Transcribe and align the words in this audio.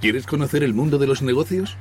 ¿Quieres 0.00 0.26
conocer 0.26 0.62
el 0.62 0.74
mundo 0.74 0.98
de 0.98 1.08
los 1.08 1.22
negocios? 1.22 1.76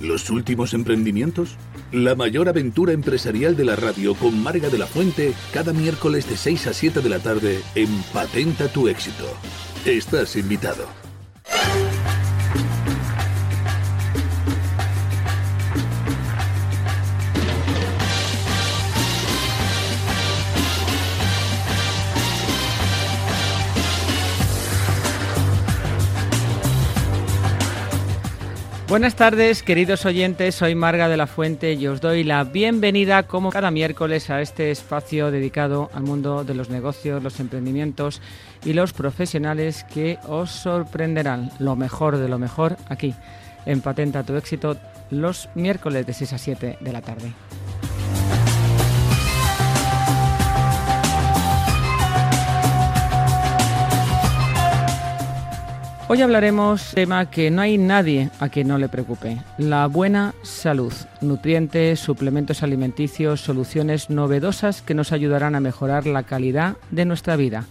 ¿Los 0.00 0.30
últimos 0.30 0.72
emprendimientos? 0.72 1.56
La 1.92 2.14
mayor 2.14 2.48
aventura 2.48 2.92
empresarial 2.92 3.56
de 3.56 3.64
la 3.66 3.76
radio 3.76 4.14
con 4.14 4.42
Marga 4.42 4.70
de 4.70 4.78
la 4.78 4.86
Fuente 4.86 5.34
cada 5.52 5.74
miércoles 5.74 6.28
de 6.28 6.36
6 6.38 6.66
a 6.68 6.72
7 6.72 7.00
de 7.02 7.08
la 7.10 7.18
tarde 7.18 7.60
en 7.74 7.88
Patenta 8.14 8.68
tu 8.68 8.88
éxito. 8.88 9.24
Estás 9.84 10.36
invitado. 10.36 11.07
Buenas 28.88 29.16
tardes, 29.16 29.62
queridos 29.62 30.06
oyentes. 30.06 30.54
Soy 30.54 30.74
Marga 30.74 31.10
de 31.10 31.18
la 31.18 31.26
Fuente 31.26 31.74
y 31.74 31.86
os 31.88 32.00
doy 32.00 32.24
la 32.24 32.42
bienvenida, 32.44 33.24
como 33.24 33.50
cada 33.50 33.70
miércoles, 33.70 34.30
a 34.30 34.40
este 34.40 34.70
espacio 34.70 35.30
dedicado 35.30 35.90
al 35.92 36.04
mundo 36.04 36.42
de 36.42 36.54
los 36.54 36.70
negocios, 36.70 37.22
los 37.22 37.38
emprendimientos 37.38 38.22
y 38.64 38.72
los 38.72 38.94
profesionales 38.94 39.84
que 39.92 40.16
os 40.26 40.50
sorprenderán 40.50 41.50
lo 41.58 41.76
mejor 41.76 42.16
de 42.16 42.30
lo 42.30 42.38
mejor 42.38 42.78
aquí 42.88 43.14
en 43.66 43.82
Patenta 43.82 44.22
tu 44.22 44.36
éxito 44.36 44.78
los 45.10 45.50
miércoles 45.54 46.06
de 46.06 46.14
6 46.14 46.32
a 46.32 46.38
7 46.38 46.78
de 46.80 46.92
la 46.92 47.02
tarde. 47.02 47.34
Hoy 56.10 56.22
hablaremos 56.22 56.92
de 56.92 57.02
tema 57.02 57.30
que 57.30 57.50
no 57.50 57.60
hay 57.60 57.76
nadie 57.76 58.30
a 58.40 58.48
quien 58.48 58.68
no 58.68 58.78
le 58.78 58.88
preocupe, 58.88 59.36
la 59.58 59.86
buena 59.86 60.34
salud, 60.42 60.90
nutrientes, 61.20 62.00
suplementos 62.00 62.62
alimenticios, 62.62 63.42
soluciones 63.42 64.08
novedosas 64.08 64.80
que 64.80 64.94
nos 64.94 65.12
ayudarán 65.12 65.54
a 65.54 65.60
mejorar 65.60 66.06
la 66.06 66.22
calidad 66.22 66.78
de 66.90 67.04
nuestra 67.04 67.36
vida. 67.36 67.66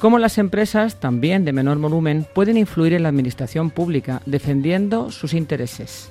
Cómo 0.00 0.18
las 0.18 0.38
empresas, 0.38 0.98
también 0.98 1.44
de 1.44 1.52
menor 1.52 1.78
volumen, 1.78 2.26
pueden 2.34 2.56
influir 2.56 2.94
en 2.94 3.04
la 3.04 3.10
administración 3.10 3.70
pública 3.70 4.22
defendiendo 4.26 5.12
sus 5.12 5.32
intereses. 5.32 6.10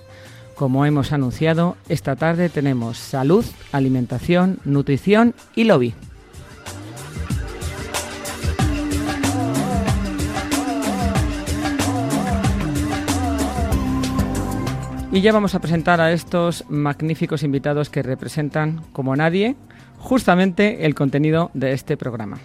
Como 0.55 0.85
hemos 0.85 1.11
anunciado, 1.11 1.75
esta 1.89 2.15
tarde 2.15 2.47
tenemos 2.47 2.97
salud, 2.97 3.43
alimentación, 3.73 4.59
nutrición 4.63 5.35
y 5.53 5.65
lobby. 5.65 5.95
Y 15.15 15.21
ya 15.21 15.31
vamos 15.31 15.55
a 15.55 15.61
presentar 15.61 16.01
a 16.01 16.11
estos 16.11 16.65
magníficos 16.67 17.43
invitados 17.43 17.89
que 17.89 18.03
representan, 18.03 18.81
como 18.91 19.15
nadie, 19.15 19.55
justamente 19.97 20.85
el 20.85 20.93
contenido 20.93 21.51
de 21.53 21.71
este 21.71 21.95
programa. 21.95 22.37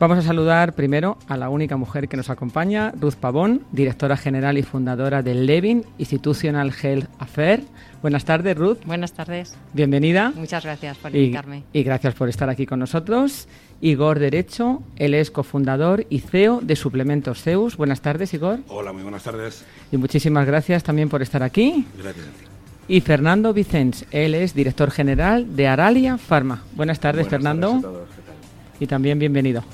Vamos 0.00 0.18
a 0.18 0.22
saludar 0.22 0.74
primero 0.74 1.18
a 1.26 1.36
la 1.36 1.48
única 1.48 1.76
mujer 1.76 2.08
que 2.08 2.16
nos 2.16 2.30
acompaña, 2.30 2.92
Ruth 3.00 3.14
Pavón, 3.14 3.64
directora 3.72 4.16
general 4.16 4.56
y 4.56 4.62
fundadora 4.62 5.24
del 5.24 5.44
Levin 5.44 5.84
Institutional 5.98 6.72
Health 6.80 7.08
Affair. 7.18 7.64
Buenas 8.00 8.24
tardes, 8.24 8.56
Ruth. 8.56 8.78
Buenas 8.86 9.12
tardes. 9.12 9.56
Bienvenida. 9.72 10.32
Muchas 10.36 10.62
gracias 10.62 10.98
por 10.98 11.16
invitarme. 11.16 11.64
Y, 11.72 11.82
gracias 11.82 12.14
por 12.14 12.28
estar 12.28 12.48
aquí 12.48 12.64
con 12.64 12.78
nosotros. 12.78 13.48
Igor 13.80 14.20
Derecho, 14.20 14.84
él 14.94 15.14
es 15.14 15.32
cofundador 15.32 16.06
y 16.08 16.20
CEO 16.20 16.60
de 16.62 16.76
Suplementos 16.76 17.42
Zeus. 17.42 17.76
Buenas 17.76 18.00
tardes, 18.00 18.32
Igor. 18.34 18.60
Hola, 18.68 18.92
muy 18.92 19.02
buenas 19.02 19.24
tardes. 19.24 19.64
Y 19.90 19.96
muchísimas 19.96 20.46
gracias 20.46 20.84
también 20.84 21.08
por 21.08 21.22
estar 21.22 21.42
aquí. 21.42 21.84
Gracias 22.00 22.24
a 22.24 22.30
ti. 22.30 22.44
Y 22.86 23.00
Fernando 23.00 23.52
Vicens, 23.52 24.06
él 24.12 24.36
es 24.36 24.54
director 24.54 24.92
general 24.92 25.56
de 25.56 25.66
Aralia 25.66 26.18
Pharma. 26.18 26.62
Buenas 26.76 27.00
tardes, 27.00 27.26
Fernando. 27.26 27.66
Tardes 27.66 27.84
a 27.84 27.88
todos. 27.88 28.08
¿Qué 28.10 28.22
tal? 28.22 28.34
Y 28.78 28.86
también 28.86 29.18
bienvenido. 29.18 29.64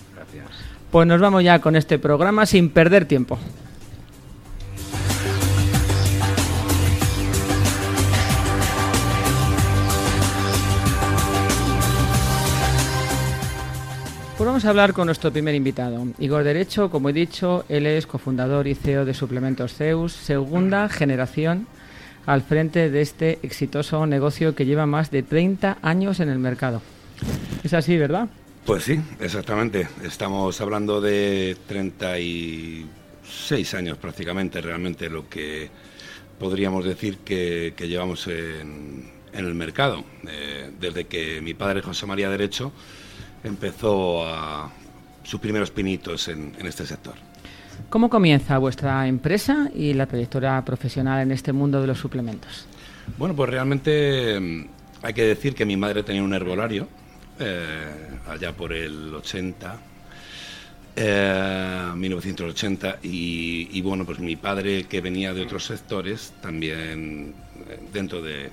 Pues 0.95 1.09
nos 1.09 1.21
vamos 1.21 1.43
ya 1.43 1.59
con 1.59 1.75
este 1.75 1.99
programa 1.99 2.47
sin 2.47 2.71
perder 2.71 3.05
tiempo. 3.05 3.37
Pues 14.39 14.47
vamos 14.47 14.65
a 14.65 14.71
hablar 14.71 14.93
con 14.93 15.07
nuestro 15.07 15.33
primer 15.33 15.57
invitado, 15.57 16.07
Igor 16.21 16.45
Derecho. 16.45 16.89
Como 16.91 17.09
he 17.09 17.13
dicho, 17.13 17.65
él 17.69 17.87
es 17.87 18.07
cofundador 18.07 18.69
y 18.69 18.77
CEO 18.77 19.05
de 19.05 19.15
Suplementos 19.15 19.75
Zeus, 19.75 20.13
segunda 20.13 20.89
generación 20.89 21.67
al 22.25 22.43
frente 22.43 22.89
de 22.89 23.01
este 23.01 23.41
exitoso 23.43 24.07
negocio 24.07 24.55
que 24.55 24.65
lleva 24.65 24.87
más 24.87 25.11
de 25.11 25.25
30 25.25 25.79
años 25.83 26.21
en 26.21 26.29
el 26.29 26.39
mercado. 26.39 26.83
Es 27.65 27.75
así, 27.75 27.99
¿verdad? 27.99 28.29
Pues 28.65 28.85
sí, 28.85 28.99
exactamente. 29.21 29.89
Estamos 30.03 30.59
hablando 30.63 31.03
de 31.03 31.55
36 31.67 33.75
años 33.75 33.99
prácticamente, 33.99 34.63
realmente 34.63 35.11
lo 35.11 35.29
que 35.29 35.69
podríamos 36.39 36.87
decir 36.87 37.19
que, 37.19 37.75
que 37.77 37.89
llevamos 37.89 38.27
en, 38.27 39.11
en, 39.35 39.45
el 39.45 39.55
mercado. 39.55 40.03
Eh, 40.27 40.71
desde 40.81 41.05
que 41.05 41.43
mi 41.43 41.53
padre 41.53 41.83
José 41.83 42.07
María 42.07 42.31
Derecho 42.31 42.73
empezó 43.45 44.27
a 44.27 44.73
sus 45.25 45.39
primeros 45.41 45.71
pinitos 45.71 46.29
en, 46.29 46.55
en 46.59 46.67
este 46.67 46.87
sector. 46.87 47.17
¿Cómo 47.91 48.09
comienza 48.09 48.57
vuestra 48.57 49.07
empresa 49.07 49.71
y 49.75 49.93
la 49.93 50.07
trayectoria 50.07 50.65
profesional 50.65 51.21
en 51.21 51.33
este 51.33 51.53
mundo 51.53 51.83
de 51.83 51.87
los 51.87 51.99
suplementos? 51.99 52.67
Bueno, 53.19 53.37
pues 53.37 53.51
realmente 53.51 54.41
mm, 54.41 54.69
hay 55.03 55.13
que 55.13 55.25
decir 55.25 55.55
que 55.55 55.67
mi 55.67 55.77
madre 55.77 56.03
tenía 56.03 56.23
un 56.23 56.33
herbolario 56.33 56.89
eh, 57.39 58.19
allá 58.29 58.53
por 58.53 58.73
el 58.73 59.15
80, 59.15 59.81
eh, 60.97 61.93
1980, 61.95 62.99
y, 63.03 63.69
y, 63.73 63.81
bueno, 63.83 64.05
pues 64.05 64.19
mi 64.19 64.37
padre 64.37 64.85
que 64.85 65.01
venía 65.01 65.35
de 65.35 65.43
otros 65.43 65.65
sectores, 65.67 66.33
también 66.41 67.35
eh, 67.69 67.81
dentro 67.93 68.23
de 68.23 68.51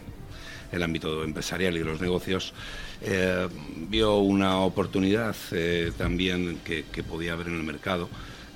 el 0.71 0.83
ámbito 0.83 1.23
empresarial 1.23 1.75
y 1.75 1.79
de 1.79 1.85
los 1.85 2.01
negocios, 2.01 2.53
eh, 3.01 3.47
vio 3.89 4.17
una 4.19 4.59
oportunidad 4.59 5.35
eh, 5.51 5.91
también 5.97 6.59
que, 6.63 6.83
podía 7.03 7.33
haber 7.33 7.47
en 7.47 7.57
el 7.57 7.63
mercado, 7.63 8.09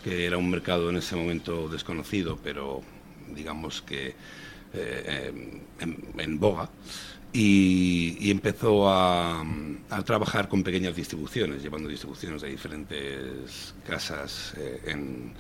que 0.04 0.26
era 0.26 0.38
un 0.38 0.50
mercado 0.50 0.90
en 0.90 0.98
ese 0.98 1.16
momento 1.16 1.68
desconocido, 1.68 2.40
pero 2.44 2.82
digamos 3.34 3.82
que 3.82 4.16
eh, 4.74 5.62
en, 5.80 6.40
boga. 6.40 6.70
Y 7.34 8.32
empezó 8.32 8.88
a, 8.88 9.44
a, 9.90 10.04
trabajar 10.04 10.48
con 10.48 10.64
pequeñas 10.64 10.96
distribuciones, 10.96 11.62
llevando 11.62 11.90
distribuciones 11.90 12.42
de 12.42 12.50
diferentes 12.50 13.74
casas 13.88 14.54
eh, 14.58 14.82
en, 14.86 15.34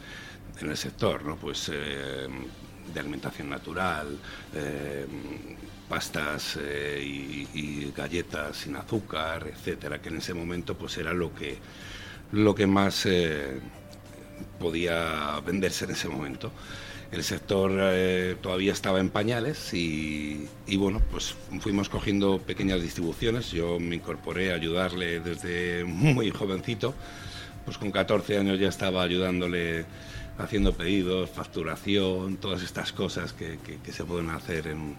en, 0.60 0.70
el 0.70 0.78
sector, 0.78 1.24
¿no? 1.24 1.36
pues, 1.36 1.70
eh, 1.74 2.28
de 2.94 3.00
alimentación 3.00 3.50
natural, 3.50 4.18
eh, 4.54 5.06
pastas 5.90 6.58
y, 6.58 7.48
y, 7.54 7.94
galletas 7.96 8.58
sin 8.58 8.76
azúcar, 8.76 9.48
etcétera, 9.48 10.02
que 10.02 10.10
en 10.10 10.18
ese 10.18 10.34
momento 10.34 10.76
pues 10.76 10.98
era 10.98 11.14
lo 11.14 11.34
que 11.34 11.58
lo 12.32 12.56
que 12.56 12.66
más 12.66 13.08
podía 14.60 15.40
venderse 15.46 15.86
en 15.86 15.92
ese 15.92 16.10
momento. 16.10 16.52
El 17.12 17.24
sector 17.24 17.72
eh, 17.76 18.36
todavía 18.42 18.74
estaba 18.74 19.00
en 19.00 19.10
pañales 19.10 19.74
y, 19.74 20.48
y, 20.68 20.78
bueno, 20.78 21.02
pues 21.12 21.36
fuimos 21.60 21.88
cogiendo 21.90 22.40
pequeñas 22.40 22.82
distribuciones. 22.82 23.52
Yo 23.52 23.80
me 23.80 23.96
incorporé 23.96 24.52
a 24.52 24.56
ayudarle 24.56 25.20
desde 25.20 25.84
muy 25.86 26.32
jovencito, 26.32 26.94
pues 27.64 27.78
con 27.78 27.92
14 27.92 28.38
años 28.38 28.60
ya 28.60 28.70
estaba 28.70 29.04
ayudándole 29.04 29.86
haciendo 30.38 30.74
pedidos, 30.74 31.30
facturación, 31.30 32.38
todas 32.38 32.62
estas 32.62 32.92
cosas 32.92 33.34
que, 33.34 33.58
que, 33.66 33.78
que 33.78 33.92
se 33.94 34.04
pueden 34.04 34.30
hacer 34.30 34.68
en, 34.68 34.96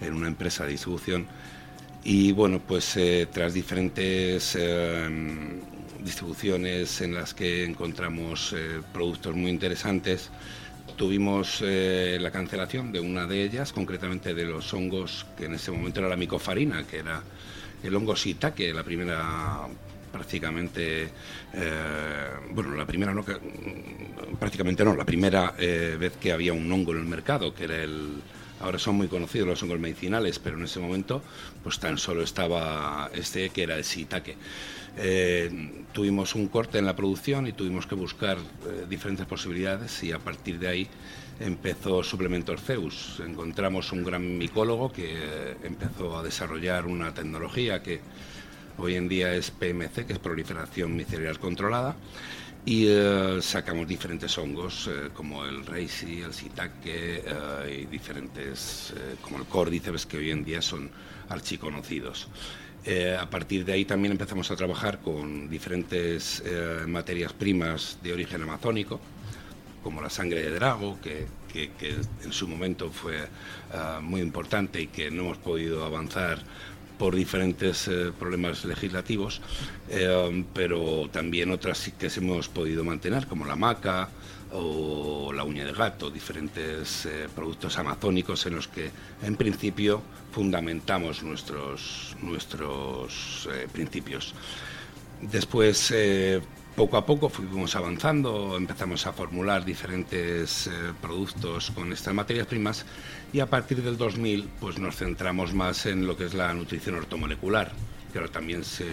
en 0.00 0.12
una 0.12 0.28
empresa 0.28 0.64
de 0.64 0.72
distribución. 0.72 1.26
Y 2.04 2.32
bueno, 2.32 2.60
pues 2.66 2.96
eh, 2.96 3.26
tras 3.30 3.54
diferentes 3.54 4.56
eh, 4.58 5.08
distribuciones 6.00 7.00
en 7.00 7.14
las 7.14 7.34
que 7.34 7.64
encontramos 7.64 8.54
eh, 8.56 8.80
productos 8.92 9.34
muy 9.34 9.50
interesantes, 9.50 10.30
tuvimos 10.98 11.62
eh, 11.64 12.18
la 12.20 12.30
cancelación 12.30 12.92
de 12.92 13.00
una 13.00 13.26
de 13.26 13.44
ellas, 13.44 13.72
concretamente 13.72 14.34
de 14.34 14.44
los 14.44 14.74
hongos, 14.74 15.24
que 15.38 15.46
en 15.46 15.54
ese 15.54 15.70
momento 15.70 16.00
era 16.00 16.08
la 16.10 16.16
micofarina, 16.16 16.84
que 16.86 16.98
era 16.98 17.22
el 17.82 17.94
hongo 17.94 18.14
shiitake, 18.14 18.74
la 18.74 18.82
primera 18.82 19.66
prácticamente, 20.12 21.08
eh, 21.54 22.28
bueno, 22.50 22.74
la 22.74 22.86
primera 22.86 23.14
no, 23.14 23.24
prácticamente 24.38 24.84
no, 24.84 24.96
la 24.96 25.04
primera 25.04 25.54
eh, 25.56 25.96
vez 25.98 26.16
que 26.16 26.32
había 26.32 26.52
un 26.52 26.70
hongo 26.70 26.92
en 26.92 26.98
el 26.98 27.06
mercado, 27.06 27.54
que 27.54 27.64
era 27.64 27.82
el 27.82 28.20
Ahora 28.60 28.78
son 28.78 28.96
muy 28.96 29.06
conocidos 29.06 29.46
los 29.46 29.62
hongos 29.62 29.78
medicinales, 29.78 30.40
pero 30.40 30.56
en 30.56 30.64
ese 30.64 30.80
momento 30.80 31.22
pues 31.62 31.78
tan 31.78 31.96
solo 31.96 32.22
estaba 32.22 33.08
este 33.14 33.50
que 33.50 33.62
era 33.62 33.76
el 33.76 33.84
shiitake. 33.84 34.36
Eh, 35.00 35.84
tuvimos 35.92 36.34
un 36.34 36.48
corte 36.48 36.78
en 36.78 36.84
la 36.84 36.96
producción 36.96 37.46
y 37.46 37.52
tuvimos 37.52 37.86
que 37.86 37.94
buscar 37.94 38.36
eh, 38.36 38.84
diferentes 38.88 39.26
posibilidades 39.26 40.02
y 40.02 40.10
a 40.10 40.18
partir 40.18 40.58
de 40.58 40.66
ahí 40.66 40.88
empezó 41.38 42.02
Suplementos 42.02 42.60
Zeus. 42.60 43.22
Encontramos 43.24 43.92
un 43.92 44.02
gran 44.02 44.38
micólogo 44.38 44.90
que 44.92 45.12
eh, 45.14 45.56
empezó 45.62 46.18
a 46.18 46.22
desarrollar 46.24 46.86
una 46.86 47.14
tecnología 47.14 47.80
que 47.80 48.00
hoy 48.76 48.96
en 48.96 49.08
día 49.08 49.32
es 49.34 49.52
PMC, 49.52 50.04
que 50.04 50.14
es 50.14 50.18
proliferación 50.18 50.96
micelial 50.96 51.38
controlada, 51.38 51.94
y 52.66 52.86
sacamos 53.40 53.88
diferentes 53.88 54.36
hongos 54.36 54.90
como 55.14 55.44
el 55.46 55.64
reishi, 55.64 56.20
el 56.20 56.32
shiitake 56.32 57.24
y 57.70 57.86
diferentes 57.86 58.92
como 59.22 59.38
el 59.38 59.44
córdiceps 59.46 60.04
que 60.04 60.18
hoy 60.18 60.30
en 60.32 60.44
día 60.44 60.60
son 60.60 60.90
archiconocidos. 61.30 62.28
A 63.18 63.28
partir 63.28 63.64
de 63.64 63.72
ahí 63.72 63.84
también 63.84 64.12
empezamos 64.12 64.50
a 64.50 64.56
trabajar 64.56 65.00
con 65.00 65.48
diferentes 65.50 66.42
materias 66.86 67.32
primas 67.32 67.98
de 68.02 68.12
origen 68.12 68.42
amazónico, 68.42 69.00
como 69.82 70.00
la 70.02 70.10
sangre 70.10 70.42
de 70.42 70.50
drago, 70.50 70.98
que, 71.00 71.26
en 72.24 72.32
su 72.32 72.46
momento 72.46 72.90
fue 72.90 73.26
ah, 73.72 74.00
muy 74.02 74.20
importante 74.20 74.80
y 74.82 74.86
que 74.88 75.10
no 75.10 75.22
hemos 75.22 75.38
podido 75.38 75.84
avanzar 75.84 76.40
por 76.98 77.14
diferentes 77.14 77.88
eh, 77.88 78.12
problemas 78.18 78.64
legislativos, 78.64 79.40
eh, 79.88 80.44
pero 80.52 81.08
también 81.10 81.50
otras 81.50 81.90
que 81.98 82.10
hemos 82.16 82.48
podido 82.48 82.84
mantener, 82.84 83.26
como 83.26 83.46
la 83.46 83.56
maca 83.56 84.08
o 84.50 85.32
la 85.32 85.44
uña 85.44 85.64
de 85.64 85.72
gato, 85.72 86.10
diferentes 86.10 87.06
eh, 87.06 87.28
productos 87.34 87.78
amazónicos 87.78 88.44
en 88.46 88.56
los 88.56 88.66
que 88.66 88.90
en 89.22 89.36
principio 89.36 90.02
fundamentamos 90.32 91.22
nuestros, 91.22 92.16
nuestros 92.20 93.48
principios. 93.72 94.34
Después 95.20 95.92
poco 96.76 96.96
a 96.96 97.04
poco 97.04 97.28
fuimos 97.28 97.74
avanzando, 97.74 98.56
empezamos 98.56 99.06
a 99.06 99.12
formular 99.12 99.64
diferentes 99.64 100.70
productos 101.00 101.72
con 101.72 101.92
estas 101.92 102.14
materias 102.14 102.46
primas 102.46 102.86
y 103.32 103.40
a 103.40 103.46
partir 103.46 103.82
del 103.82 103.96
2000 103.96 104.48
pues 104.60 104.78
nos 104.78 104.96
centramos 104.96 105.54
más 105.54 105.86
en 105.86 106.06
lo 106.06 106.16
que 106.16 106.24
es 106.24 106.34
la 106.34 106.52
nutrición 106.54 106.96
ortomolecular, 106.96 107.72
que 108.12 108.18
ahora 108.18 108.30
también 108.30 108.64
se, 108.64 108.86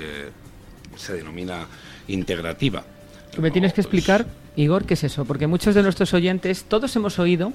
se 0.96 1.14
denomina 1.14 1.68
integrativa. 2.08 2.84
Me 3.38 3.52
tienes 3.52 3.74
que 3.74 3.82
explicar, 3.82 4.26
Igor, 4.56 4.86
qué 4.86 4.94
es 4.94 5.04
eso, 5.04 5.26
porque 5.26 5.48
muchos 5.48 5.76
de 5.76 5.84
nuestros 5.84 6.14
oyentes, 6.14 6.66
todos 6.66 6.96
hemos 6.96 7.20
oído 7.20 7.54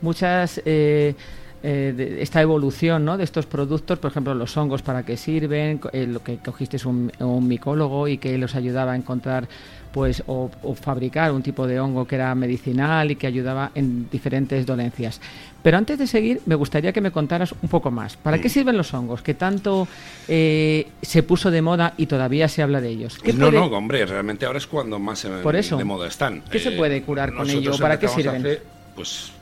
muchas... 0.00 0.60
Eh, 0.64 1.14
eh, 1.62 2.18
esta 2.20 2.40
evolución 2.42 3.04
¿no? 3.04 3.16
de 3.16 3.24
estos 3.24 3.46
productos, 3.46 3.98
por 3.98 4.10
ejemplo, 4.10 4.34
los 4.34 4.56
hongos 4.56 4.82
para 4.82 5.04
qué 5.04 5.16
sirven, 5.16 5.80
eh, 5.92 6.06
lo 6.06 6.22
que 6.22 6.36
cogiste 6.36 6.76
un, 6.86 7.10
un 7.18 7.48
micólogo 7.48 8.06
y 8.06 8.18
que 8.18 8.36
los 8.38 8.54
ayudaba 8.54 8.92
a 8.92 8.96
encontrar 8.96 9.48
pues 9.96 10.22
o, 10.26 10.50
fabricar 10.78 11.32
un 11.32 11.42
tipo 11.42 11.66
de 11.66 11.80
hongo 11.80 12.06
que 12.06 12.16
era 12.16 12.34
medicinal 12.34 13.10
y 13.10 13.16
que 13.16 13.26
ayudaba 13.26 13.70
en 13.74 14.10
diferentes 14.10 14.66
dolencias. 14.66 15.22
Pero 15.62 15.78
antes 15.78 15.98
de 15.98 16.06
seguir, 16.06 16.42
me 16.44 16.54
gustaría 16.54 16.92
que 16.92 17.00
me 17.00 17.10
contaras 17.10 17.54
un 17.62 17.70
poco 17.70 17.90
más. 17.90 18.14
¿Para 18.14 18.38
qué 18.38 18.50
sirven 18.50 18.76
los 18.76 18.92
hongos? 18.92 19.22
Que 19.22 19.32
tanto 19.32 19.88
eh, 20.28 20.88
se 21.00 21.22
puso 21.22 21.50
de 21.50 21.62
moda 21.62 21.94
y 21.96 22.04
todavía 22.04 22.46
se 22.46 22.62
habla 22.62 22.82
de 22.82 22.90
ellos. 22.90 23.18
no, 23.36 23.50
no, 23.50 23.64
hombre, 23.68 24.04
realmente 24.04 24.44
ahora 24.44 24.58
es 24.58 24.66
cuando 24.66 24.98
más 24.98 25.22
de 25.22 25.84
moda 25.84 26.08
están. 26.08 26.42
¿Qué 26.42 26.58
se 26.58 26.72
puede 26.72 27.00
curar 27.00 27.32
con 27.32 27.48
ello? 27.48 27.78
¿Para 27.78 27.98
qué 27.98 28.08
sirven? 28.08 28.58
pues 28.94 29.32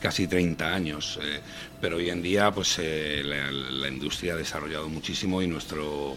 casi 0.00 0.26
30 0.26 0.74
años, 0.74 1.20
eh, 1.22 1.38
pero 1.80 1.98
hoy 1.98 2.10
en 2.10 2.20
día 2.20 2.50
pues 2.50 2.80
eh, 2.80 3.22
la, 3.24 3.88
industria 3.88 4.34
ha 4.34 4.36
desarrollado 4.36 4.88
muchísimo 4.88 5.40
y 5.40 5.46
nuestro 5.46 6.16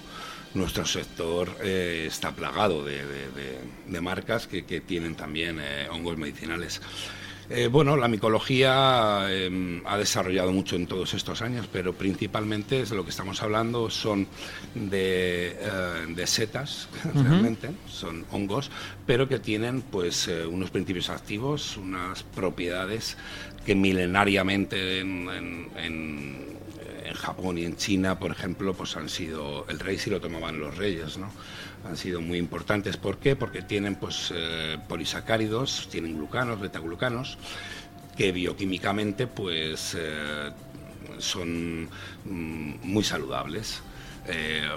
nuestro 0.53 0.85
sector 0.85 1.55
eh, 1.61 2.05
está 2.07 2.31
plagado 2.31 2.83
de, 2.83 4.01
marcas 4.01 4.47
que, 4.47 4.65
que, 4.65 4.81
tienen 4.81 5.15
también 5.15 5.59
hongos 5.91 6.17
medicinales. 6.17 6.81
Eh, 7.51 7.67
bueno, 7.67 7.97
la 7.97 8.07
micología 8.07 9.25
em, 9.31 9.81
ha 9.87 9.97
desarrollado 9.97 10.51
mucho 10.51 10.75
en 10.75 10.85
todos 10.85 11.15
estos 11.15 11.41
años, 11.41 11.67
pero 11.71 11.93
principalmente 11.93 12.85
de 12.85 12.95
lo 12.95 13.03
que 13.03 13.09
estamos 13.09 13.41
hablando 13.41 13.89
son 13.89 14.27
de, 14.75 15.57
eh, 15.59 16.27
setas, 16.27 16.89
realmente, 17.15 17.71
son 17.87 18.23
hongos, 18.31 18.69
pero 19.07 19.27
que 19.27 19.39
tienen 19.39 19.81
pues 19.81 20.27
eh, 20.27 20.45
unos 20.45 20.69
principios 20.69 21.09
activos, 21.09 21.75
unas 21.77 22.21
propiedades 22.21 23.17
que 23.65 23.73
milenariamente 23.73 24.99
en, 24.99 26.59
Japón 27.15 27.57
y 27.57 27.65
en 27.65 27.75
China, 27.75 28.19
por 28.19 28.31
ejemplo, 28.31 28.73
pues 28.73 28.95
han 28.95 29.09
sido 29.09 29.65
el 29.69 29.79
rey 29.79 29.97
si 29.97 30.09
lo 30.09 30.19
tomaban 30.19 30.59
los 30.59 30.77
reyes, 30.77 31.17
¿no? 31.17 31.31
han 31.87 31.97
sido 31.97 32.21
muy 32.21 32.37
importantes. 32.37 32.97
¿Por 32.97 33.17
qué? 33.17 33.35
Porque 33.35 33.61
tienen 33.61 33.95
pues, 33.95 34.31
eh, 34.35 34.77
polisacáridos, 34.87 35.87
tienen 35.91 36.15
glucanos, 36.15 36.59
betaglucanos, 36.59 37.37
que 38.17 38.31
bioquímicamente 38.31 39.27
pues, 39.27 39.95
eh, 39.97 40.51
son 41.17 41.89
mm, 42.25 42.73
muy 42.83 43.03
saludables. 43.03 43.81
Eh, 44.27 44.69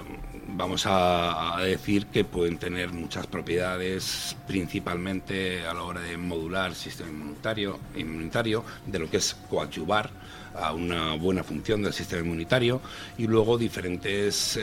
vamos 0.47 0.85
a, 0.87 1.57
decir 1.61 2.07
que 2.07 2.23
pueden 2.23 2.57
tener 2.57 2.91
muchas 2.91 3.27
propiedades, 3.27 4.35
principalmente 4.47 5.67
a 5.67 5.73
la 5.73 5.83
hora 5.83 6.01
de 6.01 6.17
modular 6.17 6.69
el 6.69 6.75
sistema 6.75 7.11
inmunitario, 7.11 7.79
inmunitario 7.95 8.63
de 8.87 8.99
lo 8.99 9.09
que 9.09 9.17
es 9.17 9.35
coadyuvar 9.49 10.09
a 10.55 10.73
una 10.73 11.15
buena 11.15 11.43
función 11.43 11.81
del 11.81 11.93
sistema 11.93 12.21
inmunitario 12.21 12.81
y 13.17 13.27
luego 13.27 13.57
diferentes 13.57 14.57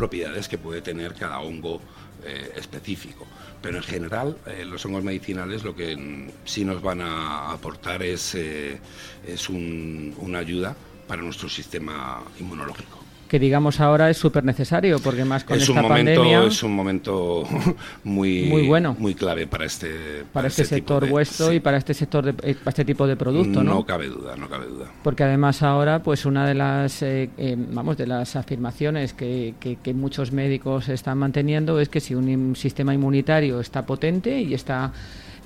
propiedades 0.00 0.48
que 0.48 0.56
puede 0.56 0.80
tener 0.80 1.14
cada 1.14 1.40
hongo 1.40 1.80
eh, 2.24 2.52
específico. 2.56 3.26
Pero 3.62 3.78
en 3.78 3.82
general, 3.82 4.36
eh, 4.46 4.64
los 4.64 4.84
hongos 4.84 5.04
medicinales 5.04 5.64
lo 5.64 5.74
que 5.74 6.28
sí 6.44 6.64
nos 6.64 6.80
van 6.82 7.00
a 7.00 7.52
aportar 7.52 8.02
es, 8.02 8.34
eh, 8.34 8.78
es 9.26 9.48
una 9.48 10.38
ayuda 10.38 10.76
para 11.06 11.22
nuestro 11.22 11.48
sistema 11.48 12.22
inmunológico 12.38 12.99
que 13.30 13.38
digamos 13.38 13.78
ahora 13.78 14.10
es 14.10 14.16
súper 14.16 14.42
necesario, 14.42 14.98
porque 14.98 15.24
más 15.24 15.44
con 15.44 15.56
es 15.56 15.62
esta 15.62 15.74
un 15.74 15.88
momento, 15.88 16.20
pandemia... 16.20 16.44
Es 16.48 16.62
un 16.64 16.74
momento 16.74 17.44
muy, 18.02 18.42
muy 18.46 18.66
bueno. 18.66 18.96
Muy 18.98 19.14
clave 19.14 19.46
para 19.46 19.66
este... 19.66 20.24
Para, 20.32 20.48
este, 20.48 20.62
este 20.62 20.74
sector 20.74 21.08
vuestro 21.08 21.52
y 21.52 21.60
para 21.60 21.76
este 21.76 21.94
sector 21.94 22.24
de, 22.24 22.30
eh, 22.42 22.56
para 22.56 22.70
este 22.70 22.84
tipo 22.84 23.06
de 23.06 23.14
producto, 23.14 23.62
¿no? 23.62 23.74
No 23.74 23.86
cabe 23.86 24.08
duda, 24.08 24.36
no 24.36 24.48
cabe 24.48 24.66
duda. 24.66 24.86
Porque 25.04 25.22
además 25.22 25.62
ahora, 25.62 26.02
pues 26.02 26.26
una 26.26 26.44
de 26.44 26.54
las, 26.54 27.02
eh, 27.02 27.30
eh, 27.38 27.54
vamos, 27.56 27.96
de 27.96 28.08
las 28.08 28.34
afirmaciones 28.34 29.12
que, 29.12 29.54
que, 29.60 29.76
que 29.76 29.94
muchos 29.94 30.32
médicos 30.32 30.88
están 30.88 31.18
manteniendo 31.18 31.78
es 31.78 31.88
que 31.88 32.00
si 32.00 32.16
un 32.16 32.56
sistema 32.56 32.92
inmunitario 32.94 33.60
está 33.60 33.86
potente 33.86 34.40
y 34.40 34.54
está 34.54 34.92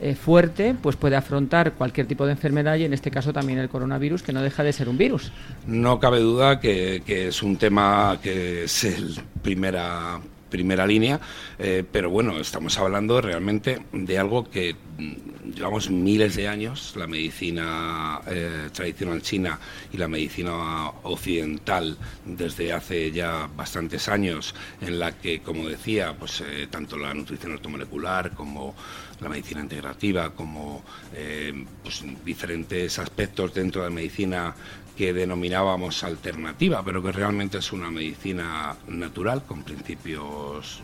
eh, 0.05 0.15
fuerte, 0.15 0.77
pues 0.83 0.97
puede 0.97 1.17
afrontar 1.17 1.73
cualquier 1.73 2.07
tipo 2.07 2.27
de 2.27 2.33
enfermedad 2.33 2.77
y 2.77 2.85
en 2.85 2.93
este 2.93 3.11
caso 3.11 3.33
también 3.33 3.59
el 3.59 3.71
coronavirus, 3.71 4.23
que 4.23 4.35
no 4.35 4.43
deja 4.43 4.63
de 4.63 4.71
ser 4.71 4.91
un 4.91 4.99
virus. 4.99 5.33
No 5.67 5.99
cabe 5.99 6.21
duda 6.21 6.61
que, 6.61 7.03
es 7.07 7.43
un 7.43 7.57
tema 7.57 8.19
que 8.23 8.65
es 8.65 8.85
el 8.85 9.19
primera 9.41 10.21
primera 10.51 10.87
línea, 10.87 11.19
eh, 11.59 11.85
pero 11.91 12.11
bueno, 12.11 12.39
estamos 12.39 12.79
hablando 12.79 13.21
realmente 13.21 13.81
de 13.93 14.19
algo 14.19 14.49
que 14.49 14.77
mm, 14.99 15.53
llevamos 15.55 15.89
miles 15.89 16.37
de 16.37 16.49
años, 16.49 16.95
la 16.97 17.07
medicina 17.07 18.21
eh, 18.27 18.69
tradicional 18.73 19.23
china 19.23 19.59
y 19.91 19.97
la 19.97 20.07
medicina 20.07 20.91
occidental 21.03 21.97
desde 22.27 22.75
hace 22.75 23.11
ya 23.11 23.49
bastantes 23.57 24.07
años, 24.09 24.55
en 24.83 24.99
la 24.99 25.13
que, 25.13 25.41
como 25.41 25.67
decía, 25.67 26.15
pues 26.17 26.45
tanto 26.71 26.99
la 26.99 27.15
nutrición 27.15 27.53
ortomolecular 27.53 28.33
como 28.33 28.75
la 29.21 29.29
medicina 29.29 29.61
integrativa, 29.61 30.31
como 30.31 30.83
eh, 31.13 31.65
pues, 31.83 32.05
diferentes 32.25 32.99
aspectos 32.99 33.55
dentro 33.55 33.83
de 33.83 33.89
la 33.89 33.95
medicina 33.95 34.55
que 34.97 35.13
denominábamos 35.13 36.05
alternativa, 36.05 36.85
pero 36.85 37.03
que 37.03 37.11
realmente 37.11 37.59
es 37.59 37.73
una 37.73 37.91
medicina 37.91 38.77
natural 38.87 39.43
con 39.45 39.65
principios 39.65 40.83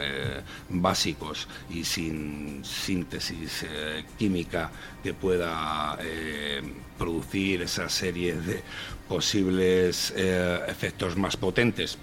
eh, 0.00 0.42
básicos 0.68 1.48
y 1.68 1.82
sin 1.82 2.64
síntesis 2.64 3.64
eh, 3.68 4.04
química 4.16 4.70
que 5.02 5.12
pueda 5.14 5.98
producir 6.96 7.62
esa 7.62 7.88
serie 7.88 8.34
de 8.34 8.62
posibles 9.08 10.12
efectos 10.68 11.16
más 11.16 11.36
potentes 11.36 11.98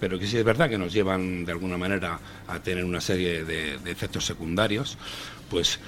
pero 0.00 0.18
que 0.18 0.26
sí 0.26 0.36
es 0.36 0.44
verdad 0.44 0.68
que 0.68 0.78
nos 0.78 0.92
llevan 0.92 1.44
de 1.44 1.52
alguna 1.52 1.76
manera 1.76 2.18
a 2.46 2.60
tener 2.60 2.84
una 2.84 3.00
serie 3.00 3.44
de, 3.44 3.74
efectos 3.86 4.24
secundarios, 4.24 4.96
pues 5.50 5.80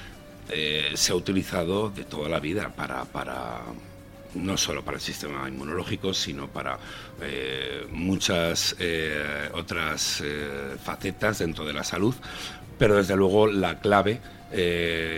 eh, 0.49 0.93
se 0.95 1.13
ha 1.13 1.15
utilizado 1.15 1.91
de 1.91 2.05
toda 2.05 2.29
la 2.29 2.41
vida 2.41 2.71
para, 2.75 3.05
para 3.05 3.61
no 4.35 4.57
solo 4.57 4.85
para 4.85 4.97
el 4.97 5.03
sistema 5.03 5.49
inmunológico, 5.49 6.15
sino 6.15 6.49
para 6.49 6.79
eh, 7.21 7.87
muchas 7.91 8.77
eh, 8.79 9.49
otras 9.53 10.23
facetas 10.83 11.39
dentro 11.39 11.65
de 11.65 11.73
la 11.73 11.85
salud, 11.85 12.15
pero 12.79 12.97
desde 12.97 13.17
luego 13.17 13.47
la 13.47 13.81
clave 13.81 14.21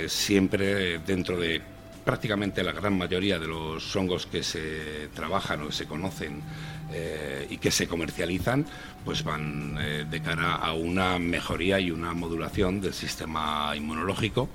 siempre 0.09 0.99
dentro 0.99 1.39
de 1.39 1.63
prácticamente 2.05 2.63
la 2.63 2.73
gran 2.73 2.99
mayoría 2.99 3.39
de 3.39 3.47
los 3.47 3.95
hongos 3.97 4.27
que 4.27 4.43
se 4.43 5.09
trabajan 5.15 5.63
o 5.63 5.67
que 5.69 5.73
se 5.73 5.87
conocen 5.87 6.43
eh, 6.95 7.47
y 7.51 7.59
que 7.59 7.71
se 7.71 7.87
comercializan, 7.87 8.67
pues 9.05 9.25
van 9.25 9.77
eh, 9.81 10.07
de 10.09 10.21
cara 10.21 10.57
a 10.57 10.73
una 10.73 11.19
mejoría 11.19 11.81
y 11.81 11.91
una 11.91 12.15
modulación 12.15 12.81
del 12.81 12.95
sistema 12.95 13.73
inmunológico 13.77 14.49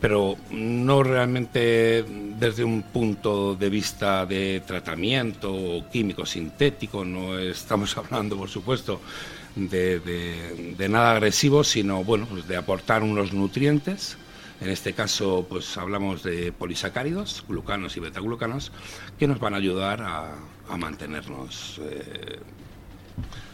pero 0.00 0.36
no 0.50 1.02
realmente 1.02 2.04
desde 2.38 2.64
un 2.64 2.82
punto 2.82 3.54
de 3.54 3.70
vista 3.70 4.26
de 4.26 4.62
tratamiento 4.66 5.84
químico 5.90 6.26
sintético, 6.26 7.04
no 7.04 7.38
estamos 7.38 7.96
hablando, 7.98 8.36
por 8.36 8.48
supuesto, 8.48 9.00
de, 9.54 10.86
nada 10.88 11.12
agresivo, 11.12 11.64
sino 11.64 12.04
bueno, 12.04 12.26
pues 12.26 12.46
de 12.46 12.56
aportar 12.56 13.02
unos 13.02 13.32
nutrientes. 13.32 14.18
En 14.60 14.70
este 14.70 14.94
caso, 14.94 15.46
pues 15.48 15.76
hablamos 15.76 16.22
de 16.22 16.50
polisacáridos, 16.50 17.44
glucanos 17.46 17.96
y 17.96 18.00
betaglucanos, 18.00 18.72
que 19.18 19.26
nos 19.26 19.38
van 19.38 19.54
a 19.54 19.58
ayudar 19.58 20.02
a, 20.02 20.34
mantenernos 20.76 21.80
eh, 21.82 22.40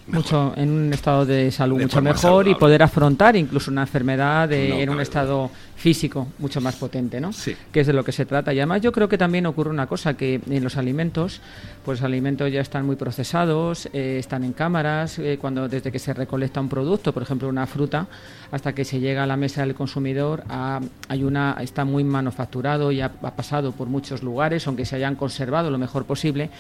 mucho 0.07 0.53
en 0.57 0.71
un 0.71 0.93
estado 0.93 1.25
de 1.25 1.51
salud 1.51 1.81
mucho 1.81 2.03
mejor 2.03 2.49
y 2.49 2.55
poder 2.55 2.83
afrontar 2.83 3.37
incluso 3.37 3.71
una 3.71 3.83
enfermedad 3.83 4.51
en 4.53 4.91
un 4.91 5.01
estado 5.01 5.51
físico 5.77 6.29
mucho 6.39 6.61
más 6.61 6.77
potente, 6.77 7.21
¿no? 7.21 7.33
Sí. 7.33 7.57
Que 7.73 7.81
es 7.81 7.87
de 7.87 7.93
lo 7.93 8.05
que 8.05 8.13
se 8.13 8.25
trata. 8.25 8.53
Y 8.53 8.59
además 8.61 8.81
yo 8.83 8.93
creo 8.93 9.09
que 9.09 9.19
también 9.19 9.47
ocurre 9.47 9.71
una 9.71 9.87
cosa, 9.87 10.15
que 10.15 10.41
en 10.49 10.63
los 10.63 10.77
alimentos, 10.77 11.41
pues 11.85 11.99
los 11.99 12.07
alimentos 12.07 12.53
ya 12.53 12.61
están 12.61 12.87
muy 12.87 12.95
procesados, 12.95 13.89
eh, 13.93 14.19
están 14.19 14.45
en 14.45 14.53
cámaras, 14.53 15.19
eh, 15.19 15.39
cuando 15.41 15.69
desde 15.69 15.91
que 15.91 15.99
se 15.99 16.15
recolecta 16.15 16.61
un 16.61 16.69
producto, 16.69 17.13
por 17.13 17.25
ejemplo 17.25 17.49
una 17.49 17.67
fruta, 17.67 18.07
hasta 18.53 18.75
que 18.75 18.85
se 18.85 19.01
llega 19.01 19.25
a 19.25 19.27
la 19.27 19.37
mesa 19.37 19.63
del 19.63 19.75
consumidor, 19.75 20.45
hay 21.09 21.25
una, 21.25 21.57
está 21.61 21.85
muy 21.85 22.05
manufacturado 22.05 22.93
y 22.93 23.01
ha, 23.01 23.07
ha 23.07 23.35
pasado 23.35 23.73
por 23.73 23.89
muchos 23.89 24.23
lugares, 24.23 24.67
aunque 24.69 24.85
se 24.85 24.97
hayan 24.97 25.17
conservado 25.17 25.71
lo 25.71 25.79
mejor 25.79 26.05
posible, 26.05 26.51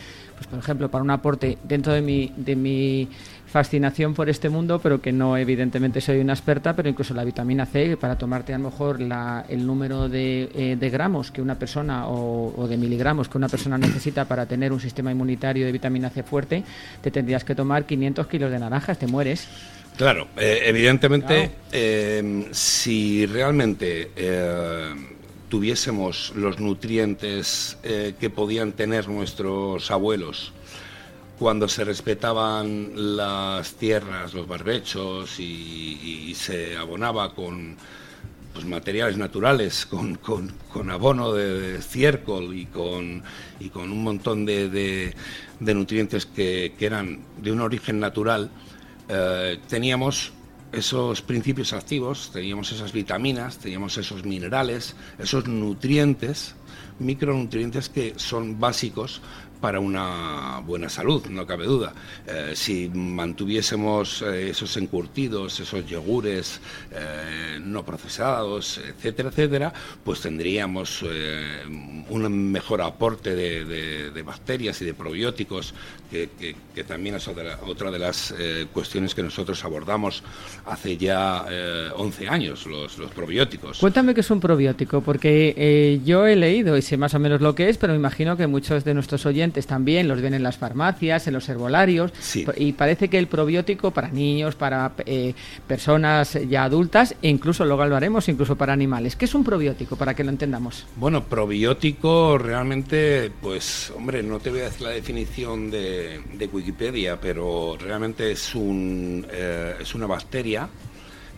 pues 0.43 0.51
por 0.51 0.59
ejemplo 0.59 0.91
para 0.91 1.05
un 1.05 1.11
aporte 1.11 1.59
dentro 1.63 1.93
de 1.93 2.03
mi, 2.03 2.33
de 2.37 2.57
mi 2.57 3.09
fascinación 3.47 4.15
por 4.15 4.29
este 4.29 4.49
mundo, 4.49 4.81
pero 4.83 5.01
que 5.01 5.13
no 5.13 5.37
evidentemente 5.37 6.01
soy 6.01 6.19
una 6.19 6.33
experta, 6.33 6.75
pero 6.75 6.89
incluso 6.89 7.15
la 7.15 7.23
vitamina 7.23 7.67
C, 7.67 7.97
para 7.97 8.17
tomarte 8.17 8.55
a 8.55 8.59
lo 8.59 8.71
mejor 8.71 8.99
el 9.01 9.67
número 9.67 10.09
eh, 10.13 10.77
de, 10.79 10.91
gramos 10.91 11.31
que 11.31 11.43
una 11.43 11.57
persona 11.57 12.09
o, 12.09 12.67
de 12.67 12.77
miligramos 12.77 13.29
que 13.29 13.39
una 13.39 13.49
persona 13.49 13.79
necesita 13.79 14.25
para 14.25 14.47
tener 14.47 14.73
un 14.73 14.81
sistema 14.81 15.13
inmunitario 15.13 15.67
de 15.67 15.73
vitamina 15.73 16.11
C 16.11 16.23
fuerte, 16.23 16.65
te 17.01 17.11
tendrías 17.11 17.45
que 17.45 17.55
tomar 17.55 17.85
500 17.85 18.27
kilos 18.27 18.51
de 18.51 18.59
naranjas, 18.59 18.99
te 18.99 19.07
mueres. 19.07 19.47
Claro, 19.97 20.29
eh, 20.39 20.63
evidentemente, 20.65 21.51
eh, 21.71 22.49
si 22.51 23.27
realmente 23.27 24.11
tuviésemos 25.52 26.32
los 26.35 26.61
nutrientes 26.61 27.76
que 27.82 28.30
podían 28.30 28.73
tener 28.73 29.06
nuestros 29.06 29.90
abuelos, 29.90 30.54
cuando 31.38 31.68
se 31.68 31.85
respetaban 31.85 32.92
las 32.94 33.75
tierras, 33.75 34.32
los 34.32 34.49
barbechos 34.49 35.38
y, 35.38 36.35
se 36.35 36.75
abonaba 36.78 37.35
con 37.35 37.76
pues, 38.54 38.64
materiales 38.64 39.18
naturales, 39.18 39.85
con, 39.85 40.18
abono 40.90 41.35
de, 41.35 41.76
estiércol 41.76 42.56
y 42.56 42.64
con, 42.64 43.23
y 43.61 43.68
con 43.68 43.92
un 43.92 44.02
montón 44.02 44.47
de, 44.47 45.14
nutrientes 45.61 46.25
que, 46.25 46.73
eran 46.80 47.21
de 47.42 47.52
un 47.52 47.61
origen 47.61 48.00
natural, 48.00 48.50
eh, 49.11 49.59
teníamos 49.68 50.32
esos 50.73 51.23
principios 51.23 51.73
activos, 51.73 52.31
teníamos 52.33 52.73
esas 52.73 52.93
vitaminas, 52.93 53.59
teníamos 53.59 53.99
esos 53.99 54.25
minerales, 54.25 54.97
esos 55.19 55.47
nutrientes, 55.47 56.55
micronutrientes 56.99 57.88
que 57.88 58.14
son 58.17 58.59
básicos 58.59 59.21
para 59.62 59.79
una 59.79 60.61
buena 60.67 60.88
salud, 60.88 61.25
no 61.26 61.47
cabe 61.47 61.67
duda. 61.67 61.95
Eh, 62.26 62.52
si 62.55 62.91
mantuviésemos 62.93 64.21
eh, 64.23 64.50
esos 64.50 64.76
encurtidos, 64.76 65.61
esos 65.61 65.87
yogures 65.87 66.61
eh, 66.91 67.61
no 67.62 67.85
procesados, 67.85 68.79
etcétera, 68.79 69.29
etcétera, 69.29 69.73
pues 70.05 70.21
tendríamos 70.21 71.02
un 71.02 72.50
mejor 72.50 72.83
aporte 72.83 73.37
de, 73.37 74.23
bacterias 74.23 74.83
y 74.83 74.85
de 74.85 74.95
probióticos, 74.95 75.75
que, 76.12 76.85
también 76.85 77.16
es 77.16 77.28
otra, 77.28 77.90
de 77.90 77.99
las 77.99 78.35
cuestiones 78.73 79.14
que 79.14 79.23
nosotros 79.23 79.64
abordamos 79.64 80.23
hace 80.66 80.97
ya 80.97 81.47
11 81.97 82.28
años, 82.28 82.66
los, 82.66 82.99
los, 82.99 83.11
probióticos. 83.11 83.78
Cuéntame 83.78 84.14
qué 84.14 84.21
es 84.21 84.31
un 84.31 84.40
probiótico, 84.40 85.00
porque 85.00 86.00
yo 86.04 86.26
he 86.26 86.37
leído 86.37 86.76
y 86.76 86.83
sé 86.83 86.97
más 86.97 87.14
o 87.14 87.19
menos 87.19 87.40
lo 87.40 87.54
que 87.54 87.69
es, 87.69 87.78
pero 87.78 87.92
me 87.92 87.99
imagino 87.99 88.37
que 88.37 88.47
muchos 88.47 88.85
de 88.85 88.95
nuestros 88.95 89.26
oyentes 89.26 89.66
también, 89.66 90.09
los 90.09 90.21
ven 90.21 90.35
en 90.35 90.42
las 90.42 90.57
farmacias, 90.57 91.26
en 91.26 91.35
los 91.35 91.49
herbolarios, 91.49 92.12
y 92.57 92.73
parece 92.73 93.09
que 93.09 93.19
el 93.19 93.26
probiótico 93.26 93.90
para 93.90 94.09
niños, 94.09 94.54
para 94.54 94.92
eh, 95.07 95.35
personas 95.66 96.38
ya 96.49 96.64
adultas, 96.64 97.14
e 97.23 97.28
incluso 97.28 97.64
luego 97.64 97.85
lo 97.87 97.97
haremos, 97.97 98.28
incluso 98.28 98.57
para 98.57 98.73
animales. 98.73 99.16
¿Qué 99.16 99.25
es 99.25 99.35
un 99.35 99.45
probiótico, 99.45 99.97
para 99.97 100.14
que 100.14 100.25
lo 100.25 100.31
entendamos? 100.31 100.87
Bueno, 100.97 101.25
probiótico 101.25 102.38
realmente, 102.38 103.31
pues, 103.40 103.92
hombre, 103.97 104.23
no 104.23 104.38
te 104.40 104.50
voy 104.50 104.61
a 104.61 104.64
decir 104.64 104.83
la 104.83 104.90
definición 104.90 105.71
de, 105.71 106.01
Wikipedia, 106.52 107.21
pero 107.21 107.76
realmente 107.78 108.32
es, 108.32 108.54
un, 108.54 109.26
eh, 109.30 109.76
es 109.80 109.94
una 109.94 110.06
bacteria 110.06 110.68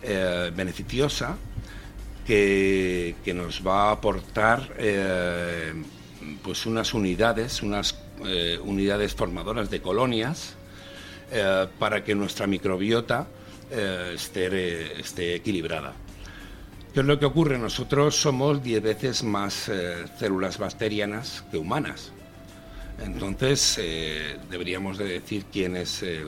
eh, 0.01 0.51
beneficiosa 0.55 1.37
que, 2.25 3.15
que, 3.23 3.33
nos 3.33 3.65
va 3.65 3.89
a 3.89 3.91
aportar 3.91 4.71
pues 6.41 6.65
unas 6.65 6.93
unidades, 6.93 7.61
unas 7.61 7.95
eh, 8.23 8.57
unidades 8.63 9.13
formadoras 9.13 9.69
de 9.69 9.81
colonias 9.81 10.55
eh, 11.31 11.67
para 11.77 12.03
que 12.03 12.15
nuestra 12.15 12.47
microbiota 12.47 13.27
eh, 13.69 14.13
esté, 14.15 14.99
esté, 14.99 15.35
equilibrada. 15.35 15.93
¿Qué 16.93 17.01
es 17.01 17.05
lo 17.05 17.19
que 17.19 17.25
ocurre? 17.25 17.57
Nosotros 17.57 18.15
somos 18.15 18.63
10 18.63 18.81
veces 18.81 19.23
más 19.23 19.69
células 20.17 20.57
bacterianas 20.57 21.43
que 21.51 21.57
humanas. 21.57 22.13
Entonces, 23.03 23.79
deberíamos 24.49 24.97
de 24.97 25.05
decir 25.05 25.45
quién 25.51 25.75
es 25.75 26.03
el, 26.03 26.27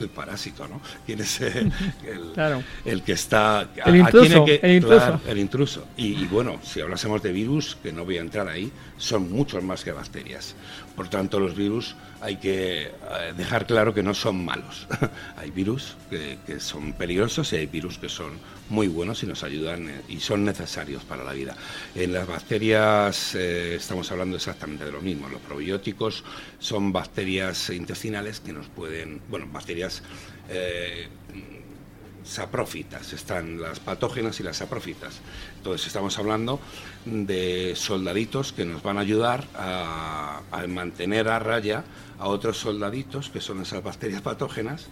el 0.00 0.08
parásito, 0.08 0.66
¿no? 0.68 0.80
¿Quién 1.04 1.20
es 1.20 1.40
el, 1.40 1.72
el 2.84 3.02
que 3.02 3.12
está... 3.12 3.68
El 3.84 3.96
intruso. 3.96 5.20
el 5.26 5.38
intruso. 5.38 5.86
Y, 5.96 6.26
bueno, 6.26 6.58
si 6.62 6.80
hablásemos 6.80 7.22
de 7.22 7.32
virus, 7.32 7.76
que 7.82 7.92
no 7.92 8.04
voy 8.04 8.18
a 8.18 8.20
entrar 8.20 8.48
ahí, 8.48 8.70
son 8.96 9.30
muchos 9.30 9.62
más 9.62 9.84
que 9.84 9.92
bacterias. 9.92 10.54
Por 10.96 11.08
tanto, 11.08 11.38
los 11.38 11.54
virus 11.54 11.94
hay 12.22 12.36
que 12.36 12.84
eh, 12.84 12.90
dejar 13.36 13.66
claro 13.66 13.92
que 13.92 14.02
no 14.02 14.14
son 14.14 14.42
malos. 14.44 14.88
hay 15.36 15.50
virus 15.50 15.94
que, 16.08 16.38
son 16.58 16.94
peligrosos 16.94 17.52
y 17.52 17.56
hay 17.56 17.66
virus 17.66 17.98
que 17.98 18.08
son 18.08 18.32
muy 18.70 18.88
buenos 18.88 19.22
y 19.22 19.26
nos 19.26 19.44
ayudan 19.44 19.90
eh, 19.90 20.00
y 20.08 20.20
son 20.20 20.44
necesarios 20.44 21.04
para 21.04 21.22
la 21.22 21.34
vida. 21.34 21.54
En 21.94 22.14
las 22.14 22.26
bacterias 22.26 23.34
eh, 23.34 23.74
estamos 23.76 24.10
hablando 24.10 24.36
exactamente 24.36 24.86
de 24.86 24.92
lo 24.92 25.02
mismo. 25.02 25.28
Los 25.28 25.42
probióticos 25.42 26.24
son 26.58 26.92
bacterias 26.92 27.68
intestinales 27.68 28.40
que 28.40 28.54
nos 28.54 28.68
pueden, 28.68 29.20
bueno, 29.28 29.46
bacterias 29.52 30.02
saprófitas, 32.26 33.12
están 33.12 33.60
las 33.60 33.80
patógenas 33.80 34.40
y 34.40 34.42
las 34.42 34.56
saprófitas. 34.56 35.20
Entonces 35.66 35.88
estamos 35.88 36.16
hablando 36.20 36.60
de 37.04 37.72
soldaditos 37.74 38.52
que 38.52 38.64
nos 38.64 38.84
van 38.84 38.98
a 38.98 39.00
ayudar 39.00 39.48
a, 39.56 40.42
mantener 40.68 41.26
a 41.26 41.40
raya 41.40 41.82
a 42.20 42.28
otros 42.28 42.58
soldaditos, 42.58 43.30
que 43.30 43.40
son 43.40 43.62
esas 43.62 43.82
bacterias 43.82 44.22
patógenas, 44.22 44.86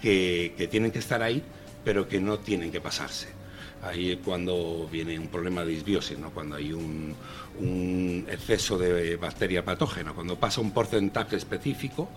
que, 0.00 0.66
tienen 0.70 0.92
que 0.92 1.00
estar 1.00 1.22
ahí, 1.22 1.42
pero 1.84 2.08
que 2.08 2.20
no 2.20 2.38
tienen 2.38 2.72
que 2.72 2.80
pasarse. 2.80 3.28
Ahí 3.82 4.12
es 4.12 4.18
cuando 4.24 4.88
viene 4.90 5.18
un 5.18 5.28
problema 5.28 5.62
de 5.62 5.72
disbiosis, 5.72 6.18
¿no? 6.18 6.30
cuando 6.30 6.56
hay 6.56 6.72
un, 6.72 7.14
un 7.60 8.26
exceso 8.26 8.78
de 8.78 9.16
bacteria 9.16 9.62
patógena, 9.62 10.14
cuando 10.14 10.36
pasa 10.36 10.62
un 10.62 10.70
porcentaje 10.70 11.36
específico 11.36 12.08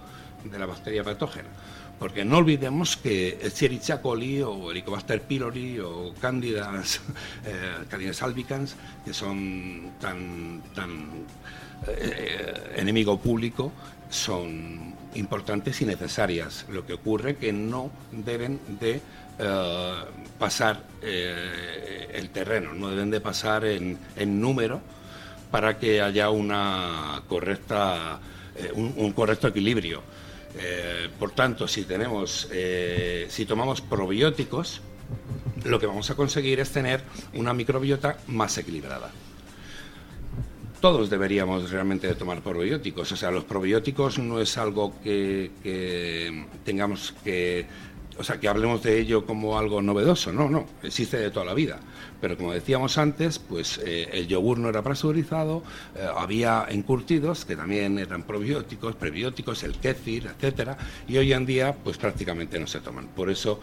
de 0.46 0.58
la 0.58 0.66
bacteria 0.66 1.04
patógena 1.04 1.50
porque 2.00 2.24
no 2.24 2.38
olvidemos 2.38 2.96
que 2.98 3.40
Escherichia 3.42 4.02
coli 4.02 4.42
o 4.42 4.70
Helicobacter 4.70 5.22
pylori 5.22 5.80
o 5.80 6.14
Candidas, 6.22 7.02
eh, 7.46 8.12
albicans, 8.22 8.76
que 9.04 9.14
son 9.14 9.92
tan, 10.00 10.62
tan 10.76 11.26
eh, 11.88 12.76
enemigo 12.78 13.18
público, 13.18 13.72
son 14.10 14.94
importantes 15.16 15.82
y 15.82 15.86
necesarias. 15.86 16.66
Lo 16.70 16.86
que 16.86 16.94
ocurre 16.94 17.36
que 17.38 17.52
no 17.52 17.90
deben 18.12 18.60
de 18.80 19.02
eh, 19.40 19.94
pasar 20.38 20.84
eh, 21.02 22.10
el 22.14 22.30
terreno, 22.30 22.74
no 22.74 22.90
deben 22.90 23.10
de 23.10 23.22
pasar 23.22 23.66
en, 23.66 23.98
número 24.40 24.82
para 25.50 25.80
que 25.80 26.02
haya 26.02 26.30
una 26.30 27.24
correcta, 27.28 28.20
un 28.76 29.14
correcto 29.14 29.48
equilibrio. 29.48 30.04
Eh, 30.60 31.10
por 31.20 31.32
tanto, 31.32 31.68
si 31.68 31.84
tenemos, 31.84 32.48
eh, 32.52 33.28
si 33.30 33.46
tomamos 33.46 33.82
probióticos, 33.82 34.82
lo 35.66 35.80
que 35.80 35.86
vamos 35.86 36.10
a 36.10 36.16
conseguir 36.16 36.60
es 36.60 36.72
tener 36.72 37.02
una 37.34 37.54
microbiota 37.54 38.18
más 38.28 38.58
equilibrada. 38.58 39.12
todos 40.80 41.10
deberíamos 41.10 41.72
realmente 41.72 42.14
tomar 42.14 42.42
probióticos. 42.42 43.12
O 43.12 43.16
sea, 43.18 43.32
los 43.32 43.44
probióticos 43.44 44.20
no 44.20 44.40
es 44.40 44.58
algo 44.58 44.94
que, 45.04 46.46
tengamos 46.64 47.16
que 47.24 47.66
o 48.18 48.24
sea, 48.24 48.40
que 48.40 48.48
hablemos 48.48 48.84
de 48.84 49.00
ello 49.00 49.26
como 49.26 49.58
algo 49.58 49.82
novedoso, 49.82 50.32
no, 50.32 50.50
no, 50.50 50.66
existe 50.84 51.18
de 51.18 51.32
toda 51.32 51.46
la 51.46 51.54
vida. 51.54 51.80
Pero 52.20 52.36
como 52.38 52.54
decíamos 52.54 52.98
antes, 52.98 53.40
pues 53.40 53.80
eh, 53.84 54.10
el 54.12 54.28
yogur 54.28 54.58
no 54.58 54.70
era 54.70 54.82
pasteurizado, 54.82 55.64
eh, 55.96 56.08
había 56.16 56.66
encurtidos 56.70 57.46
que 57.46 57.56
también 57.56 58.00
eran 58.00 58.24
probióticos, 58.24 58.96
prebióticos, 58.96 59.64
el 59.64 59.78
kéfir, 59.78 60.28
etcétera, 60.28 60.78
y 61.08 61.18
hoy 61.18 61.34
en 61.34 61.46
día 61.46 61.76
pues 61.84 61.98
prácticamente 61.98 62.60
no 62.60 62.68
se 62.68 62.80
toman. 62.80 63.08
Por 63.08 63.30
eso 63.30 63.60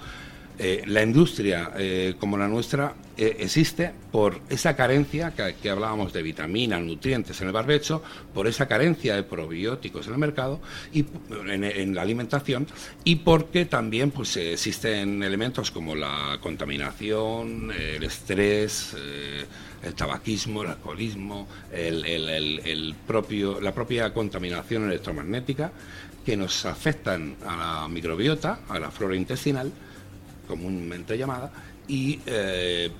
eh, 0.57 0.85
la 0.87 1.03
industria 1.03 1.73
eh, 1.77 2.15
como 2.21 2.39
la 2.39 2.47
nuestra 2.47 2.95
eh, 3.17 3.39
existe 3.41 3.91
por 4.13 4.41
esa 4.49 4.77
carencia 4.77 5.33
que, 5.33 5.69
hablábamos 5.69 6.13
de 6.13 6.23
vitaminas, 6.23 6.81
nutrientes 6.81 7.41
en 7.41 7.49
el 7.49 7.53
barbecho, 7.53 8.05
por 8.33 8.47
esa 8.47 8.69
carencia 8.69 9.17
de 9.17 9.25
probióticos 9.25 10.07
en 10.07 10.13
el 10.13 10.19
mercado 10.21 10.61
y 10.93 11.07
en, 11.49 11.93
la 11.93 12.03
alimentación 12.03 12.69
y 13.03 13.17
porque 13.17 13.65
también 13.65 14.13
pues 14.13 14.37
existen 14.37 15.25
elementos 15.25 15.73
como 15.73 15.97
la 15.97 16.39
contaminación, 16.41 17.73
el 17.73 18.05
estrés, 18.05 18.95
el 19.83 19.95
tabaquismo, 19.95 20.63
el 20.63 20.71
alcoholismo, 20.71 21.49
el, 21.73 22.95
propio, 23.09 23.61
la 23.61 23.75
propia 23.75 24.15
contaminación 24.15 24.85
electromagnética 24.85 25.73
que 26.25 26.37
nos 26.37 26.65
afectan 26.65 27.35
a 27.45 27.57
la 27.57 27.89
microbiota, 27.89 28.61
a 28.69 28.79
la 28.79 28.93
flora 28.93 29.17
intestinal 29.17 29.73
comúnmente 30.47 31.17
llamada, 31.19 31.51
y 31.89 32.21
eh, 32.27 32.91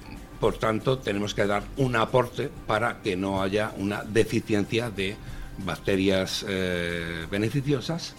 por 0.41 0.59
tanto 0.59 0.99
tenemos 0.99 1.35
que 1.35 1.47
dar 1.47 1.63
un 1.77 1.97
aporte 1.97 2.51
para 2.67 3.01
que 3.03 3.17
no 3.17 3.43
haya 3.43 3.73
una 3.79 4.05
deficiencia 4.05 4.91
de 4.91 5.17
bacterias 5.65 6.45
eh, 6.49 7.27
beneficiosas 7.31 8.15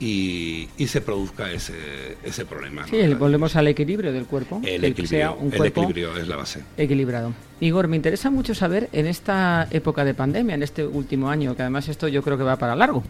y, 0.00 0.68
se 0.86 1.00
produzca 1.00 1.50
ese, 1.50 2.16
ese 2.22 2.44
problema. 2.44 2.86
Sí, 2.86 3.02
volvemos 3.14 3.56
al 3.56 3.66
equilibrio 3.68 4.12
del 4.12 4.26
cuerpo. 4.26 4.60
El, 4.64 4.84
equilibrio, 4.84 5.34
un 5.34 5.52
el 5.52 5.66
equilibrio 5.66 6.16
es 6.16 6.28
la 6.28 6.36
base. 6.36 6.62
Equilibrado. 6.76 7.32
Igor, 7.60 7.88
me 7.88 7.96
interesa 7.96 8.30
mucho 8.30 8.54
saber 8.54 8.88
en 8.92 9.06
esta 9.06 9.66
época 9.70 10.04
de 10.04 10.14
pandemia, 10.14 10.54
en 10.54 10.62
este 10.62 10.86
último 10.86 11.30
año, 11.30 11.56
que 11.56 11.62
además 11.62 11.88
esto 11.88 12.06
yo 12.06 12.22
creo 12.22 12.38
que 12.38 12.44
va 12.44 12.56
para 12.56 12.76
largo, 12.76 13.02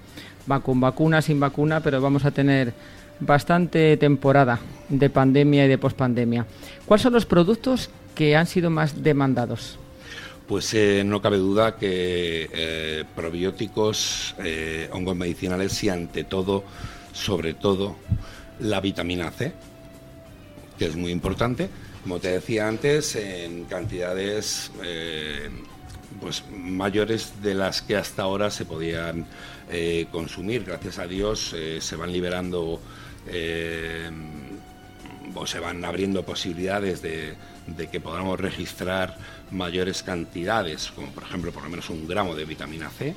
va 0.51 0.61
con 0.61 0.81
vacuna, 0.81 1.21
sin 1.21 1.39
vacuna, 1.39 1.81
pero 1.81 2.01
vamos 2.01 2.25
a 2.25 2.31
tener 2.31 2.73
bastante 3.21 3.97
temporada 3.97 4.61
de 4.89 5.11
pandemia 5.11 5.65
y 5.65 5.69
de 5.69 5.79
pospandemia. 5.79 6.47
¿Cuáles 6.87 7.03
son 7.03 7.13
los 7.13 7.27
productos 7.27 7.91
que 8.15 8.37
han 8.37 8.47
sido 8.47 8.71
más 8.71 9.03
demandados? 9.03 9.79
Pues 10.49 10.73
eh, 10.73 11.03
no 11.05 11.21
cabe 11.21 11.37
duda 11.37 11.77
que 11.77 12.49
eh, 12.51 13.05
probióticos, 13.15 14.35
eh, 14.43 14.89
hongos 14.93 15.15
medicinales 15.15 15.85
y 15.85 15.91
ante 15.91 16.25
todo, 16.25 16.65
sobre 17.13 17.53
todo, 17.53 17.97
la 18.59 18.81
vitamina 18.81 19.31
C, 19.31 19.53
que 20.79 20.87
es 20.87 20.97
muy 20.97 21.13
importante. 21.13 21.69
Como 22.03 22.19
te 22.19 22.29
decía 22.29 22.67
antes, 22.67 23.15
en 23.17 23.65
cantidades 23.65 24.71
pues 26.19 26.43
mayores 26.51 27.35
de 27.43 27.55
las 27.55 27.83
que 27.83 27.97
hasta 27.97 28.23
ahora 28.23 28.51
se 28.51 28.65
podían 28.65 29.27
consumir. 30.11 30.65
Gracias 30.65 30.99
a 30.99 31.07
Dios 31.07 31.55
se 31.79 31.97
van 31.97 32.11
liberando 32.11 32.81
eh, 33.29 34.11
se 35.47 35.61
van 35.61 35.85
abriendo 35.85 36.25
posibilidades 36.25 37.03
de, 37.03 37.37
que 37.91 38.01
podamos 38.01 38.39
registrar 38.39 39.17
mayores 39.51 40.03
cantidades, 40.03 40.91
como 40.95 41.09
por 41.09 41.23
ejemplo 41.23 41.53
por 41.53 41.63
lo 41.63 41.71
menos 41.71 41.89
un 41.91 42.07
gramo 42.07 42.35
de 42.35 42.45
vitamina 42.45 42.91
C, 42.91 43.15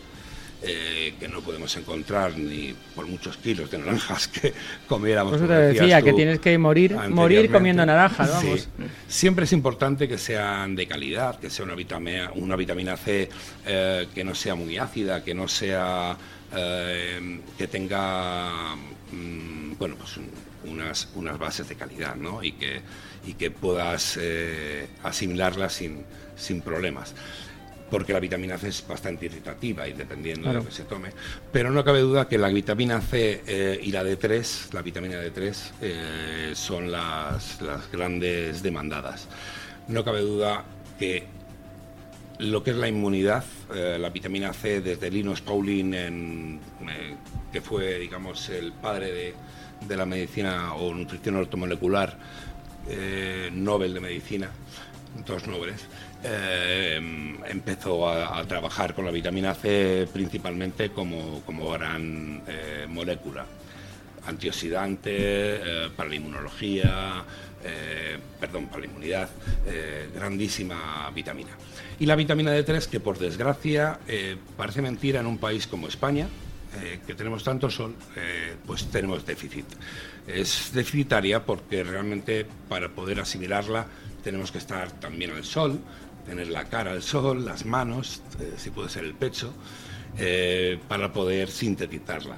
eh, 0.63 1.15
que 1.19 1.27
no 1.27 1.41
podemos 1.41 1.75
encontrar 1.75 2.37
ni 2.37 2.75
por 2.95 3.07
muchos 3.07 3.35
kilos 3.37 3.71
de 3.71 3.79
naranjas 3.79 4.27
que 4.27 4.53
comiéramos. 4.87 5.31
Por 5.31 5.39
eso 5.39 5.47
te 5.47 5.59
decía 5.59 6.01
que 6.01 6.13
tienes 6.13 6.39
que 6.39 6.57
morir, 6.57 6.95
morir 7.09 7.51
comiendo 7.51 7.85
naranjas, 7.85 8.29
vamos. 8.29 8.69
Siempre 9.07 9.45
es 9.45 9.53
importante 9.53 10.07
que 10.07 10.17
sean 10.17 10.75
de 10.75 10.87
calidad, 10.87 11.39
que 11.39 11.49
sea 11.49 11.65
una 11.65 11.75
vitamina, 11.75 12.31
una 12.35 12.55
vitamina 12.55 12.95
C 12.95 13.29
eh, 13.65 14.07
que 14.13 14.23
no 14.23 14.35
sea 14.35 14.53
muy 14.53 14.77
ácida, 14.77 15.23
que 15.23 15.33
no 15.33 15.47
sea 15.47 16.15
eh, 16.55 17.39
que 17.57 17.67
tenga 17.67 18.75
mm, 19.11 19.77
bueno 19.77 19.95
pues 19.95 20.19
unas, 20.65 21.09
unas 21.15 21.37
bases 21.37 21.67
de 21.69 21.75
calidad 21.75 22.15
¿no? 22.15 22.43
y, 22.43 22.53
que, 22.53 22.81
y 23.25 23.33
que 23.33 23.51
puedas 23.51 24.17
eh, 24.21 24.87
asimilarlas 25.03 25.73
sin, 25.73 26.03
sin 26.35 26.61
problemas 26.61 27.15
porque 27.89 28.13
la 28.13 28.21
vitamina 28.21 28.57
C 28.57 28.69
es 28.69 28.87
bastante 28.87 29.25
irritativa 29.25 29.85
y 29.85 29.91
dependiendo 29.91 30.47
de 30.47 30.53
lo 30.53 30.65
que 30.65 30.71
se 30.71 30.85
tome. 30.85 31.09
Pero 31.51 31.71
no 31.71 31.83
cabe 31.83 31.99
duda 31.99 32.25
que 32.25 32.37
la 32.37 32.47
vitamina 32.47 33.01
C 33.01 33.43
eh, 33.45 33.77
y 33.83 33.91
la 33.91 34.01
D3, 34.01 34.71
la 34.71 34.81
vitamina 34.81 35.21
D3, 35.21 36.53
son 36.55 36.89
las, 36.89 37.61
las, 37.61 37.91
grandes 37.91 38.63
demandadas. 38.63 39.27
No 39.89 40.05
cabe 40.05 40.21
duda 40.21 40.63
que 40.97 41.27
lo 42.41 42.63
que 42.63 42.71
es 42.71 42.77
la 42.77 42.87
inmunidad, 42.87 43.43
eh, 43.73 43.97
la 43.99 44.09
vitamina 44.09 44.51
C 44.51 44.81
desde 44.81 45.11
Linus 45.11 45.41
Pauling, 45.41 45.93
en, 45.93 46.59
eh, 46.89 47.15
que 47.51 47.61
fue, 47.61 47.99
digamos, 47.99 48.49
el 48.49 48.71
padre 48.71 49.33
de, 49.87 49.97
la 49.97 50.05
medicina 50.05 50.75
o 50.75 50.93
nutrición 50.93 51.35
ortomolecular, 51.35 52.17
eh, 52.87 53.49
Nobel 53.51 53.93
de 53.93 53.99
Medicina, 53.99 54.49
dos 55.25 55.47
Nobeles, 55.47 55.85
empezó 57.49 58.07
a, 58.07 58.45
trabajar 58.45 58.93
con 58.93 59.05
la 59.05 59.11
vitamina 59.11 59.55
C 59.55 60.07
principalmente 60.13 60.91
como, 60.91 61.41
como 61.41 61.71
gran 61.71 62.43
molécula 62.89 63.45
antioxidante, 64.27 65.89
para 65.95 66.09
la 66.09 66.15
inmunología, 66.15 67.25
perdón, 68.39 68.67
para 68.67 68.81
la 68.81 68.85
inmunidad, 68.85 69.29
grandísima 70.13 71.09
vitamina. 71.13 71.57
Y 72.01 72.07
la 72.07 72.15
vitamina 72.15 72.57
D3, 72.57 72.87
que 72.87 72.99
por 72.99 73.19
desgracia 73.19 73.99
eh, 74.07 74.35
parece 74.57 74.81
mentira 74.81 75.19
en 75.19 75.27
un 75.27 75.37
país 75.37 75.67
como 75.67 75.87
España, 75.87 76.27
eh, 76.79 76.99
que 77.05 77.15
tenemos 77.15 77.43
tanto 77.43 77.69
sol, 77.69 77.95
eh, 78.15 78.55
pues 78.65 78.89
tenemos 78.89 79.25
déficit. 79.25 79.65
Es 80.27 80.71
deficitaria 80.73 81.45
porque 81.45 81.83
realmente 81.83 82.45
para 82.69 82.89
poder 82.89 83.19
asimilarla 83.19 83.87
tenemos 84.23 84.51
que 84.51 84.59
estar 84.59 84.91
también 84.99 85.31
al 85.31 85.43
sol, 85.43 85.79
tener 86.25 86.47
la 86.47 86.65
cara 86.65 86.91
al 86.91 87.01
sol, 87.01 87.45
las 87.45 87.65
manos, 87.65 88.21
si 88.57 88.69
puede 88.69 88.89
ser 88.89 89.03
el 89.03 89.15
pecho, 89.15 89.51
para 90.87 91.11
poder 91.11 91.49
sintetizarla. 91.49 92.37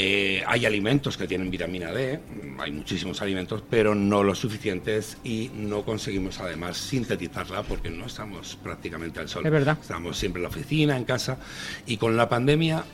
Eh, 0.00 0.44
hay 0.46 0.64
alimentos 0.64 1.16
que 1.16 1.26
tienen 1.26 1.50
vitamina 1.50 1.90
D, 1.90 2.20
hay 2.60 2.70
muchísimos 2.70 3.20
alimentos, 3.20 3.64
pero 3.68 3.96
no 3.96 4.22
los 4.22 4.38
suficientes 4.38 5.18
y 5.24 5.50
no 5.52 5.84
conseguimos 5.84 6.38
además 6.38 6.76
sintetizarla 6.76 7.64
porque 7.64 7.90
no 7.90 8.06
estamos 8.06 8.56
prácticamente 8.62 9.18
al 9.18 9.28
sol. 9.28 9.44
Es 9.44 9.50
verdad. 9.50 9.76
Estamos 9.80 10.16
siempre 10.16 10.38
en 10.38 10.44
la 10.44 10.50
oficina, 10.50 10.96
en 10.96 11.04
casa 11.04 11.38
y 11.84 11.96
con 11.96 12.16
la 12.16 12.28
pandemia, 12.28 12.84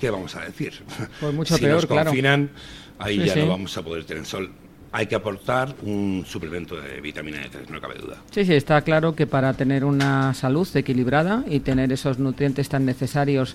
¿qué 0.00 0.10
vamos 0.10 0.34
a 0.34 0.40
decir? 0.40 0.72
Pues 1.20 1.34
mucho 1.34 1.54
si 1.56 1.62
peor, 1.62 1.74
nos 1.74 1.86
confinan, 1.86 2.50
ahí 2.98 3.24
ya 3.24 3.36
no 3.36 3.48
vamos 3.48 3.76
a 3.76 3.82
poder 3.82 4.04
tener 4.04 4.24
sol. 4.26 4.50
Hay 4.92 5.06
que 5.06 5.14
aportar 5.14 5.72
un 5.82 6.24
suplemento 6.26 6.80
de 6.80 7.00
vitamina 7.00 7.38
D3, 7.38 7.68
no 7.68 7.80
cabe 7.80 7.94
duda. 7.94 8.16
Sí, 8.32 8.44
sí, 8.44 8.54
está 8.54 8.80
claro 8.82 9.14
que 9.14 9.28
para 9.28 9.52
tener 9.54 9.84
una 9.84 10.34
salud 10.34 10.68
equilibrada 10.74 11.44
y 11.48 11.60
tener 11.60 11.92
esos 11.92 12.18
nutrientes 12.18 12.68
tan 12.68 12.84
necesarios 12.84 13.54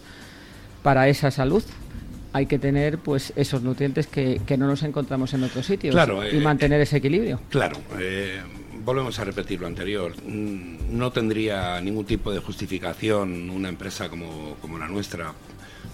para 0.81 1.09
esa 1.09 1.31
salud, 1.31 1.63
hay 2.31 2.45
que 2.45 2.57
tener 2.57 2.99
pues 2.99 3.33
esos 3.35 3.63
nutrientes 3.63 4.07
que, 4.07 4.39
no 4.57 4.67
nos 4.67 4.83
encontramos 4.83 5.33
en 5.33 5.43
otros 5.43 5.65
sitios 5.65 5.95
y 6.31 6.37
eh, 6.37 6.39
mantener 6.39 6.79
ese 6.79 6.97
equilibrio. 6.97 7.41
Claro, 7.49 7.77
eh, 7.99 8.39
volvemos 8.85 9.17
a 9.19 9.23
repetir 9.25 9.59
lo 9.59 9.67
anterior. 9.67 10.13
Mm, 10.25 10.97
no 10.97 11.11
tendría 11.11 11.81
ningún 11.81 12.05
tipo 12.05 12.31
de 12.31 12.39
justificación 12.39 13.49
una 13.49 13.67
empresa 13.67 14.09
como, 14.09 14.57
la 14.79 14.87
nuestra 14.87 15.33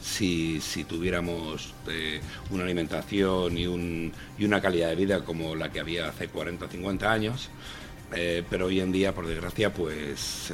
si, 0.02 0.60
tuviéramos 0.88 1.74
eh, 1.88 2.22
una 2.50 2.64
alimentación 2.64 3.58
y, 3.58 3.68
un, 3.68 4.12
y, 4.38 4.46
una 4.46 4.62
calidad 4.62 4.90
de 4.90 4.96
vida 4.96 5.24
como 5.24 5.56
la 5.56 5.72
que 5.72 5.80
había 5.80 6.10
hace 6.10 6.28
40 6.28 6.66
o 6.66 6.70
50 6.70 7.12
años. 7.12 7.50
pero 8.50 8.66
hoy 8.66 8.82
en 8.82 8.92
día, 8.92 9.14
por 9.14 9.26
desgracia, 9.26 9.72
pues 9.72 10.52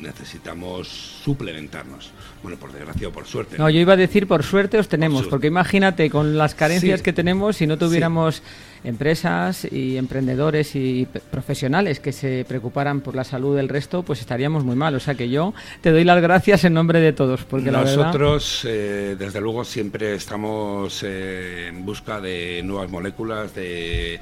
necesitamos 0.00 0.88
suplementarnos. 0.88 2.10
Bueno, 2.42 2.58
por 2.58 2.72
desgracia 2.72 3.08
o 3.08 3.12
por 3.12 3.26
suerte. 3.26 3.58
No, 3.58 3.68
yo 3.68 3.80
iba 3.80 3.94
a 3.94 3.96
decir 3.96 4.26
por 4.26 4.42
suerte 4.42 4.78
os 4.78 4.88
tenemos, 4.88 5.26
porque 5.26 5.48
imagínate 5.48 6.08
con 6.10 6.38
las 6.38 6.54
carencias 6.54 7.02
que 7.02 7.12
tenemos, 7.12 7.56
si 7.56 7.66
no 7.66 7.76
tuviéramos 7.78 8.42
empresas 8.84 9.66
y 9.70 9.96
emprendedores 9.96 10.76
y 10.76 11.06
profesionales 11.30 12.00
que 12.00 12.12
se 12.12 12.44
preocuparan 12.46 13.00
por 13.00 13.14
la 13.14 13.24
salud 13.24 13.56
del 13.56 13.68
resto, 13.68 14.02
pues 14.02 14.20
estaríamos 14.20 14.64
muy 14.64 14.76
mal. 14.76 14.94
O 14.94 15.00
sea 15.00 15.14
que 15.14 15.28
yo 15.28 15.54
te 15.80 15.90
doy 15.90 16.04
las 16.04 16.20
gracias 16.22 16.64
en 16.64 16.74
nombre 16.74 17.00
de 17.00 17.12
todos. 17.12 17.44
Porque 17.44 17.70
Nosotros, 17.70 18.64
eh, 18.68 19.16
desde 19.18 19.40
luego, 19.40 19.64
siempre 19.64 20.14
estamos 20.14 21.02
eh, 21.02 21.68
en 21.68 21.84
busca 21.84 22.20
de 22.20 22.62
nuevas 22.64 22.90
moléculas, 22.90 23.54
de 23.54 24.20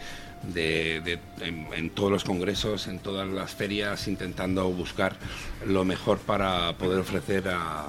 en, 0.54 1.90
todos 1.90 2.10
los 2.10 2.24
congresos, 2.24 2.86
en 2.86 2.98
todas 2.98 3.28
las 3.28 3.54
ferias, 3.54 4.08
intentando 4.08 4.68
buscar 4.70 5.16
lo 5.66 5.84
mejor 5.84 6.18
para 6.18 6.72
poder 6.74 7.00
ofrecer 7.00 7.48
a, 7.48 7.86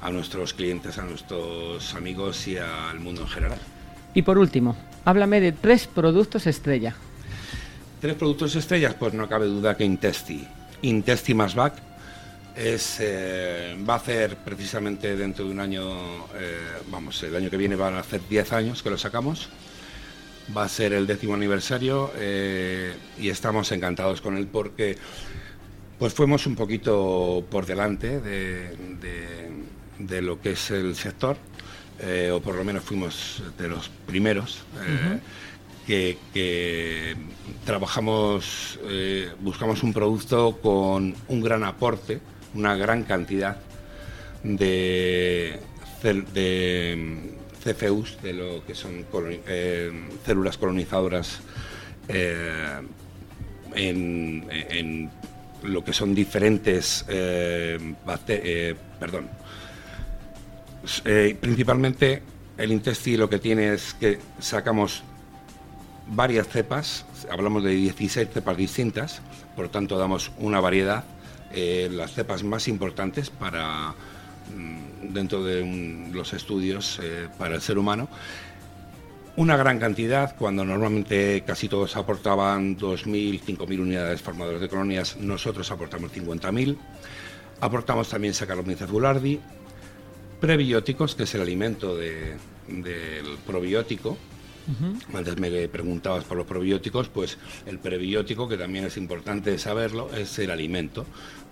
a 0.00 0.10
nuestros 0.10 0.54
clientes, 0.54 0.98
a 0.98 1.02
nuestros 1.02 1.94
amigos 1.94 2.46
y 2.48 2.56
al 2.56 3.00
mundo 3.00 3.22
en 3.22 3.28
general. 3.28 3.58
Y 4.14 4.22
por 4.22 4.38
último, 4.38 4.76
háblame 5.04 5.40
de 5.40 5.52
tres 5.52 5.86
productos 5.86 6.46
estrella. 6.46 6.94
Tres 8.00 8.14
productos 8.14 8.56
estrellas, 8.56 8.94
pues 8.98 9.14
no 9.14 9.28
cabe 9.28 9.46
duda 9.46 9.76
que 9.76 9.84
Intesti. 9.84 10.46
Intesti 10.82 11.34
más 11.34 11.54
back 11.54 11.74
es, 12.56 12.98
eh, 13.00 13.76
va 13.88 13.94
a 13.94 13.96
hacer 13.96 14.36
precisamente 14.36 15.16
dentro 15.16 15.44
de 15.44 15.50
un 15.52 15.60
año, 15.60 16.26
eh, 16.34 16.58
vamos, 16.90 17.22
el 17.22 17.34
año 17.34 17.50
que 17.50 17.56
viene 17.56 17.76
van 17.76 17.94
a 17.94 18.00
hacer 18.00 18.20
10 18.28 18.52
años 18.52 18.82
que 18.82 18.90
lo 18.90 18.98
sacamos. 18.98 19.48
Va 20.56 20.64
a 20.64 20.68
ser 20.68 20.92
el 20.92 21.06
décimo 21.06 21.34
aniversario 21.34 22.12
eh, 22.16 22.94
y 23.18 23.28
estamos 23.28 23.70
encantados 23.72 24.20
con 24.20 24.36
él 24.36 24.46
porque 24.46 24.98
pues 25.98 26.12
fuimos 26.14 26.46
un 26.46 26.56
poquito 26.56 27.44
por 27.48 27.64
delante 27.64 28.20
de, 28.20 28.76
de, 29.98 30.22
lo 30.22 30.40
que 30.40 30.52
es 30.52 30.70
el 30.72 30.96
sector, 30.96 31.36
o 32.32 32.40
por 32.40 32.56
lo 32.56 32.64
menos 32.64 32.82
fuimos 32.82 33.40
de 33.56 33.68
los 33.68 33.88
primeros 33.88 34.64
que, 35.86 37.16
trabajamos, 37.64 38.78
eh, 38.84 39.30
buscamos 39.40 39.82
un 39.82 39.92
producto 39.92 40.58
con 40.62 41.14
un 41.28 41.40
gran 41.40 41.64
aporte, 41.64 42.20
una 42.54 42.76
gran 42.76 43.04
cantidad 43.04 43.56
de, 44.42 45.58
de 46.02 47.32
CFUs, 47.64 48.20
de 48.22 48.32
lo 48.32 48.64
que 48.66 48.74
son 48.74 49.04
eh, 49.46 49.90
células 50.24 50.58
colonizadoras 50.58 51.40
eh, 52.08 52.80
en, 53.74 55.10
lo 55.62 55.84
que 55.84 55.92
son 55.92 56.14
diferentes, 56.14 57.04
perdón, 58.98 59.28
principalmente 61.40 62.22
el 62.58 62.72
intestino 62.72 63.18
lo 63.18 63.30
que 63.30 63.38
tiene 63.38 63.72
es 63.72 63.94
que 63.94 64.18
sacamos 64.38 65.02
varias 66.08 66.48
cepas, 66.48 67.06
hablamos 67.30 67.64
de 67.64 67.70
16 67.70 68.28
cepas 68.32 68.56
distintas, 68.56 69.22
por 69.56 69.68
tanto 69.68 69.98
damos 69.98 70.32
una 70.38 70.60
variedad, 70.60 71.04
eh, 71.52 71.88
las 71.90 72.12
cepas 72.14 72.42
más 72.42 72.68
importantes 72.68 73.30
para 73.30 73.94
mm, 74.54 74.91
dentro 75.12 75.44
de 75.44 76.10
los 76.12 76.32
estudios 76.32 76.98
eh, 77.02 77.28
para 77.38 77.56
el 77.56 77.60
ser 77.60 77.78
humano. 77.78 78.08
Una 79.36 79.56
gran 79.56 79.78
cantidad, 79.78 80.36
cuando 80.36 80.64
normalmente 80.64 81.42
casi 81.46 81.68
todos 81.68 81.96
aportaban 81.96 82.76
2.000, 82.76 83.40
5.000 83.40 83.80
unidades 83.80 84.20
formadoras 84.20 84.60
de 84.60 84.68
colonias, 84.68 85.16
nosotros 85.16 85.70
aportamos 85.70 86.12
50.000. 86.12 86.76
Aportamos 87.60 88.08
también 88.08 88.34
Saccharomyces 88.34 88.90
boulardii, 88.90 89.40
prebióticos, 90.40 91.14
que 91.14 91.22
es 91.22 91.34
el 91.34 91.40
alimento 91.40 91.96
del 91.96 92.38
probiótico, 93.46 94.18
antes 95.12 95.38
me 95.38 95.68
preguntabas 95.68 96.24
por 96.24 96.36
los 96.36 96.46
probióticos, 96.46 97.08
pues 97.08 97.38
el 97.66 97.78
prebiótico, 97.78 98.48
que 98.48 98.56
también 98.56 98.84
es 98.84 98.96
importante 98.96 99.58
saberlo, 99.58 100.10
es 100.14 100.38
el 100.38 100.50
alimento 100.50 101.04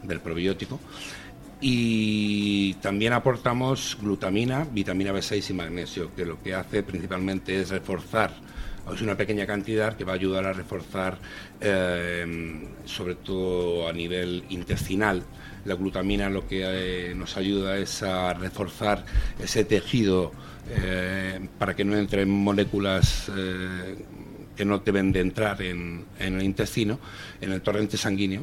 del 0.02 0.20
probiótico. 0.20 0.78
Y 1.60 2.74
también 2.74 3.12
aportamos 3.12 3.98
glutamina, 4.00 4.66
vitamina 4.70 5.12
B6 5.12 5.50
y 5.50 5.52
magnesio, 5.52 6.14
que 6.14 6.24
lo 6.24 6.42
que 6.42 6.54
hace 6.54 6.82
principalmente 6.82 7.60
es 7.60 7.68
reforzar, 7.68 8.32
es 8.94 9.02
una 9.02 9.16
pequeña 9.16 9.46
cantidad 9.46 9.96
que 9.96 10.04
va 10.04 10.12
a 10.12 10.14
ayudar 10.16 10.46
a 10.46 10.52
reforzar, 10.52 11.18
eh, 11.60 12.66
sobre 12.84 13.14
todo 13.14 13.88
a 13.88 13.92
nivel 13.92 14.44
intestinal, 14.48 15.22
la 15.64 15.74
glutamina 15.74 16.30
lo 16.30 16.46
que 16.46 16.62
eh, 17.10 17.14
nos 17.14 17.36
ayuda 17.36 17.76
es 17.76 18.02
a 18.02 18.32
reforzar 18.34 19.04
ese 19.38 19.64
tejido 19.64 20.32
eh, 20.70 21.46
para 21.58 21.76
que 21.76 21.84
no 21.84 21.96
entren 21.96 22.30
moléculas 22.30 23.30
que 24.56 24.64
no 24.64 24.78
deben 24.78 25.12
de 25.12 25.20
entrar 25.20 25.62
en, 25.62 26.04
el 26.18 26.42
intestino, 26.42 26.98
en 27.40 27.52
el 27.52 27.62
torrente 27.62 27.96
sanguíneo, 27.96 28.42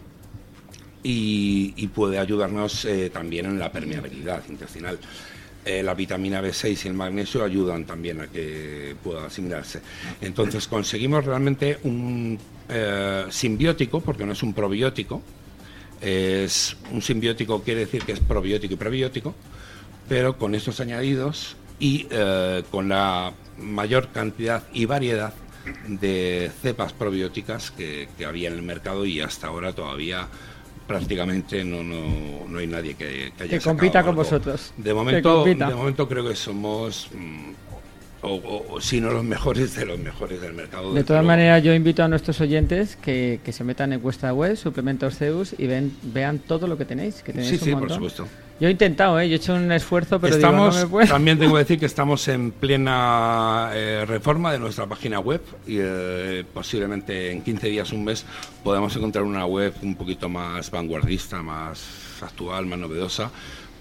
y, 1.09 1.87
puede 1.87 2.19
ayudarnos 2.19 2.87
también 3.13 3.45
en 3.45 3.59
la 3.59 3.71
permeabilidad 3.71 4.43
intestinal. 4.49 4.99
la 5.65 5.93
vitamina 5.93 6.41
B6 6.41 6.85
y 6.85 6.87
el 6.87 6.93
magnesio 6.93 7.43
ayudan 7.43 7.85
también 7.85 8.21
a 8.21 8.27
que 8.27 8.95
pueda 9.03 9.25
asimilarse. 9.25 9.81
Entonces 10.21 10.67
conseguimos 10.67 11.25
realmente 11.25 11.79
un 11.83 12.37
simbiótico, 13.29 14.01
porque 14.01 14.25
no 14.25 14.33
es 14.33 14.43
un 14.43 14.53
probiótico, 14.53 15.21
es 16.01 16.77
un 16.91 17.01
simbiótico, 17.01 17.63
quiere 17.63 17.81
decir 17.81 18.03
que 18.03 18.11
es 18.11 18.19
probiótico 18.19 18.73
y 18.73 18.77
prebiótico, 18.77 19.35
pero 20.07 20.37
con 20.37 20.55
estos 20.55 20.79
añadidos 20.79 21.55
y 21.79 22.07
eh, 22.09 22.63
con 22.71 22.89
la 22.89 23.33
mayor 23.57 24.09
cantidad 24.09 24.63
y 24.73 24.85
variedad 24.85 25.33
de 25.87 26.51
cepas 26.61 26.93
probióticas 26.93 27.71
que, 27.71 28.07
había 28.25 28.49
en 28.49 28.55
el 28.55 28.63
mercado 28.63 29.05
y 29.05 29.19
hasta 29.19 29.47
ahora 29.47 29.73
todavía 29.73 30.27
prácticamente 30.87 31.63
no, 31.63 31.83
no, 31.83 32.57
hay 32.57 32.67
nadie 32.67 32.95
que, 32.95 33.33
que 33.37 33.43
haya 33.43 33.59
que 33.59 33.63
compita 33.63 34.03
con 34.03 34.15
vosotros. 34.15 34.73
De 34.77 34.93
momento, 34.93 35.43
de 35.43 35.55
momento 35.55 36.07
creo 36.07 36.27
que 36.27 36.35
somos 36.35 37.09
mm, 37.13 37.51
o, 38.21 38.79
si 38.81 38.99
no 38.99 39.11
los 39.11 39.23
mejores 39.23 39.75
de 39.75 39.85
los 39.85 39.99
mejores 39.99 40.41
del 40.41 40.53
mercado. 40.53 40.93
De 40.93 41.03
todas 41.03 41.23
maneras, 41.23 41.63
yo 41.63 41.73
invito 41.73 42.03
a 42.03 42.07
nuestros 42.07 42.41
oyentes 42.41 42.95
que, 42.95 43.39
se 43.47 43.63
metan 43.63 43.93
en 43.93 44.01
vuestra 44.01 44.33
web, 44.33 44.55
Suplementos 44.55 45.17
Zeus, 45.17 45.55
y 45.57 45.67
ven, 45.67 45.95
vean 46.01 46.39
todo 46.39 46.67
lo 46.67 46.77
que 46.77 46.85
tenéis. 46.85 47.21
Que 47.21 47.33
tenéis 47.33 47.49
sí, 47.49 47.57
sí, 47.57 47.75
por 47.75 47.91
supuesto. 47.91 48.27
Yo 48.59 48.67
he 48.67 48.71
intentado, 48.71 49.19
¿eh? 49.19 49.29
yo 49.29 49.35
he 49.35 49.37
hecho 49.37 49.53
un 49.53 49.71
esfuerzo, 49.71 50.19
pero 50.19 50.35
estamos, 50.35 50.87
también 51.07 51.37
tengo 51.37 51.53
que 51.53 51.59
decir 51.59 51.79
que 51.79 51.85
estamos 51.97 52.27
en 52.27 52.51
plena 52.51 53.69
eh, 53.73 54.03
reforma 54.07 54.51
de 54.51 54.59
nuestra 54.59 54.87
página 54.87 55.19
web 55.19 55.41
y 55.67 55.77
eh, 55.79 56.43
posiblemente 56.53 57.31
en 57.31 57.41
15 57.41 57.67
días, 57.67 57.91
un 57.91 58.03
mes, 58.03 58.25
podamos 58.63 58.95
encontrar 58.95 59.23
una 59.25 59.45
web 59.45 59.73
un 59.83 59.95
poquito 59.95 60.27
más 60.27 60.71
vanguardista, 60.71 61.43
más 61.43 61.83
actual, 62.21 62.65
más 62.65 62.79
novedosa, 62.79 63.29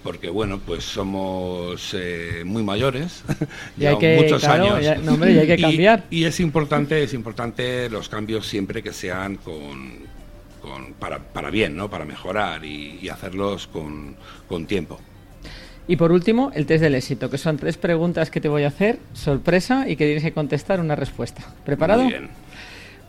porque 0.03 0.29
bueno, 0.29 0.59
pues 0.63 0.83
somos 0.83 1.93
eh, 1.93 2.43
muy 2.45 2.61
mayores, 2.61 3.23
y 3.77 3.85
hay 3.85 3.97
que, 3.97 4.19
muchos 4.21 4.43
años. 4.45 4.79
y 4.81 4.87
hay 4.87 5.47
que 5.47 5.57
cambiar. 5.57 6.03
Y, 6.11 6.25
es 6.25 6.39
importante, 6.39 7.01
es 7.01 7.13
importante 7.15 7.89
los 7.89 8.09
cambios 8.09 8.45
siempre 8.45 8.83
que 8.83 8.93
sean 8.93 9.37
con, 9.37 10.16
para, 10.99 11.19
para, 11.19 11.49
bien, 11.49 11.75
¿no? 11.75 11.89
Para 11.89 12.05
mejorar 12.05 12.63
y, 12.65 13.07
hacerlos 13.09 13.67
con, 13.67 14.15
con, 14.47 14.65
tiempo. 14.65 14.99
Y 15.87 15.95
por 15.95 16.11
último, 16.11 16.51
el 16.53 16.65
test 16.65 16.81
del 16.81 16.95
éxito, 16.95 17.29
que 17.29 17.37
son 17.37 17.57
tres 17.57 17.77
preguntas 17.77 18.29
que 18.29 18.41
te 18.41 18.49
voy 18.49 18.63
a 18.63 18.67
hacer, 18.67 18.99
sorpresa, 19.13 19.87
y 19.87 19.95
que 19.95 20.05
tienes 20.05 20.23
que 20.23 20.33
contestar 20.33 20.79
una 20.79 20.95
respuesta. 20.95 21.43
¿Preparado? 21.65 22.03
Muy 22.03 22.11
bien. 22.11 22.29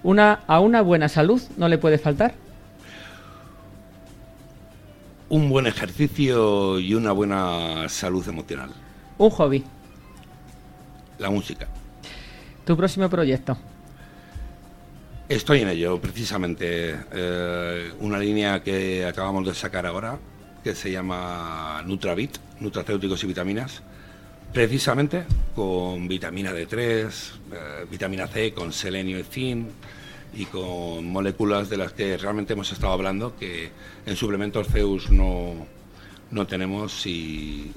Una, 0.03 0.41
a 0.47 0.61
una 0.61 0.81
buena 0.83 1.09
salud 1.09 1.43
no 1.57 1.69
le 1.69 1.79
puede 1.79 1.99
faltar 1.99 2.35
un 5.29 5.51
buen 5.51 5.67
ejercicio 5.67 6.79
y 6.79 6.95
una 6.95 7.13
buena 7.13 7.89
salud 7.89 8.27
emocional. 8.29 8.71
Un 9.19 9.31
hobby. 9.31 9.65
La 11.19 11.31
música. 11.31 11.69
¿Tu 12.65 12.77
próximo 12.77 13.09
proyecto? 13.09 13.57
Estoy 15.29 15.61
en 15.61 15.69
ello, 15.69 16.01
precisamente. 16.01 16.97
Eh, 17.13 17.93
una 18.01 18.19
línea 18.19 18.63
que 18.63 19.05
acabamos 19.05 19.47
de 19.47 19.55
sacar 19.55 19.85
ahora, 19.85 20.19
que 20.65 20.75
se 20.75 20.91
llama 20.91 21.83
Nutravit, 21.85 22.39
nutracéuticos 22.61 23.23
y 23.25 23.27
vitaminas, 23.27 23.83
precisamente 24.55 25.27
con 25.55 26.09
vitamina 26.09 26.51
D3, 26.53 27.07
eh, 27.53 27.87
vitamina 27.91 28.27
C, 28.27 28.55
con 28.55 28.73
selenio 28.73 29.19
y 29.19 29.23
zinc 29.23 29.69
y 30.35 30.47
con 30.47 31.07
moléculas 31.11 31.69
de 31.69 31.77
las 31.77 31.93
que 31.93 32.17
realmente 32.17 32.55
hemos 32.55 32.73
estado 32.73 32.95
hablando 32.95 33.37
que 33.37 33.71
en 34.07 34.17
suplementos 34.17 34.69
Zeus 34.69 35.11
no, 35.11 35.55
no 36.31 36.47
tenemos 36.47 37.07
y, 37.07 37.71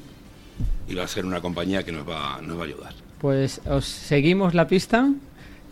va 0.97 1.03
a 1.03 1.07
ser 1.07 1.25
una 1.25 1.41
compañía 1.41 1.83
que 1.83 1.91
nos 1.91 2.07
va, 2.07 2.39
nos 2.41 2.57
va 2.57 2.61
a 2.61 2.65
ayudar. 2.65 2.93
Pues 3.19 3.59
os 3.65 3.85
seguimos 3.85 4.53
la 4.53 4.67
pista. 4.67 5.09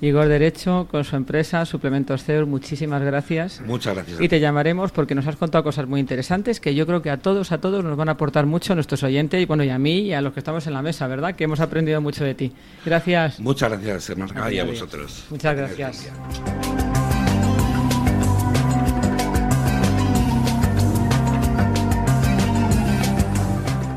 Igor 0.02 0.30
Derecho, 0.30 0.88
con 0.90 1.04
su 1.04 1.18
empresa 1.18 1.66
Suplementos 1.66 2.24
Zeus, 2.24 2.48
muchísimas 2.48 3.02
gracias. 3.02 3.62
Muchas 3.66 3.96
gracias. 3.96 4.22
Y 4.22 4.30
te 4.30 4.40
llamaremos 4.40 4.92
porque 4.92 5.14
nos 5.14 5.28
has 5.28 5.36
contado 5.36 5.64
cosas 5.64 5.88
muy 5.88 6.00
interesantes 6.00 6.62
que 6.62 6.74
yo 6.74 6.88
creo 6.88 7.02
que 7.02 7.10
a 7.10 7.18
todos, 7.18 7.52
a 7.52 7.60
todos 7.60 7.84
nos 7.84 7.98
van 7.98 8.08
a 8.08 8.14
aportar 8.14 8.46
mucho, 8.46 8.72
a 8.74 8.76
nuestros 8.76 9.04
oyentes 9.04 9.42
y 9.42 9.46
bueno, 9.46 9.64
y 9.64 9.70
a 9.70 9.78
mí 9.78 10.00
y 10.00 10.14
a 10.14 10.22
los 10.22 10.32
que 10.34 10.40
estamos 10.40 10.66
en 10.68 10.74
la 10.74 10.82
mesa, 10.82 11.06
¿verdad? 11.08 11.36
Que 11.36 11.44
hemos 11.44 11.60
aprendido 11.60 12.00
mucho 12.00 12.24
de 12.24 12.34
ti. 12.34 12.54
Gracias. 12.86 13.40
Muchas 13.42 13.70
gracias, 13.72 14.10
hermano, 14.10 14.52
y 14.52 14.60
a 14.60 14.64
vosotros. 14.64 15.26
Muchas 15.30 15.56
gracias. 15.56 16.12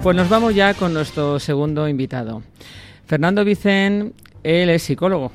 Pues 0.02 0.16
nos 0.16 0.28
vamos 0.28 0.52
ya 0.52 0.74
con 0.74 0.92
nuestro 0.92 1.38
segundo 1.38 1.88
invitado. 1.88 2.42
Fernando 3.06 3.44
Vicen, 3.44 4.14
él 4.42 4.70
es 4.70 4.82
psicólogo. 4.82 5.30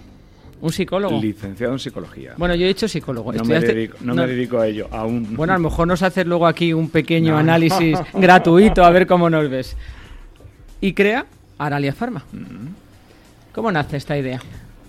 ¿Un 0.60 0.72
psicólogo? 0.72 1.22
Licenciado 1.22 1.74
en 1.74 1.80
psicología. 1.80 2.34
Bueno, 2.38 2.56
yo 2.56 2.66
he 2.66 2.70
hecho 2.70 2.88
psicólogo. 2.88 3.32
No, 3.32 3.44
me 3.44 3.60
dedico, 3.60 3.98
no, 4.02 4.16
me 4.16 4.26
dedico, 4.26 4.60
a 4.60 4.68
ello 4.68 4.88
aún. 4.92 5.36
Bueno, 5.36 5.54
a 5.54 5.58
lo 5.58 5.64
mejor 5.64 5.88
nos 5.88 6.02
haces 6.02 6.26
luego 6.26 6.48
aquí 6.48 6.74
un 6.74 6.90
pequeño 6.90 7.38
análisis 7.38 7.98
gratuito 8.14 8.84
a 8.84 8.90
ver 8.90 9.06
cómo 9.06 9.30
nos 9.30 9.50
ves. 9.50 9.78
Y 10.82 10.94
crea 10.94 11.26
Aralia 11.58 11.94
Pharma. 11.94 12.24
Mm. 12.32 12.68
¿Cómo 13.54 13.72
nace 13.72 13.98
esta 13.98 14.18
idea? 14.18 14.42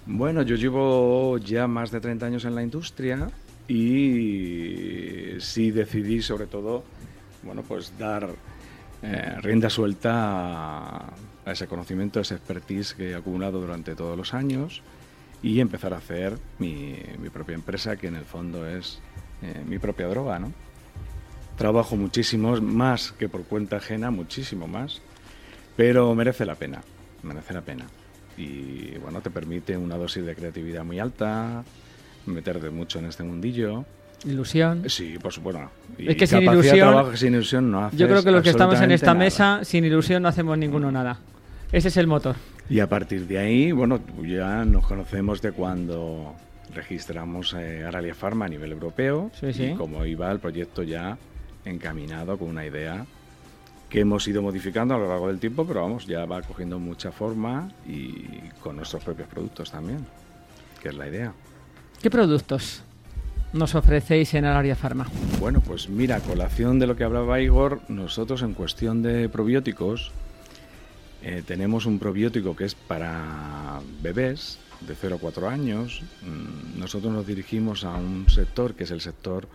Bueno, 0.07 0.42
yo 0.42 0.57
llevo 0.57 1.37
ya 1.38 1.66
más 1.66 1.90
de 1.90 2.00
30 2.00 2.26
años 2.26 2.44
en 2.46 2.54
la 2.54 2.62
industria 2.62 3.28
y 3.66 5.35
sí 5.38 5.70
decidí 5.70 6.22
sobre 6.22 6.46
todo, 6.46 6.83
bueno, 7.42 7.62
pues 7.62 7.92
dar 7.98 8.31
eh, 9.02 9.35
rienda 9.42 9.68
suelta 9.68 11.12
a, 11.44 11.52
ese 11.52 11.66
conocimiento, 11.66 12.18
a 12.18 12.22
ese 12.22 12.35
expertise 12.35 12.94
que 12.94 13.11
he 13.11 13.14
acumulado 13.14 13.61
durante 13.61 13.94
todos 13.94 14.16
los 14.16 14.33
años 14.33 14.83
y 15.42 15.61
empezar 15.61 15.94
a 15.94 15.98
hacer 15.98 16.38
mi, 16.59 16.96
propia 17.33 17.55
empresa, 17.55 17.96
que 17.96 18.09
en 18.09 18.16
el 18.16 18.24
fondo 18.24 18.66
es 18.66 19.01
eh, 19.42 19.62
mi 19.66 19.79
propia 19.79 20.07
droga, 20.09 20.38
¿no? 20.38 20.53
Trabajo 21.57 21.96
muchísimo, 21.96 22.61
más 22.61 23.12
que 23.12 23.29
por 23.29 23.44
cuenta 23.44 23.77
ajena, 23.77 24.11
muchísimo 24.11 24.66
más, 24.66 25.01
pero 25.77 26.14
merece 26.14 26.44
la 26.44 26.55
pena, 26.55 26.83
merece 27.22 27.55
la 27.55 27.62
pena. 27.62 27.87
Y 28.37 28.96
bueno, 28.98 29.20
te 29.20 29.31
permite 29.31 29.77
una 29.77 29.96
dosis 29.96 30.24
de 30.24 30.35
creatividad 30.35 30.85
muy 30.85 31.01
alta, 31.01 31.64
meterte 32.27 32.70
mucho 32.70 33.01
en 33.01 33.07
este 33.07 33.24
mundillo 33.24 33.85
Ilusión. 34.24 34.83
Sí, 34.88 35.16
por 35.20 35.33
supuesto. 35.33 35.70
es 35.96 36.16
que 36.16 36.27
sin 36.27 36.42
ilusión, 36.42 37.16
sin 37.16 37.35
ilusión 37.35 37.70
no 37.70 37.90
Yo 37.92 38.09
creo 38.09 38.24
que 38.24 38.33
los 38.33 38.42
que 38.42 38.51
estamos 38.51 38.81
en 38.81 38.90
esta 38.90 39.14
mesa, 39.14 39.61
sin 39.62 39.85
ilusión 39.85 40.22
no 40.22 40.29
hacemos 40.29 40.59
ninguno 40.59 40.90
nada. 40.90 41.18
Ese 41.70 41.88
es 41.88 41.96
el 41.96 42.07
motor. 42.07 42.37
Y 42.70 42.81
a 42.81 42.88
partir 42.88 43.26
de 43.26 43.38
ahí, 43.38 43.72
bueno, 43.72 44.00
ya 44.22 44.64
nos 44.64 44.87
conocemos 44.87 45.40
de 45.40 45.52
cuando 45.52 46.35
registramos 46.74 47.54
eh, 47.54 47.85
Aralia 47.85 48.14
Pharma 48.14 48.44
a 48.44 48.48
nivel 48.48 48.72
europeo 48.72 49.31
sí, 49.33 49.52
sí. 49.54 49.64
y 49.64 49.74
cómo 49.74 50.04
iba 50.04 50.31
el 50.31 50.38
proyecto 50.38 50.83
ya 50.83 51.16
encaminado 51.64 52.37
con 52.37 52.48
una 52.48 52.66
idea 52.66 53.07
que 53.88 54.00
hemos 54.00 54.28
ido 54.28 54.42
modificando 54.42 54.94
a 54.94 54.98
lo 54.98 55.09
largo 55.09 55.28
del 55.28 55.38
tiempo, 55.38 55.66
pero 55.66 55.81
vamos, 55.81 56.07
ya 56.07 56.26
va 56.26 56.42
cogiendo 56.42 56.78
mucha 56.78 57.11
forma 57.11 57.70
y 57.87 58.12
con 58.61 58.76
nuestros 58.76 59.02
propios 59.02 59.28
productos 59.28 59.70
también, 59.70 60.07
que 60.83 60.90
es 60.90 60.94
la 60.94 61.09
idea. 61.09 61.33
¿Qué 62.02 62.11
productos? 62.11 62.83
nos 63.52 63.74
ofrecéis 63.74 64.35
en 64.35 64.44
área 64.44 64.76
farma? 64.76 65.07
Bueno, 65.40 65.61
pues 65.61 65.88
mira, 65.88 66.20
colación 66.20 66.78
de 66.78 66.87
lo 66.87 66.96
que 66.96 67.04
hablaba 67.04 67.40
Igor, 67.40 67.81
nosotros 67.88 68.42
en 68.42 68.54
cuestión 68.54 69.02
de 69.02 69.28
probióticos 69.28 70.12
eh, 71.22 71.42
tenemos 71.46 71.87
un 71.87 71.98
probiótico 71.98 72.54
que 72.54 72.64
es 72.64 72.74
para 72.74 73.81
bebés 74.02 74.59
de 74.81 74.94
0 74.94 75.16
a 75.16 75.18
4 75.18 75.48
años. 75.48 76.02
Mm, 76.22 76.78
nosotros 76.78 77.12
nos 77.12 77.26
dirigimos 77.26 77.85
a 77.85 77.94
un 77.94 78.28
sector 78.28 78.74
que 78.74 78.85
es 78.85 78.90
el 78.90 79.00
sector 79.00 79.48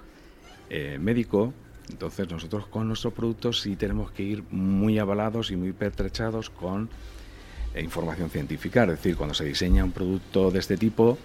eh, 0.69 0.97
médico. 0.99 1.53
Entonces 1.89 2.29
nosotros 2.29 2.67
con 2.67 2.87
nuestros 2.87 3.13
productos 3.13 3.61
sí 3.61 3.75
tenemos 3.75 4.11
que 4.11 4.23
ir 4.23 4.43
muy 4.51 4.99
avalados 4.99 5.51
y 5.51 5.55
muy 5.55 5.73
pertrechados 5.73 6.49
con 6.49 6.89
eh, 7.73 7.81
información 7.81 8.29
científica. 8.29 8.83
Es 8.83 8.89
decir, 8.89 9.15
cuando 9.15 9.33
se 9.33 9.45
diseña 9.45 9.83
un 9.83 9.91
producto 9.91 10.51
de 10.51 10.59
este 10.59 10.77
tipo, 10.77 11.17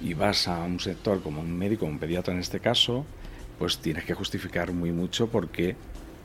y 0.00 0.14
vas 0.14 0.48
a 0.48 0.58
un 0.60 0.80
sector 0.80 1.22
como 1.22 1.40
un 1.40 1.56
médico, 1.56 1.86
un 1.86 1.98
pediatra 1.98 2.34
en 2.34 2.40
este 2.40 2.60
caso, 2.60 3.04
pues 3.58 3.78
tienes 3.78 4.04
que 4.04 4.14
justificar 4.14 4.72
muy 4.72 4.92
mucho 4.92 5.28
por 5.28 5.48
qué 5.48 5.76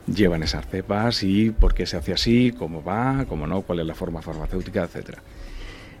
llevan 0.06 0.42
esas 0.42 0.66
cepas 0.66 1.22
y 1.22 1.50
por 1.50 1.74
qué 1.74 1.86
se 1.86 1.96
hace 1.96 2.12
así, 2.12 2.52
cómo 2.56 2.82
va, 2.82 3.24
cómo 3.28 3.46
no, 3.46 3.62
cuál 3.62 3.80
es 3.80 3.86
la 3.86 3.94
forma 3.94 4.22
farmacéutica, 4.22 4.84
etcétera. 4.84 5.22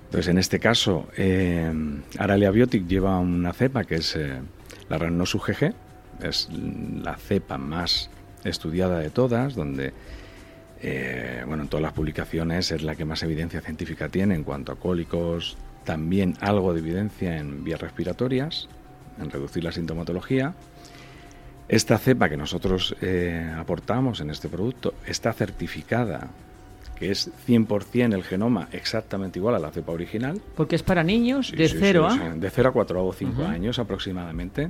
Entonces, 0.04 0.30
en 0.30 0.38
este 0.38 0.60
caso, 0.60 1.08
eh, 1.16 1.72
Aralia 2.18 2.50
Biotic 2.50 2.86
lleva 2.86 3.18
una 3.18 3.52
cepa 3.52 3.84
que 3.84 3.96
es 3.96 4.14
eh, 4.14 4.40
la 4.88 4.98
Ranosu 4.98 5.38
GG, 5.38 5.74
es 6.22 6.48
la 7.02 7.16
cepa 7.16 7.58
más 7.58 8.10
estudiada 8.44 9.00
de 9.00 9.10
todas, 9.10 9.54
donde, 9.54 9.92
eh, 10.80 11.42
bueno, 11.46 11.64
en 11.64 11.68
todas 11.68 11.82
las 11.82 11.92
publicaciones 11.94 12.70
es 12.70 12.82
la 12.82 12.94
que 12.94 13.04
más 13.04 13.22
evidencia 13.22 13.60
científica 13.60 14.08
tiene 14.08 14.34
en 14.34 14.44
cuanto 14.44 14.72
a 14.72 14.76
cólicos, 14.76 15.56
también 15.84 16.34
algo 16.40 16.72
de 16.72 16.80
evidencia 16.80 17.36
en 17.38 17.64
vías 17.64 17.80
respiratorias, 17.80 18.68
en 19.18 19.30
reducir 19.30 19.64
la 19.64 19.72
sintomatología. 19.72 20.54
Esta 21.68 21.98
cepa 21.98 22.28
que 22.28 22.36
nosotros 22.36 22.94
eh, 23.00 23.52
aportamos 23.56 24.20
en 24.20 24.30
este 24.30 24.48
producto 24.48 24.94
está 25.06 25.32
certificada, 25.32 26.28
que 26.96 27.10
es 27.10 27.30
100% 27.48 28.14
el 28.14 28.22
genoma 28.22 28.68
exactamente 28.72 29.38
igual 29.38 29.54
a 29.54 29.58
la 29.58 29.70
cepa 29.70 29.92
original. 29.92 30.40
Porque 30.56 30.76
es 30.76 30.82
para 30.82 31.02
niños 31.02 31.52
de 31.52 31.68
0 31.68 32.06
a... 32.06 32.34
de 32.34 32.50
0 32.50 32.68
a 32.68 32.72
4 32.72 33.06
o 33.06 33.12
5 33.12 33.44
años 33.44 33.78
aproximadamente. 33.78 34.68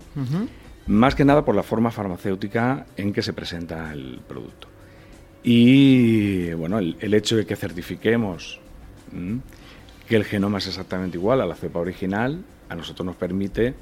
Más 0.87 1.15
que 1.15 1.25
nada 1.25 1.45
por 1.45 1.57
la 1.57 1.63
forma 1.63 1.91
farmacéutica 1.91 2.87
en 2.97 3.13
que 3.13 3.23
se 3.23 3.33
presenta 3.33 3.93
el 3.93 4.21
producto. 4.27 4.69
Y 5.43 6.53
bueno, 6.53 6.79
el, 6.79 7.15
hecho 7.15 7.37
de 7.37 7.45
que 7.45 7.57
certifiquemos 7.57 8.61
que 10.09 10.17
el 10.17 10.25
genoma 10.25 10.59
es 10.59 10.69
exactamente 10.69 11.19
igual 11.19 11.41
a 11.41 11.47
la 11.47 11.55
cepa 11.55 11.81
original, 11.81 12.43
a 12.69 12.75
nosotros 12.75 13.05
nos 13.05 13.17
permite 13.17 13.75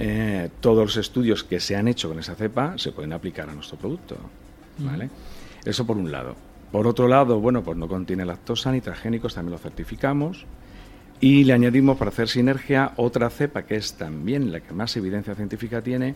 eh, 0.00 0.48
todos 0.60 0.84
los 0.84 0.96
estudios 0.96 1.42
que 1.42 1.58
se 1.58 1.74
han 1.74 1.88
hecho 1.88 2.08
con 2.08 2.18
esa 2.18 2.36
cepa 2.36 2.78
se 2.78 2.92
pueden 2.92 3.12
aplicar 3.12 3.50
a 3.50 3.54
nuestro 3.54 3.76
producto. 3.76 4.16
¿vale? 4.78 5.10
Eso 5.64 5.86
por 5.86 5.96
un 5.96 6.12
lado. 6.12 6.36
Por 6.70 6.86
otro 6.86 7.08
lado, 7.08 7.40
bueno, 7.40 7.62
pues 7.64 7.76
no 7.76 7.88
contiene 7.88 8.24
lactosa 8.24 8.70
ni 8.70 8.80
transgénicos, 8.80 9.34
también 9.34 9.52
lo 9.52 9.58
certificamos. 9.58 10.46
Y 11.20 11.44
le 11.44 11.52
añadimos 11.52 11.98
para 11.98 12.10
hacer 12.10 12.28
sinergia 12.28 12.92
otra 12.96 13.28
cepa 13.28 13.62
que 13.62 13.74
es 13.74 13.94
también 13.94 14.52
la 14.52 14.60
que 14.60 14.72
más 14.72 14.96
evidencia 14.96 15.34
científica 15.34 15.82
tiene, 15.82 16.14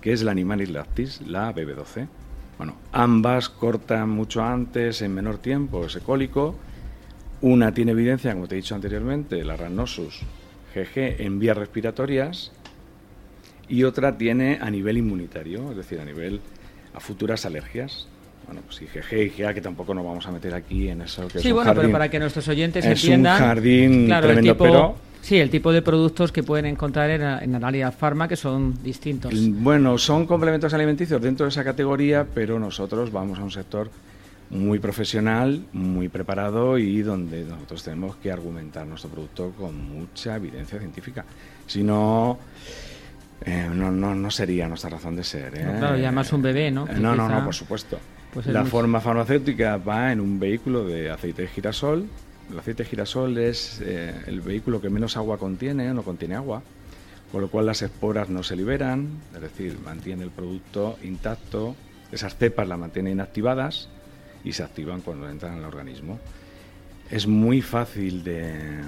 que 0.00 0.12
es 0.12 0.22
la 0.22 0.30
Animalis 0.30 0.70
lactis, 0.70 1.20
la 1.22 1.52
BB12. 1.52 2.06
Bueno, 2.56 2.76
ambas 2.92 3.48
cortan 3.48 4.10
mucho 4.10 4.44
antes, 4.44 5.02
en 5.02 5.12
menor 5.12 5.38
tiempo, 5.38 5.86
ese 5.86 6.00
cólico 6.00 6.54
una 7.40 7.74
tiene 7.74 7.92
evidencia, 7.92 8.32
como 8.32 8.48
te 8.48 8.54
he 8.54 8.56
dicho 8.56 8.74
anteriormente, 8.74 9.44
la 9.44 9.54
ranosus 9.54 10.22
GG 10.74 11.20
en 11.20 11.38
vías 11.38 11.56
respiratorias 11.56 12.52
y 13.68 13.84
otra 13.84 14.16
tiene 14.16 14.58
a 14.60 14.70
nivel 14.70 14.98
inmunitario, 14.98 15.70
es 15.70 15.76
decir, 15.76 16.00
a 16.00 16.04
nivel 16.04 16.40
a 16.94 17.00
futuras 17.00 17.44
alergias. 17.44 18.06
Bueno, 18.46 18.60
pues 18.66 18.82
y 18.82 18.86
GG 18.86 19.36
y 19.36 19.42
GA, 19.42 19.54
que 19.54 19.60
tampoco 19.60 19.94
nos 19.94 20.04
vamos 20.04 20.26
a 20.26 20.30
meter 20.30 20.54
aquí 20.54 20.88
en 20.88 21.00
eso. 21.02 21.26
Que 21.28 21.38
sí, 21.38 21.50
bueno, 21.50 21.74
pero 21.74 21.90
para 21.90 22.10
que 22.10 22.18
nuestros 22.18 22.46
oyentes 22.48 22.84
es 22.84 23.02
entiendan. 23.02 23.36
Es 23.36 23.40
un 23.40 23.46
jardín 23.46 24.08
tremendo, 24.08 24.56
pero. 24.56 24.96
Sí, 25.22 25.38
el 25.38 25.48
tipo 25.48 25.72
de 25.72 25.80
productos 25.80 26.30
que 26.30 26.42
pueden 26.42 26.66
encontrar 26.66 27.08
en, 27.08 27.22
en 27.22 27.54
Analia 27.54 27.90
Pharma 27.90 28.28
que 28.28 28.36
son 28.36 28.82
distintos. 28.82 29.32
Bueno, 29.34 29.96
son 29.96 30.26
complementos 30.26 30.74
alimenticios 30.74 31.22
dentro 31.22 31.46
de 31.46 31.50
esa 31.50 31.64
categoría, 31.64 32.26
pero 32.34 32.58
nosotros 32.58 33.10
vamos 33.10 33.38
a 33.38 33.42
un 33.42 33.50
sector 33.50 33.88
muy 34.50 34.78
profesional, 34.78 35.64
muy 35.72 36.08
preparado 36.08 36.78
y 36.78 37.02
donde 37.02 37.44
nosotros 37.44 37.82
tenemos 37.82 38.16
que 38.16 38.30
argumentar 38.30 38.86
nuestro 38.86 39.10
producto 39.10 39.52
con 39.58 39.76
mucha 39.76 40.36
evidencia 40.36 40.78
científica. 40.78 41.24
Si 41.66 41.82
no, 41.82 42.38
eh, 43.44 43.68
no, 43.72 43.90
no, 43.90 44.30
sería 44.30 44.68
nuestra 44.68 44.90
razón 44.90 45.16
de 45.16 45.24
ser. 45.24 45.54
¿eh? 45.54 45.76
claro, 45.78 45.98
y 45.98 46.02
además 46.02 46.32
un 46.32 46.42
bebé, 46.42 46.70
¿no? 46.70 46.86
Eh, 46.88 46.94
no, 46.98 47.14
no, 47.14 47.28
no, 47.28 47.44
por 47.44 47.54
supuesto. 47.54 47.98
Pues 48.32 48.46
la 48.46 48.64
forma 48.64 49.00
farmacéutica 49.00 49.76
va 49.76 50.10
en 50.10 50.20
un 50.20 50.40
vehículo 50.40 50.84
de 50.84 51.10
aceite 51.10 51.42
de 51.42 51.48
girasol. 51.48 52.06
El 52.50 52.58
aceite 52.58 52.82
de 52.82 52.88
girasol 52.88 53.38
es 53.38 53.80
el 53.80 54.40
vehículo 54.40 54.80
que 54.80 54.90
menos 54.90 55.16
agua 55.16 55.38
contiene, 55.38 55.92
no 55.94 56.02
contiene 56.02 56.34
agua, 56.34 56.62
con 57.30 57.40
lo 57.40 57.48
cual 57.48 57.66
las 57.66 57.82
esporas 57.82 58.28
no 58.28 58.42
se 58.42 58.56
liberan, 58.56 59.08
es 59.34 59.40
decir, 59.40 59.78
mantiene 59.84 60.24
el 60.24 60.30
producto 60.30 60.98
intacto, 61.02 61.76
esas 62.12 62.36
cepas 62.36 62.68
las 62.68 62.78
mantiene 62.78 63.10
inactivadas 63.10 63.88
y 64.44 64.52
se 64.52 64.62
activan 64.62 65.00
cuando 65.00 65.28
entran 65.28 65.58
al 65.58 65.64
organismo. 65.64 66.20
Es 67.10 67.26
muy 67.26 67.60
fácil 67.60 68.24
de, 68.24 68.82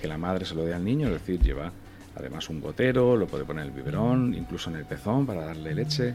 que 0.00 0.08
la 0.08 0.18
madre 0.18 0.44
se 0.44 0.54
lo 0.54 0.64
dé 0.64 0.74
al 0.74 0.84
niño, 0.84 1.08
es 1.08 1.14
decir, 1.14 1.40
lleva 1.40 1.72
además 2.16 2.48
un 2.48 2.60
gotero, 2.60 3.16
lo 3.16 3.26
puede 3.26 3.44
poner 3.44 3.64
en 3.64 3.70
el 3.70 3.76
biberón, 3.76 4.34
incluso 4.34 4.70
en 4.70 4.76
el 4.76 4.84
pezón 4.84 5.26
para 5.26 5.44
darle 5.44 5.74
leche 5.74 6.14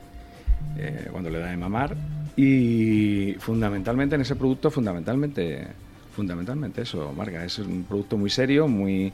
eh, 0.77 1.07
cuando 1.11 1.29
le 1.29 1.39
da 1.39 1.49
de 1.49 1.57
mamar. 1.57 1.95
Y 2.35 3.35
fundamentalmente 3.39 4.15
en 4.15 4.21
ese 4.21 4.35
producto, 4.35 4.71
fundamentalmente, 4.71 5.67
fundamentalmente 6.15 6.81
eso, 6.81 7.11
Marga, 7.13 7.43
es 7.43 7.59
un 7.59 7.83
producto 7.83 8.17
muy 8.17 8.29
serio, 8.29 8.67
muy, 8.67 9.11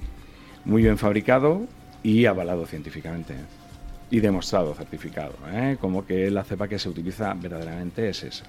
muy 0.65 0.81
bien 0.81 0.97
fabricado 0.97 1.65
y 2.03 2.25
avalado 2.25 2.65
científicamente 2.65 3.35
y 4.09 4.19
demostrado, 4.19 4.73
certificado, 4.73 5.33
¿eh? 5.51 5.77
como 5.81 6.05
que 6.05 6.31
la 6.31 6.43
cepa 6.43 6.67
que 6.67 6.79
se 6.79 6.87
utiliza 6.89 7.33
verdaderamente 7.33 8.07
es 8.07 8.23
esa. 8.23 8.45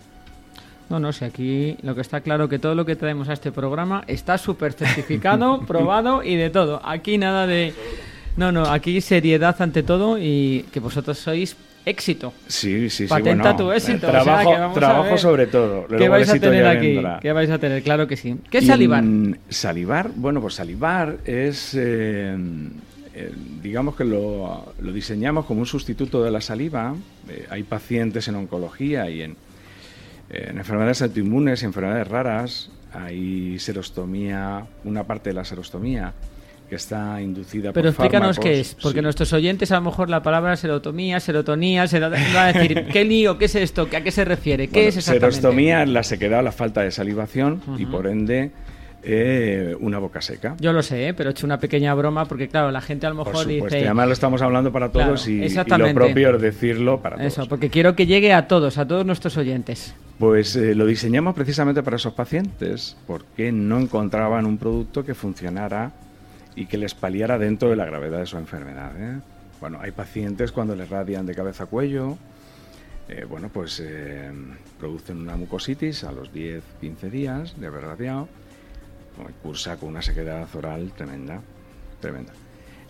No, 0.88 0.98
no, 0.98 1.12
si 1.12 1.24
aquí 1.24 1.76
lo 1.82 1.94
que 1.94 2.00
está 2.00 2.22
claro 2.22 2.48
que 2.48 2.58
todo 2.58 2.74
lo 2.74 2.86
que 2.86 2.96
traemos 2.96 3.28
a 3.28 3.34
este 3.34 3.52
programa 3.52 4.04
está 4.06 4.38
súper 4.38 4.72
certificado, 4.72 5.60
probado 5.66 6.22
y 6.22 6.36
de 6.36 6.50
todo. 6.50 6.80
Aquí 6.84 7.18
nada 7.18 7.46
de... 7.46 7.74
No, 8.38 8.52
no, 8.52 8.70
aquí 8.70 9.00
seriedad 9.00 9.60
ante 9.60 9.82
todo 9.82 10.16
y 10.16 10.64
que 10.72 10.78
vosotros 10.78 11.18
sois 11.18 11.56
éxito. 11.84 12.32
Sí, 12.46 12.88
sí, 12.88 13.04
sí. 13.04 13.06
Patenta 13.08 13.56
tu 13.56 13.72
éxito. 13.72 14.06
Trabajo, 14.06 14.72
trabajo 14.74 15.18
sobre 15.18 15.48
todo. 15.48 15.88
¿Qué 15.88 16.08
vais 16.08 16.30
a 16.30 16.38
tener 16.38 16.64
aquí? 16.64 17.00
¿Qué 17.20 17.32
vais 17.32 17.50
a 17.50 17.58
tener? 17.58 17.82
Claro 17.82 18.06
que 18.06 18.16
sí. 18.16 18.36
¿Qué 18.48 18.58
es 18.58 18.66
salivar? 18.66 19.02
salivar, 19.48 20.10
bueno, 20.14 20.40
pues 20.40 20.54
salivar 20.54 21.18
es... 21.24 21.74
Eh, 21.74 22.36
eh, 23.14 23.32
digamos 23.60 23.96
que 23.96 24.04
lo, 24.04 24.72
diseñamos 24.80 25.44
como 25.44 25.58
un 25.58 25.66
sustituto 25.66 26.22
de 26.22 26.30
la 26.30 26.40
saliva. 26.40 26.94
Eh, 27.28 27.48
hay 27.50 27.64
pacientes 27.64 28.28
en 28.28 28.36
oncología 28.36 29.10
y 29.10 29.22
en, 29.22 29.36
en 30.30 30.58
enfermedades 30.58 31.02
autoinmunes 31.02 31.62
y 31.62 31.64
enfermedades 31.64 32.06
raras. 32.06 32.70
Hay 32.92 33.58
serostomía, 33.58 34.64
una 34.84 35.02
parte 35.02 35.30
de 35.30 35.34
la 35.34 35.44
serostomía 35.44 36.14
que 36.68 36.76
está 36.76 37.20
inducida 37.20 37.72
Pero 37.72 37.88
explícanos 37.88 38.38
qué 38.38 38.60
es, 38.60 38.74
porque 38.74 39.02
nuestros 39.02 39.32
oyentes 39.32 39.72
a 39.72 39.76
lo 39.76 39.82
mejor 39.82 40.10
la 40.10 40.22
palabra 40.22 40.56
serotomía, 40.56 41.18
serotonía, 41.20 41.88
se 41.88 41.98
va 42.00 42.06
a 42.06 42.52
decir, 42.52 42.86
¿qué 42.92 43.04
lío? 43.04 43.38
¿Qué 43.38 43.46
es 43.46 43.54
esto? 43.54 43.88
¿A 43.92 44.00
qué 44.00 44.10
se 44.10 44.24
refiere? 44.24 44.68
¿Qué 44.68 44.88
es 44.88 44.96
exactamente? 44.96 45.36
Serostomía 45.36 45.82
es 45.82 45.88
la 45.88 46.02
sequedad, 46.02 46.44
la 46.44 46.52
falta 46.52 46.82
de 46.82 46.90
salivación 46.90 47.60
y 47.78 47.86
por 47.86 48.06
ende 48.06 48.50
eh, 49.02 49.76
una 49.80 49.98
boca 49.98 50.20
seca. 50.20 50.56
Yo 50.60 50.72
lo 50.72 50.82
sé, 50.82 51.08
¿eh? 51.08 51.14
pero 51.14 51.30
he 51.30 51.32
hecho 51.32 51.46
una 51.46 51.58
pequeña 51.58 51.94
broma 51.94 52.26
porque, 52.26 52.48
claro, 52.48 52.70
la 52.70 52.80
gente 52.80 53.06
a 53.06 53.10
lo 53.10 53.24
mejor 53.24 53.46
dice. 53.46 53.80
Y 53.80 53.84
además 53.84 54.08
lo 54.08 54.12
estamos 54.12 54.42
hablando 54.42 54.72
para 54.72 54.90
todos 54.90 55.26
y, 55.28 55.48
lo 55.48 55.94
propio 55.94 56.34
es 56.34 56.42
decirlo 56.42 57.00
para 57.00 57.16
todos. 57.16 57.32
Eso, 57.32 57.48
porque 57.48 57.70
quiero 57.70 57.94
que 57.94 58.06
llegue 58.06 58.32
a 58.32 58.48
todos, 58.48 58.76
a 58.76 58.86
todos 58.86 59.06
nuestros 59.06 59.36
oyentes. 59.36 59.94
Pues 60.18 60.56
eh, 60.56 60.74
lo 60.74 60.84
diseñamos 60.84 61.34
precisamente 61.34 61.82
para 61.82 61.96
esos 61.96 62.12
pacientes, 62.12 62.96
porque 63.06 63.52
no 63.52 63.78
encontraban 63.78 64.46
un 64.46 64.58
producto 64.58 65.04
que 65.04 65.14
funcionara 65.14 65.92
y 66.58 66.66
que 66.66 66.76
les 66.76 66.92
paliara 66.92 67.38
dentro 67.38 67.70
de 67.70 67.76
la 67.76 67.84
gravedad 67.84 68.18
de 68.18 68.26
su 68.26 68.36
enfermedad. 68.36 68.90
¿eh? 68.98 69.20
Bueno, 69.60 69.78
hay 69.80 69.92
pacientes 69.92 70.50
cuando 70.50 70.74
les 70.74 70.88
radian 70.88 71.24
de 71.24 71.32
cabeza 71.32 71.64
a 71.64 71.66
cuello, 71.66 72.18
eh, 73.08 73.24
bueno, 73.28 73.48
pues 73.48 73.80
eh, 73.80 74.28
producen 74.76 75.18
una 75.18 75.36
mucositis 75.36 76.02
a 76.02 76.10
los 76.10 76.32
10-15 76.32 77.10
días 77.10 77.60
de 77.60 77.68
haber 77.68 77.82
radiado, 77.82 78.28
cursa 79.40 79.76
con 79.76 79.90
una 79.90 80.02
sequedad 80.02 80.48
oral 80.52 80.92
tremenda, 80.96 81.40
tremenda. 82.00 82.32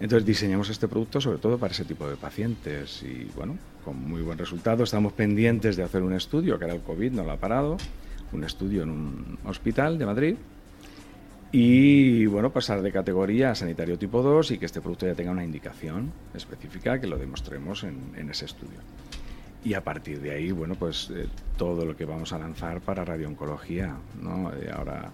Entonces 0.00 0.26
diseñamos 0.26 0.70
este 0.70 0.88
producto 0.88 1.20
sobre 1.20 1.38
todo 1.38 1.58
para 1.58 1.72
ese 1.72 1.84
tipo 1.84 2.08
de 2.08 2.16
pacientes 2.16 3.02
y 3.02 3.30
bueno, 3.36 3.58
con 3.84 4.00
muy 4.00 4.22
buen 4.22 4.38
resultado. 4.38 4.82
Estamos 4.82 5.12
pendientes 5.12 5.76
de 5.76 5.82
hacer 5.82 6.02
un 6.02 6.14
estudio, 6.14 6.58
que 6.58 6.64
era 6.64 6.74
el 6.74 6.80
COVID, 6.80 7.12
no 7.12 7.24
lo 7.24 7.32
ha 7.32 7.36
parado, 7.36 7.76
un 8.32 8.44
estudio 8.44 8.84
en 8.84 8.90
un 8.90 9.38
hospital 9.44 9.98
de 9.98 10.06
Madrid 10.06 10.36
y 11.50 12.26
bueno, 12.26 12.50
pasar 12.50 12.82
de 12.82 12.92
categoría 12.92 13.50
a 13.50 13.54
sanitario 13.54 13.98
tipo 13.98 14.22
2 14.22 14.50
y 14.50 14.58
que 14.58 14.66
este 14.66 14.82
producto 14.82 15.06
ya 15.06 15.14
tenga 15.14 15.30
una 15.30 15.44
indicación 15.44 16.12
específica 16.34 17.00
que 17.00 17.06
lo 17.06 17.16
demostremos 17.16 17.84
en, 17.84 18.28
ese 18.30 18.44
estudio. 18.44 18.78
Y 19.64 19.74
a 19.74 19.82
partir 19.82 20.20
de 20.20 20.32
ahí, 20.32 20.52
bueno, 20.52 20.74
pues 20.74 21.10
eh, 21.10 21.26
todo 21.56 21.84
lo 21.86 21.96
que 21.96 22.04
vamos 22.04 22.32
a 22.32 22.38
lanzar 22.38 22.80
para 22.80 23.04
radiooncología, 23.04 23.96
¿no? 24.20 24.52
Eh, 24.52 24.70
ahora 24.72 25.10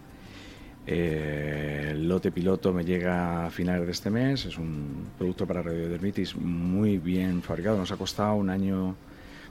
eh, 0.86 1.90
el 1.92 2.08
lote 2.08 2.32
piloto 2.32 2.72
me 2.72 2.84
llega 2.84 3.46
a 3.46 3.50
finales 3.50 3.86
de 3.86 3.92
este 3.92 4.10
mes, 4.10 4.44
es 4.44 4.58
un 4.58 5.06
producto 5.16 5.46
para 5.46 5.62
radiodermitis 5.62 6.36
muy 6.36 6.98
bien 6.98 7.42
fabricado, 7.42 7.78
nos 7.78 7.92
ha 7.92 7.96
costado 7.96 8.34
un 8.34 8.50
año, 8.50 8.96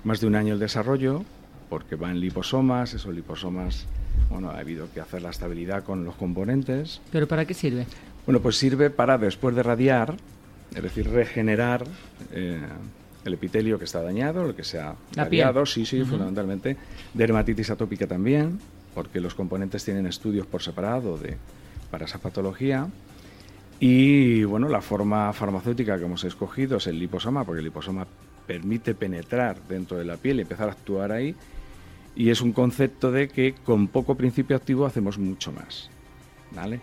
más 0.03 0.19
de 0.19 0.27
un 0.27 0.35
año 0.35 0.53
el 0.53 0.59
desarrollo, 0.59 1.23
porque 1.69 1.95
va 1.95 2.11
en 2.11 2.19
liposomas, 2.19 2.93
esos 2.93 3.15
liposomas 3.15 3.87
bueno, 4.29 4.49
ha 4.49 4.57
habido 4.57 4.91
que 4.93 4.99
hacer 4.99 5.21
la 5.21 5.29
estabilidad 5.29 5.83
con 5.83 6.05
los 6.05 6.15
componentes. 6.15 7.01
¿Pero 7.11 7.27
para 7.27 7.45
qué 7.45 7.53
sirve? 7.53 7.85
Bueno, 8.25 8.41
pues 8.41 8.57
sirve 8.57 8.89
para 8.89 9.17
después 9.17 9.55
de 9.55 9.63
radiar, 9.63 10.15
es 10.73 10.83
decir, 10.83 11.09
regenerar 11.09 11.85
eh, 12.31 12.61
el 13.25 13.33
epitelio 13.33 13.77
que 13.77 13.85
está 13.85 14.01
dañado, 14.01 14.45
lo 14.45 14.55
que 14.55 14.63
se 14.63 14.79
ha 14.79 14.95
radiado, 15.15 15.65
sí, 15.65 15.85
sí, 15.85 16.03
fundamentalmente. 16.03 16.77
Dermatitis 17.13 17.69
atópica 17.69 18.07
también, 18.07 18.59
porque 18.93 19.19
los 19.19 19.35
componentes 19.35 19.83
tienen 19.83 20.07
estudios 20.07 20.45
por 20.45 20.61
separado 20.61 21.17
de, 21.17 21.37
para 21.91 22.05
esa 22.05 22.19
patología. 22.19 22.87
Y 23.79 24.43
bueno, 24.43 24.69
la 24.69 24.81
forma 24.81 25.33
farmacéutica 25.33 25.97
que 25.97 26.05
hemos 26.05 26.23
escogido 26.23 26.77
es 26.77 26.87
el 26.87 26.99
liposoma, 26.99 27.43
porque 27.43 27.59
el 27.59 27.65
liposoma 27.65 28.07
permite 28.47 28.93
penetrar 28.93 29.57
dentro 29.67 29.97
de 29.97 30.05
la 30.05 30.17
piel 30.17 30.37
y 30.39 30.41
empezar 30.41 30.69
a 30.69 30.73
actuar 30.73 31.11
ahí 31.11 31.35
y 32.15 32.29
es 32.29 32.41
un 32.41 32.51
concepto 32.53 33.11
de 33.11 33.27
que 33.27 33.53
con 33.53 33.87
poco 33.87 34.15
principio 34.15 34.55
activo 34.55 34.85
hacemos 34.85 35.17
mucho 35.17 35.51
más. 35.51 35.89
¿Vale? 36.51 36.81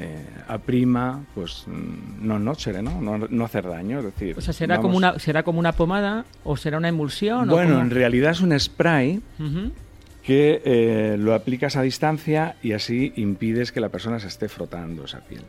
Eh, 0.00 0.24
a 0.46 0.58
prima, 0.58 1.24
pues 1.34 1.64
mm, 1.66 2.26
no 2.26 2.38
noche, 2.38 2.72
¿no? 2.82 3.00
¿no? 3.00 3.18
No 3.18 3.44
hacer 3.44 3.66
daño, 3.66 3.98
es 3.98 4.04
decir... 4.04 4.38
O 4.38 4.40
sea, 4.40 4.52
¿será, 4.52 4.78
como 4.78 4.96
una, 4.96 5.18
¿será 5.18 5.42
como 5.42 5.58
una 5.58 5.72
pomada 5.72 6.24
o 6.44 6.56
será 6.56 6.78
una 6.78 6.88
emulsión? 6.88 7.48
Bueno, 7.48 7.80
en 7.80 7.90
realidad 7.90 8.30
es 8.30 8.40
un 8.40 8.58
spray 8.58 9.20
que 10.22 10.62
eh, 10.64 11.16
lo 11.18 11.34
aplicas 11.34 11.74
a 11.76 11.82
distancia 11.82 12.56
y 12.62 12.72
así 12.72 13.12
impides 13.16 13.72
que 13.72 13.80
la 13.80 13.88
persona 13.88 14.20
se 14.20 14.28
esté 14.28 14.48
frotando 14.48 15.04
esa 15.04 15.20
piel, 15.20 15.42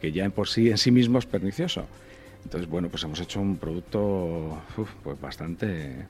que 0.00 0.12
ya 0.12 0.24
en 0.24 0.30
por 0.30 0.48
sí, 0.48 0.70
en 0.70 0.78
sí 0.78 0.92
mismo 0.92 1.18
es 1.18 1.26
pernicioso. 1.26 1.86
Entonces, 2.44 2.68
bueno, 2.68 2.88
pues 2.88 3.02
hemos 3.02 3.18
hecho 3.20 3.40
un 3.40 3.56
producto 3.56 4.62
pues 5.02 5.20
bastante 5.20 6.06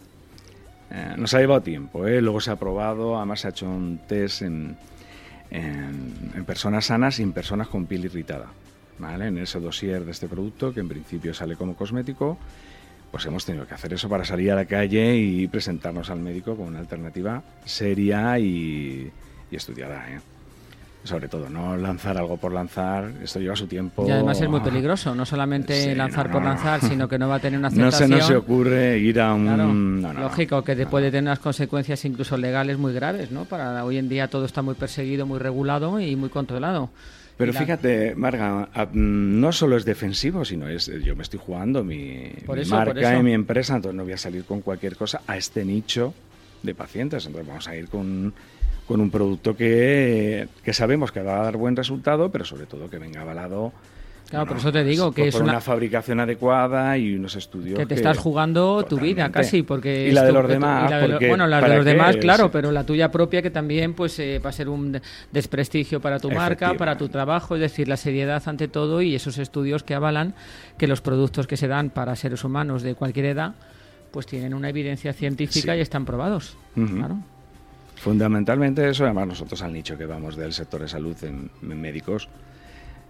eh, 0.95 1.15
nos 1.17 1.33
ha 1.33 1.41
llevado 1.41 1.63
tiempo, 1.63 2.07
¿eh? 2.07 2.21
luego 2.21 2.41
se 2.41 2.51
ha 2.51 2.57
probado, 2.57 3.17
además 3.17 3.41
se 3.41 3.47
ha 3.47 3.51
hecho 3.51 3.67
un 3.67 4.01
test 4.07 4.43
en, 4.43 4.77
en, 5.51 6.45
personas 6.45 6.87
sanas 6.87 7.19
y 7.19 7.23
en 7.23 7.33
personas 7.33 7.69
con 7.69 7.87
piel 7.87 8.05
irritada. 8.05 8.49
¿vale? 8.99 9.29
En 9.29 9.39
ese 9.39 9.59
dossier 9.59 10.05
de 10.05 10.11
este 10.11 10.29
producto, 10.29 10.75
que 10.75 10.81
en 10.81 10.89
principio 10.89 11.33
sale 11.33 11.57
como 11.57 11.75
cosmético, 11.77 12.37
pues 13.11 13.25
hemos 13.25 13.47
tenido 13.47 13.67
que 13.67 13.75
hacer 13.75 13.95
eso 13.95 14.09
para 14.09 14.25
salir 14.25 14.53
a 14.53 14.55
la 14.55 14.67
calle 14.67 15.17
y 15.17 15.49
presentarnos 15.49 16.11
al 16.11 16.21
médico 16.21 16.57
con 16.57 16.69
una 16.69 16.81
alternativa 16.81 17.43
seria 17.65 18.39
y, 18.39 19.11
y 19.51 19.57
estudiada. 19.57 20.11
¿eh? 20.11 20.32
Sobre 21.05 21.29
todo, 21.29 21.49
no 21.49 21.77
lanzar 21.77 22.17
algo 22.17 22.37
por 22.37 22.53
lanzar, 22.53 23.11
esto 23.23 23.41
lleva 23.41 23.57
su 23.57 23.67
tiempo. 23.67 24.07
Y 24.07 24.11
además 24.11 24.41
es 24.41 24.49
muy 24.49 24.61
peligroso, 24.61 25.15
no 25.15 25.27
solamente 25.27 25.95
lanzar 25.97 26.31
por 26.31 26.43
lanzar, 26.43 26.81
sino 26.81 27.09
que 27.09 27.19
no 27.19 27.29
va 27.29 27.37
a 27.37 27.41
tener 27.41 27.59
una 27.59 27.69
aceptación. 27.69 28.11
No 28.13 28.17
se 28.21 28.33
nos 28.33 28.43
ocurre 28.43 28.99
ir 28.99 29.21
a 29.21 29.35
un... 29.35 30.03
lógico, 30.21 30.63
que 30.63 30.77
puede 30.87 31.11
tener 31.11 31.23
unas 31.23 31.39
consecuencias 31.39 32.05
incluso 32.05 32.37
legales 32.37 32.79
muy 32.79 32.93
graves, 32.93 33.31
¿no? 33.31 33.45
Para 33.45 33.85
hoy 33.85 33.99
en 33.99 34.09
día 34.09 34.29
todo 34.29 34.45
está 34.45 34.63
muy 34.63 34.75
perseguido, 34.75 35.27
muy 35.27 35.39
regulado 35.39 35.99
y 36.01 36.15
muy 36.17 36.29
controlado. 36.29 36.91
Pero 37.37 37.53
fíjate, 37.53 38.15
Marga, 38.15 38.69
no 38.93 39.53
solo 39.53 39.77
es 39.77 39.85
defensivo, 39.85 40.45
sino 40.45 40.69
es 40.69 40.87
yo 41.03 41.17
me 41.17 41.23
estoy 41.23 41.41
jugando 41.45 41.83
mi, 41.83 42.31
marca 42.71 43.19
y 43.19 43.23
mi 43.23 43.33
empresa, 43.33 43.77
entonces 43.77 43.97
no 43.97 44.05
voy 44.05 44.13
a 44.13 44.19
salir 44.19 44.45
con 44.45 44.61
cualquier 44.61 44.97
cosa 44.97 45.23
a 45.27 45.37
este 45.37 45.65
nicho 45.65 46.15
de 46.63 46.75
pacientes, 46.75 47.27
entonces 47.27 47.49
vamos 47.49 47.67
a 47.67 47.77
ir 47.77 47.89
con 47.89 48.33
con 48.93 49.01
un 49.01 49.11
producto 49.11 49.57
que, 49.57 50.49
sabemos 50.71 51.13
que 51.13 51.23
va 51.23 51.41
a 51.41 51.45
dar 51.45 51.57
buen 51.57 51.75
resultado, 51.75 52.31
pero 52.31 52.45
sobre 52.45 52.67
todo 52.67 52.91
que 52.91 52.99
venga 52.99 53.23
avalado 53.23 53.73
Claro, 54.29 54.47
por 54.47 54.57
eso 54.57 54.73
te 54.73 54.83
digo 54.83 55.13
que 55.13 55.29
es 55.29 55.35
una... 55.35 55.61
fabricación 55.61 56.19
adecuada 56.19 56.97
y 56.97 57.15
unos 57.15 57.37
estudios 57.37 57.79
que 57.79 57.85
te 57.85 57.97
estás 57.97 58.17
jugando 58.17 58.83
tu 58.89 58.99
vida 58.99 59.31
casi 59.31 59.63
porque 59.63 60.09
y 60.09 60.13
la 60.13 60.25
de 60.25 60.33
los 60.33 60.49
demás 60.49 60.91
bueno 61.29 61.47
la 61.47 61.61
de 61.61 61.77
los 61.77 61.85
demás 61.85 62.17
claro 62.17 62.51
pero 62.51 62.73
la 62.73 62.87
tuya 62.87 63.11
propia 63.11 63.43
que 63.43 63.51
también 63.51 63.93
pues 63.93 64.19
eh, 64.21 64.39
va 64.39 64.49
a 64.49 64.53
ser 64.55 64.71
un 64.71 64.99
desprestigio 65.33 66.01
para 66.01 66.19
tu 66.19 66.31
marca 66.31 66.73
para 66.79 66.97
tu 66.97 67.11
trabajo 67.11 67.57
es 67.57 67.61
decir 67.61 67.89
la 67.89 67.99
seriedad 67.99 68.43
ante 68.47 68.69
todo 68.69 69.03
y 69.03 69.15
esos 69.15 69.37
estudios 69.37 69.83
que 69.83 69.95
avalan 69.95 70.35
que 70.79 70.87
los 70.87 71.03
productos 71.03 71.47
que 71.47 71.59
se 71.59 71.69
dan 71.69 71.91
para 71.91 72.17
seres 72.17 72.43
humanos 72.43 72.83
de 72.83 72.95
cualquier 72.95 73.27
edad 73.27 73.53
pues 74.13 74.25
tienen 74.25 74.55
una 74.55 74.71
evidencia 74.71 75.13
científica 75.13 75.77
y 75.77 75.81
están 75.81 76.07
probados 76.07 76.57
claro 76.75 77.19
Fundamentalmente 78.03 78.89
eso, 78.89 79.05
además 79.05 79.29
nosotros 79.29 79.63
al 79.63 79.73
nicho 79.73 79.97
que 79.97 80.07
vamos 80.07 80.35
del 80.35 80.53
sector 80.53 80.81
de 80.81 80.89
salud 80.89 81.17
en, 81.23 81.49
médicos, 81.61 82.29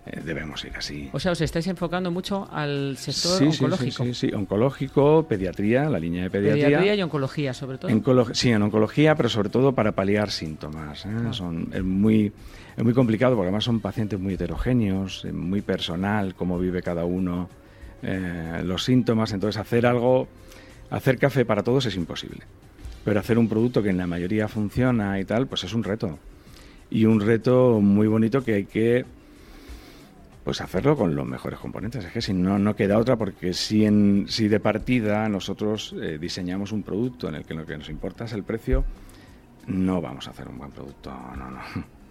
eh, 0.04 0.20
debemos 0.22 0.62
ir 0.66 0.76
así. 0.76 1.08
O 1.14 1.18
sea, 1.18 1.32
os 1.32 1.40
estáis 1.40 1.66
enfocando 1.66 2.10
mucho 2.10 2.46
al 2.52 2.98
sector 2.98 3.42
oncológico. 3.42 4.04
Sí, 4.04 4.12
sí, 4.12 4.28
sí, 4.28 4.34
oncológico, 4.34 5.26
pediatría, 5.26 5.88
la 5.88 5.98
línea 5.98 6.24
de 6.24 6.30
pediatría. 6.30 6.66
Pediatría 6.66 6.94
y 6.96 7.02
oncología, 7.02 7.54
sobre 7.54 7.78
todo. 7.78 8.34
sí, 8.34 8.50
en 8.50 8.60
oncología, 8.60 9.14
pero 9.14 9.30
sobre 9.30 9.48
todo 9.48 9.72
para 9.72 9.92
paliar 9.92 10.30
síntomas. 10.30 11.06
¿eh? 11.06 11.08
Son, 11.30 11.70
es, 11.72 11.82
muy, 11.82 12.30
es 12.76 12.84
muy 12.84 12.92
complicado 12.92 13.34
porque 13.34 13.46
además 13.46 13.64
son 13.64 13.80
pacientes 13.80 14.20
muy 14.20 14.34
heterogéneos, 14.34 15.24
muy 15.32 15.62
personal, 15.62 16.34
cómo 16.34 16.58
vive 16.58 16.82
cada 16.82 17.06
uno, 17.06 17.48
eh, 18.02 18.60
los 18.62 18.84
síntomas. 18.84 19.32
Entonces, 19.32 19.58
hacer 19.58 19.86
algo, 19.86 20.28
hacer 20.90 21.16
café 21.16 21.46
para 21.46 21.62
todos 21.62 21.86
es 21.86 21.96
imposible. 21.96 22.42
Pero 23.04 23.20
hacer 23.20 23.38
un 23.38 23.48
producto 23.48 23.82
que 23.82 23.90
en 23.90 23.98
la 23.98 24.06
mayoría 24.06 24.48
funciona 24.48 25.18
y 25.18 25.24
tal, 25.24 25.46
pues 25.46 25.64
es 25.64 25.74
un 25.74 25.82
reto. 25.82 26.18
Y 26.90 27.04
un 27.04 27.20
reto 27.20 27.80
muy 27.80 28.06
bonito 28.06 28.44
que 28.44 28.54
hay 28.54 28.64
que 28.66 29.04
pues 30.44 30.60
hacerlo 30.60 30.96
con 30.96 31.14
los 31.14 31.26
mejores 31.26 31.58
componentes. 31.58 32.04
Es 32.04 32.12
que 32.12 32.20
si 32.20 32.32
no, 32.32 32.58
no 32.58 32.74
queda 32.74 32.98
otra, 32.98 33.16
porque 33.16 33.54
si, 33.54 33.84
en, 33.84 34.26
si 34.28 34.48
de 34.48 34.60
partida 34.60 35.28
nosotros 35.28 35.94
eh, 36.00 36.18
diseñamos 36.20 36.72
un 36.72 36.82
producto 36.82 37.28
en 37.28 37.36
el 37.36 37.44
que 37.44 37.54
lo 37.54 37.64
que 37.64 37.78
nos 37.78 37.88
importa 37.88 38.24
es 38.24 38.32
el 38.32 38.42
precio, 38.42 38.84
no 39.66 40.00
vamos 40.00 40.26
a 40.26 40.30
hacer 40.30 40.48
un 40.48 40.58
buen 40.58 40.70
producto. 40.70 41.12
No, 41.36 41.50
no. 41.50 42.01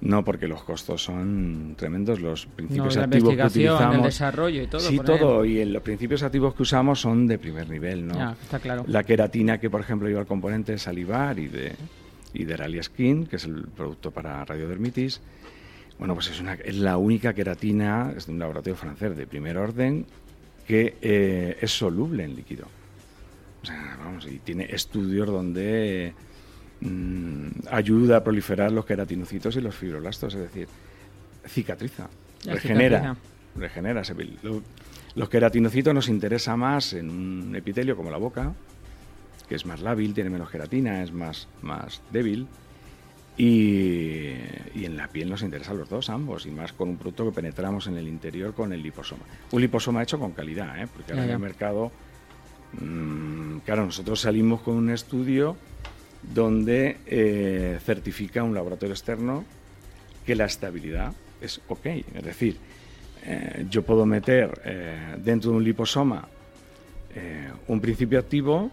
No, 0.00 0.24
porque 0.24 0.46
los 0.46 0.62
costos 0.62 1.02
son 1.02 1.74
tremendos, 1.76 2.20
los 2.20 2.46
principios 2.46 2.96
activos 2.96 3.34
que 3.34 3.42
utilizamos. 3.42 3.96
el 3.96 4.02
desarrollo 4.02 4.62
y 4.62 4.66
todo. 4.68 4.80
Sí, 4.80 4.98
todo. 5.00 5.44
Y 5.44 5.64
los 5.64 5.82
principios 5.82 6.22
activos 6.22 6.54
que 6.54 6.62
usamos 6.62 7.00
son 7.00 7.26
de 7.26 7.38
primer 7.38 7.68
nivel, 7.68 8.06
¿no? 8.06 8.32
está 8.32 8.60
claro. 8.60 8.84
La 8.86 9.02
queratina 9.02 9.58
que, 9.58 9.68
por 9.68 9.80
ejemplo, 9.80 10.08
lleva 10.08 10.20
el 10.20 10.26
componente 10.26 10.72
de 10.72 10.78
salivar 10.78 11.38
y 11.38 11.48
de, 11.48 11.72
y 12.32 12.44
de 12.44 12.56
Ralia 12.56 12.82
Skin, 12.82 13.26
que 13.26 13.36
es 13.36 13.44
el 13.44 13.66
producto 13.68 14.12
para 14.12 14.44
radiodermitis. 14.44 15.20
Bueno, 15.98 16.14
pues 16.14 16.30
es, 16.30 16.40
una, 16.40 16.54
es 16.54 16.76
la 16.76 16.96
única 16.96 17.34
queratina, 17.34 18.12
es 18.16 18.26
de 18.26 18.32
un 18.32 18.38
laboratorio 18.38 18.76
francés 18.76 19.16
de 19.16 19.26
primer 19.26 19.58
orden, 19.58 20.06
que 20.64 20.96
eh, 21.02 21.58
es 21.60 21.72
soluble 21.72 22.22
en 22.22 22.36
líquido. 22.36 22.66
O 23.62 23.66
sea, 23.66 23.98
vamos, 23.98 24.26
y 24.26 24.38
tiene 24.38 24.68
estudios 24.70 25.26
donde 25.26 26.14
mm, 26.80 27.48
ayuda 27.70 28.18
a 28.18 28.24
proliferar 28.24 28.72
los 28.72 28.84
queratinocitos 28.84 29.56
y 29.56 29.60
los 29.60 29.74
fibroblastos, 29.74 30.34
es 30.34 30.40
decir, 30.40 30.68
cicatriza, 31.46 32.08
regenera, 32.44 33.16
regenera 33.56 34.02
ese 34.02 34.14
los 35.14 35.28
queratinocitos 35.28 35.92
nos 35.92 36.08
interesa 36.08 36.56
más 36.56 36.92
en 36.92 37.10
un 37.10 37.56
epitelio 37.56 37.96
como 37.96 38.10
la 38.10 38.18
boca, 38.18 38.54
que 39.48 39.56
es 39.56 39.66
más 39.66 39.80
lábil, 39.80 40.14
tiene 40.14 40.30
menos 40.30 40.48
queratina, 40.50 41.02
es 41.02 41.12
más, 41.12 41.48
más 41.62 42.02
débil. 42.12 42.46
Y, 43.36 44.34
en 44.74 44.96
la 44.96 45.08
piel 45.08 45.28
nos 45.28 45.42
interesan 45.42 45.78
los 45.78 45.88
dos, 45.88 46.10
ambos, 46.10 46.46
y 46.46 46.50
más 46.50 46.72
con 46.72 46.88
un 46.88 46.96
producto 46.96 47.24
que 47.24 47.32
penetramos 47.32 47.86
en 47.86 47.96
el 47.96 48.06
interior 48.06 48.54
con 48.54 48.72
el 48.72 48.82
liposoma. 48.82 49.22
Un 49.52 49.60
liposoma 49.60 50.02
hecho 50.02 50.18
con 50.18 50.32
calidad, 50.32 50.80
¿eh? 50.80 50.86
porque 50.92 51.12
ahora 51.12 51.24
en 51.24 51.30
el 51.30 51.38
mercado, 51.38 51.90
mm, 52.80 53.58
claro, 53.64 53.86
nosotros 53.86 54.20
salimos 54.20 54.60
con 54.60 54.74
un 54.74 54.90
estudio 54.90 55.56
donde 56.22 56.98
eh, 57.06 57.78
certifica 57.84 58.42
un 58.42 58.54
laboratorio 58.54 58.94
externo 58.94 59.44
que 60.26 60.34
la 60.34 60.46
estabilidad 60.46 61.12
es 61.40 61.60
ok. 61.68 61.86
Es 61.86 62.24
decir, 62.24 62.58
eh, 63.24 63.66
yo 63.70 63.82
puedo 63.82 64.04
meter 64.06 64.60
eh, 64.64 65.16
dentro 65.18 65.50
de 65.50 65.56
un 65.56 65.64
liposoma 65.64 66.28
un 67.66 67.80
principio 67.80 68.20
activo 68.20 68.70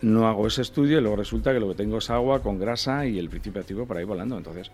no 0.00 0.28
hago 0.28 0.46
ese 0.46 0.62
estudio 0.62 0.98
y 0.98 1.00
luego 1.00 1.16
resulta 1.16 1.52
que 1.52 1.60
lo 1.60 1.68
que 1.68 1.74
tengo 1.74 1.98
es 1.98 2.10
agua 2.10 2.42
con 2.42 2.58
grasa 2.58 3.06
y 3.06 3.18
el 3.18 3.28
principio 3.28 3.60
activo 3.60 3.86
por 3.86 3.96
ahí 3.96 4.04
volando. 4.04 4.36
Entonces, 4.36 4.70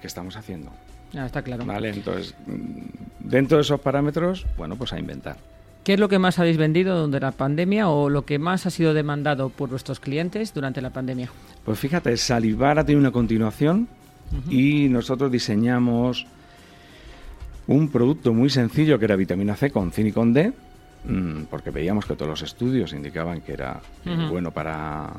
¿qué 0.00 0.06
estamos 0.06 0.36
haciendo? 0.36 0.70
Ya 1.12 1.26
está 1.26 1.42
claro. 1.42 1.64
Vale, 1.64 1.90
entonces, 1.90 2.34
mm, 2.46 3.28
dentro 3.28 3.56
de 3.56 3.62
esos 3.62 3.80
parámetros, 3.80 4.46
bueno, 4.56 4.76
pues 4.76 4.92
a 4.92 4.98
inventar. 4.98 5.36
¿Qué 5.84 5.94
es 5.94 6.00
lo 6.00 6.08
que 6.08 6.18
más 6.18 6.38
habéis 6.38 6.56
vendido 6.56 6.96
durante 6.96 7.20
la 7.20 7.32
pandemia 7.32 7.88
o 7.88 8.08
lo 8.08 8.24
que 8.24 8.38
más 8.38 8.66
ha 8.66 8.70
sido 8.70 8.94
demandado 8.94 9.50
por 9.50 9.68
vuestros 9.68 10.00
clientes 10.00 10.54
durante 10.54 10.80
la 10.80 10.90
pandemia? 10.90 11.30
Pues 11.64 11.78
fíjate, 11.78 12.16
Salivar 12.16 12.78
ha 12.78 12.84
tenido 12.84 13.00
una 13.00 13.12
continuación 13.12 13.86
y 14.48 14.88
nosotros 14.88 15.30
diseñamos 15.30 16.26
un 17.66 17.90
producto 17.90 18.32
muy 18.32 18.50
sencillo 18.50 18.98
que 18.98 19.04
era 19.04 19.16
vitamina 19.16 19.54
C 19.56 19.70
con 19.70 19.92
zinc 19.92 20.08
y 20.08 20.12
con 20.12 20.32
D, 20.32 20.52
Mm, 21.04 21.44
porque 21.50 21.70
veíamos 21.70 22.06
que 22.06 22.14
todos 22.14 22.30
los 22.30 22.42
estudios 22.42 22.92
indicaban 22.92 23.42
que 23.42 23.52
era 23.52 23.80
bueno 24.30 24.50
para, 24.50 25.12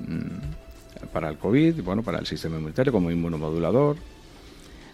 mm, 0.00 1.06
para 1.12 1.28
el 1.28 1.36
COVID, 1.38 1.82
bueno, 1.82 2.02
para 2.02 2.18
el 2.18 2.26
sistema 2.26 2.56
inmunitario 2.56 2.92
como 2.92 3.10
inmunomodulador. 3.10 3.96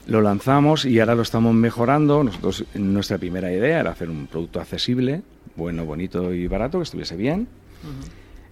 Lo 0.07 0.21
lanzamos 0.21 0.85
y 0.85 1.01
ahora 1.01 1.15
lo 1.15 1.23
estamos 1.23 1.55
mejorando. 1.55 2.23
Nosotros, 2.23 2.65
nuestra 2.75 3.19
primera 3.19 3.53
idea 3.53 3.81
era 3.81 3.91
hacer 3.91 4.09
un 4.09 4.27
producto 4.27 4.61
accesible, 4.61 5.23
bueno, 5.57 5.85
bonito 5.85 6.33
y 6.33 6.47
barato, 6.47 6.79
que 6.79 6.85
estuviese 6.85 7.17
bien. 7.17 7.49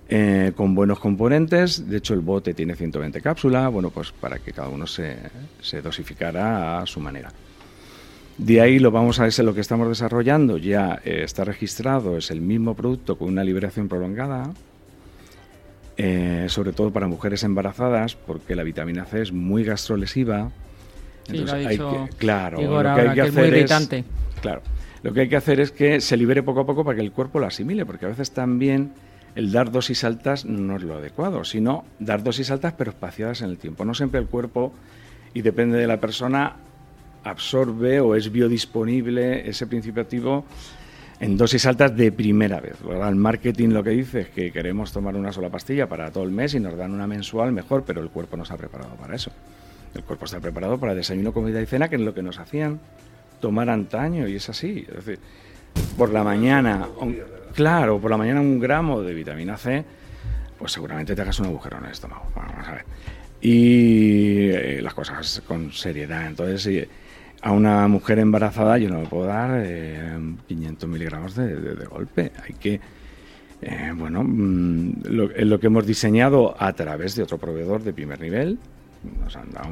Eh, 0.09 0.53
con 0.55 0.75
buenos 0.75 0.99
componentes, 0.99 1.89
de 1.89 1.97
hecho 1.97 2.13
el 2.13 2.21
bote 2.21 2.53
tiene 2.53 2.77
120 2.77 3.21
cápsulas, 3.23 3.73
bueno, 3.73 3.89
pues 3.91 4.13
para 4.13 4.39
que 4.39 4.53
cada 4.53 4.69
uno 4.69 4.87
se, 4.87 5.17
se 5.63 5.81
dosificara 5.81 6.81
a 6.81 6.87
su 6.87 7.01
manera. 7.01 7.33
De 8.37 8.61
ahí 8.61 8.81
lo 8.81 8.91
vamos 8.91 9.21
a 9.21 9.25
ver 9.25 9.39
lo 9.39 9.55
que 9.55 9.61
estamos 9.61 9.89
desarrollando, 9.89 10.59
ya 10.59 11.01
eh, 11.05 11.23
está 11.23 11.45
registrado, 11.45 12.19
es 12.19 12.31
el 12.31 12.41
mismo 12.41 12.75
producto 12.75 13.17
con 13.17 13.29
una 13.29 13.45
liberación 13.45 13.89
prolongada, 13.89 14.53
eh, 15.97 16.47
sobre 16.49 16.73
todo 16.73 16.91
para 16.91 17.07
mujeres 17.07 17.45
embarazadas, 17.45 18.17
porque 18.17 18.57
la 18.57 18.65
vitamina 18.65 19.05
C 19.05 19.23
es 19.23 19.33
muy 19.33 19.63
gastrolesiva. 19.63 20.51
Entonces 21.29 21.67
hay 21.67 21.79
que, 21.79 22.09
claro, 22.19 22.61
lo 22.61 22.83
que 22.83 23.01
hay 23.01 23.15
que, 23.15 23.21
hacer 23.23 23.55
es, 23.55 23.73
claro, 24.41 24.63
lo 25.03 25.13
que 25.13 25.21
hay 25.23 25.29
que 25.29 25.37
hacer 25.37 25.61
es 25.61 25.71
que 25.71 26.01
se 26.01 26.17
libere 26.17 26.43
poco 26.43 26.61
a 26.61 26.67
poco 26.67 26.85
para 26.85 26.97
que 26.97 27.03
el 27.03 27.13
cuerpo 27.13 27.39
lo 27.39 27.47
asimile, 27.47 27.87
porque 27.87 28.07
a 28.07 28.09
veces 28.09 28.31
también 28.31 28.93
el 29.35 29.53
dar 29.53 29.71
dosis 29.71 30.05
altas 30.05 30.45
no 30.45 30.77
es 30.77 30.83
lo 30.83 30.95
adecuado, 30.95 31.45
sino 31.45 31.85
dar 31.99 32.23
dosis 32.23 32.51
altas 32.51 32.75
pero 32.77 32.91
espaciadas 32.91 33.43
en 33.43 33.51
el 33.51 33.59
tiempo. 33.59 33.85
No 33.85 33.95
siempre 33.95 34.21
el 34.21 34.27
cuerpo 34.27 34.73
y 35.33 35.43
depende 35.43 35.79
de 35.79 35.87
la 35.87 35.99
persona 35.99 36.57
absorbe 37.25 38.01
o 38.01 38.15
es 38.15 38.31
biodisponible 38.31 39.49
ese 39.49 39.67
principio 39.67 40.03
activo 40.03 40.45
en 41.21 41.37
dosis 41.37 41.67
altas 41.67 41.97
de 41.97 42.13
primera 42.13 42.61
vez. 42.61 42.77
El 42.89 43.15
marketing 43.17 43.71
lo 43.71 43.83
que 43.83 43.91
dice 43.91 44.21
es 44.21 44.29
que 44.29 44.53
queremos 44.53 44.93
tomar 44.93 45.17
una 45.17 45.33
sola 45.33 45.49
pastilla 45.49 45.89
para 45.89 46.11
todo 46.11 46.25
el 46.25 46.31
mes 46.31 46.55
y 46.55 46.61
nos 46.61 46.77
dan 46.77 46.93
una 46.93 47.07
mensual 47.07 47.53
mejor, 47.53 47.85
pero 47.85 48.03
el 48.03 48.11
cuerpo 48.11 48.37
no 48.37 48.43
está 48.43 48.57
preparado 48.57 48.95
para 48.97 49.15
eso. 49.15 49.31
El 49.95 50.03
cuerpo 50.03 50.25
está 50.25 50.41
preparado 50.41 50.79
para 50.79 50.95
desayuno, 50.95 51.33
comida 51.33 51.61
y 51.61 51.67
cena, 51.67 51.89
que 51.89 51.97
es 51.97 52.03
lo 52.03 52.15
que 52.15 52.23
nos 52.23 52.39
hacían 52.39 52.81
tomar 53.41 53.71
antaño 53.71 54.27
y 54.27 54.37
es 54.37 54.49
así. 54.49 54.87
Por 55.97 56.11
la 56.11 56.25
mañana, 56.25 56.89
claro, 57.55 57.99
por 57.99 58.11
la 58.11 58.17
mañana 58.17 58.41
un 58.41 58.59
gramo 58.59 59.03
de 59.03 59.15
vitamina 59.15 59.57
C, 59.57 59.85
pues 60.59 60.73
seguramente 60.73 61.15
te 61.15 61.23
hagas 61.23 61.39
un 61.41 61.47
agujero 61.47 61.79
en 61.79 61.85
el 61.85 61.93
estómago. 61.93 62.31
Vamos 62.35 62.67
a 62.67 62.73
ver. 62.73 62.85
Y 63.41 64.49
eh, 64.49 64.81
las 64.83 64.95
cosas 64.95 65.43
con 65.47 65.73
seriedad. 65.73 66.27
Entonces, 66.27 66.89
a 67.43 67.53
una 67.53 67.87
mujer 67.89 68.19
embarazada 68.19 68.79
yo 68.79 68.89
no 68.89 69.03
le 69.03 69.07
puedo 69.07 69.27
dar 69.27 69.63
500 70.47 70.49
eh, 70.49 70.87
miligramos 70.91 71.35
de, 71.37 71.75
golpe. 71.85 72.33
Hay 72.43 72.55
que, 72.55 72.81
eh, 73.61 73.93
bueno, 73.95 74.25
mm, 74.25 75.03
lo, 75.11 75.29
lo, 75.29 75.61
que 75.61 75.67
hemos 75.67 75.87
diseñado 75.87 76.57
a 76.59 76.73
través 76.73 77.15
de 77.15 77.23
otro 77.23 77.37
proveedor 77.37 77.83
de 77.83 77.93
primer 77.93 78.19
nivel, 78.19 78.59
nos 79.21 79.37
han 79.37 79.51
dado 79.51 79.69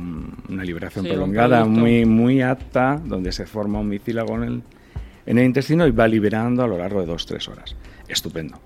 una 0.49 0.65
liberación 0.65 1.05
prolongada 1.05 1.65
muy, 1.65 2.05
muy 2.05 2.43
apta, 2.43 3.01
donde 3.05 3.33
se 3.33 3.47
forma 3.47 3.81
un 3.81 3.89
micílago 3.89 4.37
en 4.37 4.43
el, 4.43 4.63
en 5.27 5.39
el 5.39 5.45
intestino 5.45 5.87
y 5.87 5.91
va 5.91 6.09
liberando 6.09 6.63
a 6.63 6.67
lo 6.67 6.79
largo 6.79 7.05
de 7.05 7.13
2-3 7.13 7.49
horas. 7.49 7.77
Estupendo. 8.09 8.59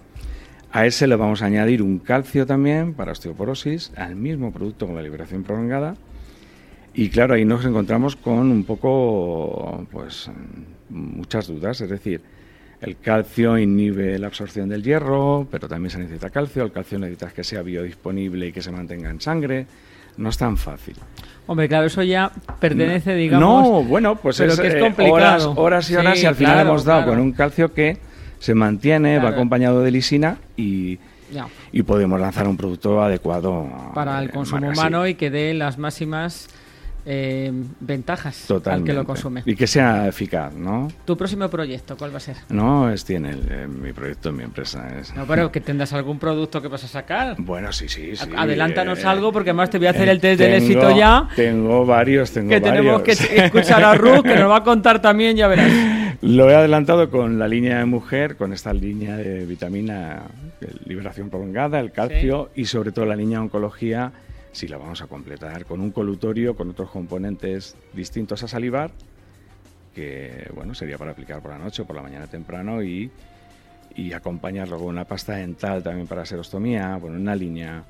A 0.72 0.84
ese 0.86 1.06
le 1.06 1.16
vamos 1.16 1.42
a 1.42 1.46
añadir 1.46 1.82
un 1.82 1.98
calcio 1.98 2.46
también 2.46 2.94
para 2.94 3.12
osteoporosis, 3.12 3.92
al 3.96 4.16
mismo 4.16 4.52
producto 4.52 4.86
con 4.86 4.96
la 4.96 5.02
liberación 5.02 5.42
prolongada 5.42 5.94
y 6.98 7.10
claro, 7.10 7.34
ahí 7.34 7.44
nos 7.44 7.62
encontramos 7.66 8.16
con 8.16 8.50
un 8.50 8.64
poco, 8.64 9.86
pues, 9.92 10.30
muchas 10.88 11.46
dudas. 11.46 11.78
Es 11.82 11.90
decir, 11.90 12.22
el 12.80 12.96
calcio 12.96 13.58
inhibe 13.58 14.18
la 14.18 14.28
absorción 14.28 14.70
del 14.70 14.82
hierro, 14.82 15.46
pero 15.50 15.68
también 15.68 15.90
se 15.90 15.98
necesita 15.98 16.30
calcio. 16.30 16.64
El 16.64 16.72
calcio 16.72 16.98
necesita 16.98 17.28
que 17.28 17.44
sea 17.44 17.60
biodisponible 17.60 18.46
y 18.46 18.52
que 18.52 18.62
se 18.62 18.72
mantenga 18.72 19.10
en 19.10 19.20
sangre. 19.20 19.66
No 20.16 20.28
es 20.30 20.38
tan 20.38 20.56
fácil. 20.56 20.96
Hombre, 21.46 21.68
claro, 21.68 21.86
eso 21.86 22.02
ya 22.02 22.32
pertenece, 22.58 23.14
digamos. 23.14 23.68
No, 23.68 23.82
bueno, 23.84 24.16
pues 24.16 24.40
es, 24.40 24.58
que 24.58 24.66
es 24.66 24.74
eh, 24.74 24.80
complicado. 24.80 25.54
Horas, 25.56 25.88
y 25.90 25.96
horas 25.96 26.20
y 26.20 26.26
al 26.26 26.34
final 26.34 26.60
hemos 26.60 26.84
dado 26.84 27.06
con 27.06 27.20
un 27.20 27.32
calcio 27.32 27.72
que 27.72 27.98
se 28.38 28.54
mantiene, 28.54 29.18
va 29.18 29.30
acompañado 29.30 29.82
de 29.82 29.90
lisina 29.90 30.38
y, 30.56 30.98
y 31.72 31.82
podemos 31.82 32.20
lanzar 32.20 32.48
un 32.48 32.56
producto 32.56 33.00
adecuado 33.02 33.68
para 33.94 34.20
el 34.22 34.30
consumo 34.30 34.68
humano 34.68 35.06
y 35.06 35.14
que 35.14 35.30
dé 35.30 35.54
las 35.54 35.78
máximas 35.78 36.48
eh, 37.08 37.52
ventajas 37.78 38.50
al 38.64 38.82
que 38.82 38.92
lo 38.92 39.04
consume. 39.04 39.42
Y 39.46 39.54
que 39.54 39.68
sea 39.68 40.08
eficaz, 40.08 40.52
¿no? 40.52 40.88
¿Tu 41.04 41.16
próximo 41.16 41.48
proyecto 41.48 41.96
cuál 41.96 42.12
va 42.12 42.16
a 42.16 42.20
ser? 42.20 42.36
No, 42.48 42.90
es 42.90 43.04
tiene 43.04 43.30
eh, 43.48 43.68
mi 43.68 43.92
proyecto 43.92 44.30
en 44.30 44.36
mi 44.36 44.42
empresa. 44.42 44.88
Es... 44.98 45.14
No, 45.14 45.24
pero 45.24 45.52
que 45.52 45.60
tendrás 45.60 45.92
algún 45.92 46.18
producto 46.18 46.60
que 46.60 46.66
vas 46.66 46.82
a 46.82 46.88
sacar. 46.88 47.36
Bueno, 47.38 47.72
sí, 47.72 47.88
sí, 47.88 48.16
sí. 48.16 48.28
Adelántanos 48.36 48.98
eh, 48.98 49.06
algo 49.06 49.32
porque 49.32 49.50
además 49.50 49.70
te 49.70 49.78
voy 49.78 49.86
a 49.86 49.90
hacer 49.90 50.08
el 50.08 50.20
test 50.20 50.40
del 50.40 50.54
éxito 50.54 50.96
ya. 50.96 51.28
Tengo 51.36 51.86
varios, 51.86 52.32
tengo 52.32 52.50
que 52.50 52.60
tenemos 52.60 53.02
que 53.02 53.12
escuchar 53.36 53.84
a 53.84 53.94
Ruth, 53.94 54.24
que 54.24 54.34
nos 54.34 54.50
va 54.50 54.56
a 54.56 54.64
contar 54.64 55.00
también, 55.00 55.36
ya 55.36 55.46
verás. 55.46 55.70
Lo 56.22 56.50
he 56.50 56.56
adelantado 56.56 57.08
con 57.08 57.38
la 57.38 57.46
línea 57.46 57.78
de 57.78 57.84
mujer, 57.84 58.36
con 58.36 58.52
esta 58.52 58.72
línea 58.72 59.16
de 59.16 59.46
vitamina, 59.46 60.22
liberación 60.86 61.30
prolongada, 61.30 61.78
el 61.78 61.92
calcio 61.92 62.50
y 62.56 62.64
sobre 62.64 62.90
todo 62.90 63.04
la 63.04 63.14
línea 63.14 63.38
de 63.38 63.44
oncología 63.44 64.12
sí 64.56 64.66
la 64.68 64.78
vamos 64.78 65.02
a 65.02 65.06
completar 65.06 65.66
con 65.66 65.82
un 65.82 65.90
colutorio 65.90 66.56
con 66.56 66.70
otros 66.70 66.90
componentes 66.90 67.76
distintos 67.92 68.42
a 68.42 68.48
salivar, 68.48 68.90
que 69.94 70.50
bueno, 70.54 70.74
sería 70.74 70.96
para 70.96 71.12
aplicar 71.12 71.42
por 71.42 71.50
la 71.50 71.58
noche 71.58 71.82
o 71.82 71.84
por 71.84 71.94
la 71.94 72.02
mañana 72.02 72.26
temprano 72.26 72.82
y, 72.82 73.10
y 73.94 74.12
acompañarlo 74.14 74.78
con 74.78 74.88
una 74.88 75.04
pasta 75.04 75.34
dental 75.34 75.82
también 75.82 76.06
para 76.06 76.24
serostomía, 76.24 76.96
bueno, 76.96 77.18
una 77.18 77.36
línea 77.36 77.84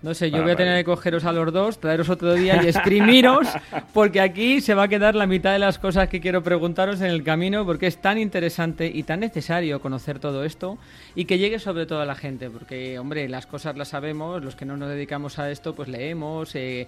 no 0.00 0.14
sé, 0.14 0.30
yo 0.30 0.42
voy 0.42 0.52
a 0.52 0.56
tener 0.56 0.78
que 0.78 0.84
cogeros 0.84 1.24
a 1.24 1.32
los 1.32 1.52
dos, 1.52 1.80
traeros 1.80 2.08
otro 2.08 2.34
día 2.34 2.62
y 2.62 2.68
exprimiros, 2.68 3.48
porque 3.92 4.20
aquí 4.20 4.60
se 4.60 4.74
va 4.74 4.84
a 4.84 4.88
quedar 4.88 5.16
la 5.16 5.26
mitad 5.26 5.52
de 5.52 5.58
las 5.58 5.80
cosas 5.80 6.08
que 6.08 6.20
quiero 6.20 6.42
preguntaros 6.44 7.00
en 7.00 7.08
el 7.08 7.24
camino, 7.24 7.66
porque 7.66 7.88
es 7.88 7.96
tan 7.96 8.16
interesante 8.16 8.86
y 8.92 9.02
tan 9.02 9.18
necesario 9.20 9.80
conocer 9.80 10.20
todo 10.20 10.44
esto 10.44 10.78
y 11.18 11.24
que 11.24 11.36
llegue 11.36 11.58
sobre 11.58 11.84
todo 11.84 12.00
a 12.00 12.06
la 12.06 12.14
gente, 12.14 12.48
porque, 12.48 12.96
hombre, 12.96 13.28
las 13.28 13.44
cosas 13.44 13.76
las 13.76 13.88
sabemos, 13.88 14.40
los 14.44 14.54
que 14.54 14.64
no 14.64 14.76
nos 14.76 14.88
dedicamos 14.88 15.40
a 15.40 15.50
esto, 15.50 15.74
pues 15.74 15.88
leemos, 15.88 16.54
eh, 16.54 16.86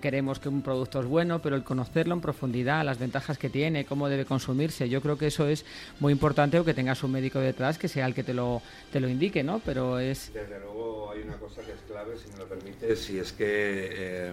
queremos 0.00 0.40
que 0.40 0.48
un 0.48 0.62
producto 0.62 0.98
es 0.98 1.06
bueno, 1.06 1.40
pero 1.40 1.54
el 1.54 1.62
conocerlo 1.62 2.12
en 2.12 2.20
profundidad, 2.20 2.84
las 2.84 2.98
ventajas 2.98 3.38
que 3.38 3.50
tiene, 3.50 3.84
cómo 3.84 4.08
debe 4.08 4.24
consumirse, 4.24 4.88
yo 4.88 5.00
creo 5.00 5.16
que 5.16 5.28
eso 5.28 5.46
es 5.46 5.64
muy 6.00 6.12
importante 6.12 6.58
o 6.58 6.64
que 6.64 6.74
tengas 6.74 7.04
un 7.04 7.12
médico 7.12 7.38
detrás 7.38 7.78
que 7.78 7.86
sea 7.86 8.06
el 8.06 8.14
que 8.14 8.24
te 8.24 8.34
lo, 8.34 8.62
te 8.90 8.98
lo 8.98 9.08
indique, 9.08 9.44
¿no? 9.44 9.60
Pero 9.64 10.00
es... 10.00 10.32
Desde 10.34 10.58
luego 10.58 11.12
hay 11.12 11.22
una 11.22 11.36
cosa 11.36 11.62
que 11.62 11.70
es 11.70 11.80
clave, 11.86 12.16
Si 12.18 12.32
me 12.32 12.38
lo 12.38 12.48
permite, 12.48 12.96
si 12.96 13.20
es 13.20 13.32
que 13.32 13.46
eh, 13.46 14.32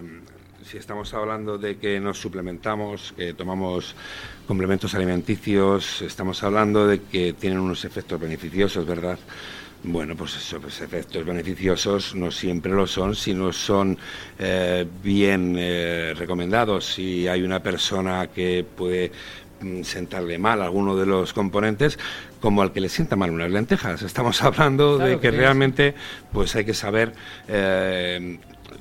si 0.64 0.76
estamos 0.76 1.12
hablando 1.14 1.58
de 1.58 1.76
que 1.78 2.00
nos 2.00 2.18
suplementamos, 2.18 3.14
que 3.16 3.34
tomamos 3.34 3.94
complementos 4.46 4.94
alimenticios, 4.94 6.02
estamos 6.02 6.42
hablando 6.42 6.86
de 6.86 7.00
que 7.02 7.32
tienen 7.32 7.58
unos 7.58 7.84
efectos 7.84 8.20
beneficiosos, 8.20 8.86
¿verdad? 8.86 9.18
Bueno, 9.82 10.14
pues 10.14 10.36
esos 10.36 10.80
efectos 10.82 11.24
beneficiosos 11.24 12.14
no 12.14 12.30
siempre 12.30 12.72
lo 12.72 12.86
son, 12.86 13.14
si 13.14 13.32
no 13.32 13.50
son 13.52 13.96
eh, 14.38 14.86
bien 15.02 15.56
eh, 15.58 16.14
recomendados. 16.16 16.84
Si 16.84 17.26
hay 17.26 17.42
una 17.42 17.62
persona 17.62 18.26
que 18.26 18.62
puede 18.76 19.10
mm, 19.62 19.82
sentarle 19.82 20.36
mal 20.38 20.60
alguno 20.60 20.94
de 20.96 21.06
los 21.06 21.32
componentes, 21.32 21.98
como 22.40 22.60
al 22.60 22.72
que 22.72 22.80
le 22.82 22.90
sienta 22.90 23.16
mal 23.16 23.30
unas 23.30 23.50
lentejas. 23.50 24.02
Estamos 24.02 24.42
hablando 24.42 24.98
de 24.98 25.18
que, 25.18 25.30
realmente 25.30 25.94
pues 26.30 26.54
hay 26.56 26.66
que 26.66 26.74
saber 26.74 27.14
eh, 27.48 28.38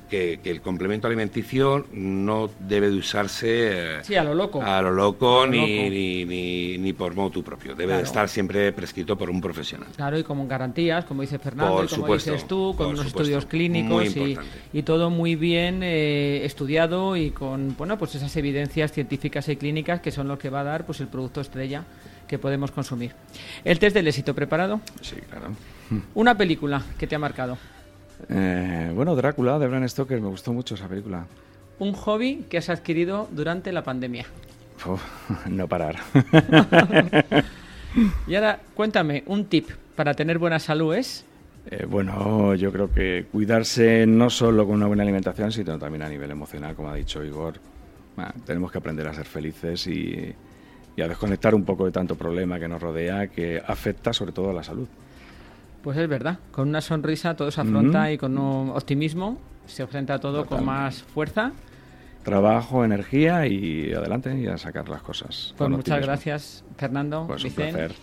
que, 0.10 0.40
el 0.44 0.62
complemento 0.62 1.08
alimenticio 1.08 1.86
no 1.94 2.50
debe 2.60 2.90
de 2.90 2.98
usarse 2.98 4.02
a 4.18 4.24
lo 4.24 4.34
loco, 4.34 4.62
a 4.62 4.82
lo 4.82 4.92
loco, 4.92 5.46
ni, 5.48 5.90
Ni, 5.90 6.78
ni, 6.78 6.94
por 6.94 7.16
motu 7.16 7.44
propio. 7.44 7.76
Debe 7.76 7.96
de 7.96 8.04
estar 8.04 8.28
siempre 8.30 8.72
prescrito 8.72 9.18
por 9.18 9.30
un 9.30 9.42
profesional. 9.42 9.90
Claro, 9.96 10.18
y 10.18 10.24
como 10.24 10.48
garantías, 10.48 11.06
como 11.06 11.22
dice 11.22 11.40
Fernando, 11.40 11.84
y 11.84 11.88
como 11.88 12.14
dices 12.14 12.48
tú, 12.48 12.74
con 12.76 12.88
unos 12.88 13.06
estudios 13.06 13.46
clínicos 13.46 14.16
y, 14.16 14.38
y, 14.74 14.84
todo 14.84 15.10
muy 15.10 15.36
bien 15.36 15.82
eh, 15.84 16.46
estudiado 16.46 17.16
y 17.16 17.32
con 17.32 17.76
bueno 17.78 17.98
pues 17.98 18.16
esas 18.16 18.36
evidencias 18.36 18.92
científicas 18.92 19.48
y 19.50 19.56
clínicas 19.56 20.02
que 20.02 20.12
son 20.12 20.28
lo 20.28 20.40
que 20.40 20.50
va 20.50 20.62
a 20.62 20.64
dar 20.64 20.86
pues 20.86 21.00
el 21.00 21.08
producto 21.08 21.42
estrella 21.42 21.84
que 22.28 22.40
podemos 22.40 22.72
consumir. 22.72 23.12
El 23.66 23.80
test 23.80 23.96
del 23.96 24.08
éxito 24.08 24.34
preparado. 24.34 24.80
Sí, 25.02 25.16
claro. 25.30 25.48
Una 26.14 26.38
película 26.38 26.84
que 26.98 27.08
te 27.08 27.16
ha 27.16 27.20
marcado. 27.20 27.58
Eh, 28.28 28.92
bueno, 28.94 29.16
Drácula 29.16 29.60
de 29.60 29.68
Bram 29.68 29.88
Stoker, 29.88 30.20
me 30.20 30.28
gustó 30.28 30.52
mucho 30.52 30.76
esa 30.76 30.88
película. 30.88 31.26
Un 31.80 31.94
hobby 31.94 32.46
que 32.50 32.58
has 32.58 32.70
adquirido 32.70 33.28
durante 33.32 33.72
la 33.72 33.84
pandemia. 33.84 34.26
no 35.50 35.68
parar. 35.68 35.98
y 38.28 38.36
ahora, 38.36 38.60
cuéntame, 38.76 39.24
un 39.28 39.46
tip 39.46 39.70
para 39.96 40.14
tener 40.14 40.38
buena 40.38 40.60
salud 40.60 40.94
es... 40.96 41.26
Eh, 41.72 41.86
bueno, 41.86 42.56
yo 42.56 42.72
creo 42.72 42.92
que 42.92 43.28
cuidarse 43.32 44.06
no 44.08 44.30
solo 44.30 44.66
con 44.66 44.76
una 44.76 44.88
buena 44.88 45.04
alimentación, 45.04 45.52
sino 45.52 45.78
también 45.78 46.02
a 46.04 46.10
nivel 46.10 46.32
emocional, 46.32 46.76
como 46.76 46.90
ha 46.90 46.96
dicho 46.96 47.24
Igor. 47.24 47.56
tenemos 48.46 48.72
que 48.72 48.78
aprender 48.78 49.08
a 49.08 49.14
ser 49.14 49.26
felices 49.26 49.86
y, 49.88 50.34
y 50.96 51.02
a 51.02 51.08
desconectar 51.08 51.54
un 51.54 51.64
poco 51.64 51.86
de 51.86 51.92
tanto 51.92 52.16
problema 52.16 52.60
que 52.60 52.68
nos 52.68 52.82
rodea 52.82 53.28
que 53.28 53.62
afecta 53.66 54.14
sobre 54.14 54.32
todo 54.32 54.50
a 54.50 54.54
la 54.54 54.64
salud. 54.64 54.88
Pues 55.82 55.98
es 55.98 56.10
verdad, 56.10 56.40
con 56.52 56.68
una 56.70 56.82
sonrisa 56.82 57.36
todo 57.36 57.52
se 57.52 57.62
afronta 57.62 58.12
y 58.12 58.18
con 58.18 58.38
un 58.38 58.70
optimismo 58.70 59.40
se 59.66 59.84
enfrenta 59.84 60.20
todo 60.20 60.46
con 60.46 60.66
más 60.66 61.04
fuerza. 61.04 61.52
Trabajo, 62.24 62.84
energía 62.84 63.48
y 63.48 63.94
adelante 63.94 64.38
y 64.38 64.48
a 64.48 64.58
sacar 64.58 64.90
las 64.90 65.02
cosas. 65.02 65.54
Pues 65.58 65.70
muchas 65.70 66.02
gracias, 66.02 66.64
Fernando. 66.78 67.26
Pues 67.28 67.46
un 67.46 67.52
placer. 67.52 67.94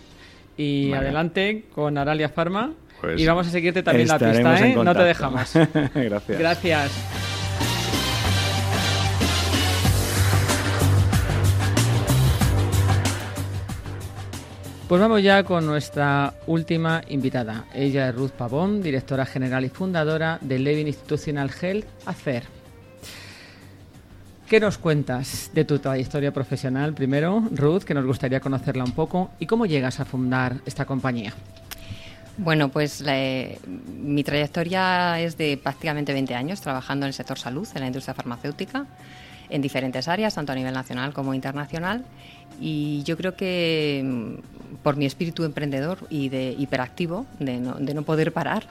Y 0.57 0.91
adelante 0.93 1.65
con 1.73 1.97
Aralia 1.97 2.29
Pharma. 2.29 2.73
Pues 2.99 3.21
y 3.21 3.27
vamos 3.27 3.47
a 3.47 3.51
seguirte 3.51 3.83
también 3.83 4.07
la 4.07 4.17
pista, 4.17 4.67
¿eh? 4.67 4.75
No 4.75 4.95
te 4.95 5.03
dejamos. 5.03 5.53
gracias. 5.93 6.39
Gracias. 6.39 7.36
Pues 14.87 15.01
vamos 15.01 15.21
ya 15.21 15.43
con 15.43 15.65
nuestra 15.65 16.33
última 16.47 17.01
invitada. 17.09 17.65
Ella 17.73 18.07
es 18.07 18.15
Ruth 18.15 18.31
Pavón, 18.31 18.81
directora 18.81 19.25
general 19.25 19.65
y 19.65 19.69
fundadora 19.69 20.37
de 20.39 20.59
Levin 20.59 20.87
Institutional 20.87 21.51
Health 21.61 21.85
ACER. 22.05 22.43
¿Qué 24.47 24.61
nos 24.61 24.77
cuentas 24.77 25.51
de 25.53 25.65
tu 25.65 25.79
trayectoria 25.79 26.31
profesional 26.31 26.93
primero, 26.93 27.43
Ruth, 27.51 27.81
que 27.83 27.93
nos 27.93 28.05
gustaría 28.05 28.39
conocerla 28.39 28.85
un 28.85 28.93
poco, 28.93 29.31
y 29.39 29.45
cómo 29.45 29.65
llegas 29.65 29.99
a 29.99 30.05
fundar 30.05 30.61
esta 30.65 30.85
compañía? 30.85 31.33
Bueno, 32.37 32.69
pues 32.69 33.03
mi 33.93 34.23
trayectoria 34.23 35.19
es 35.19 35.37
de 35.37 35.59
prácticamente 35.61 36.13
20 36.13 36.33
años 36.33 36.61
trabajando 36.61 37.05
en 37.05 37.09
el 37.09 37.13
sector 37.13 37.37
salud, 37.37 37.67
en 37.75 37.81
la 37.81 37.87
industria 37.87 38.13
farmacéutica, 38.13 38.85
en 39.49 39.61
diferentes 39.61 40.07
áreas, 40.07 40.35
tanto 40.35 40.51
a 40.51 40.55
nivel 40.55 40.73
nacional 40.73 41.13
como 41.13 41.33
internacional. 41.33 42.05
Y 42.59 43.03
yo 43.03 43.17
creo 43.17 43.35
que 43.35 44.01
mm, 44.03 44.77
por 44.83 44.95
mi 44.95 45.05
espíritu 45.05 45.43
emprendedor 45.43 45.99
y 46.09 46.29
de 46.29 46.55
hiperactivo, 46.57 47.25
de 47.39 47.59
no, 47.59 47.75
de 47.75 47.93
no 47.93 48.03
poder 48.03 48.31
parar, 48.31 48.67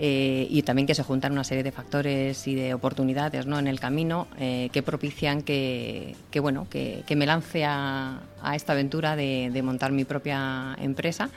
eh, 0.00 0.46
y 0.48 0.62
también 0.62 0.86
que 0.86 0.94
se 0.94 1.02
juntan 1.02 1.32
una 1.32 1.42
serie 1.42 1.64
de 1.64 1.72
factores 1.72 2.46
y 2.46 2.54
de 2.54 2.72
oportunidades 2.72 3.46
¿no? 3.46 3.58
en 3.58 3.66
el 3.66 3.80
camino 3.80 4.28
eh, 4.38 4.68
que 4.72 4.82
propician 4.82 5.42
que, 5.42 6.14
que 6.30 6.38
bueno, 6.38 6.68
que, 6.70 7.04
me 7.16 7.26
lance 7.26 7.64
a, 7.64 8.20
esta 8.54 8.74
aventura 8.74 9.16
de 9.16 9.60
montar 9.64 9.90
mi 9.90 10.04
propia 10.04 10.76
empresa 10.80 11.30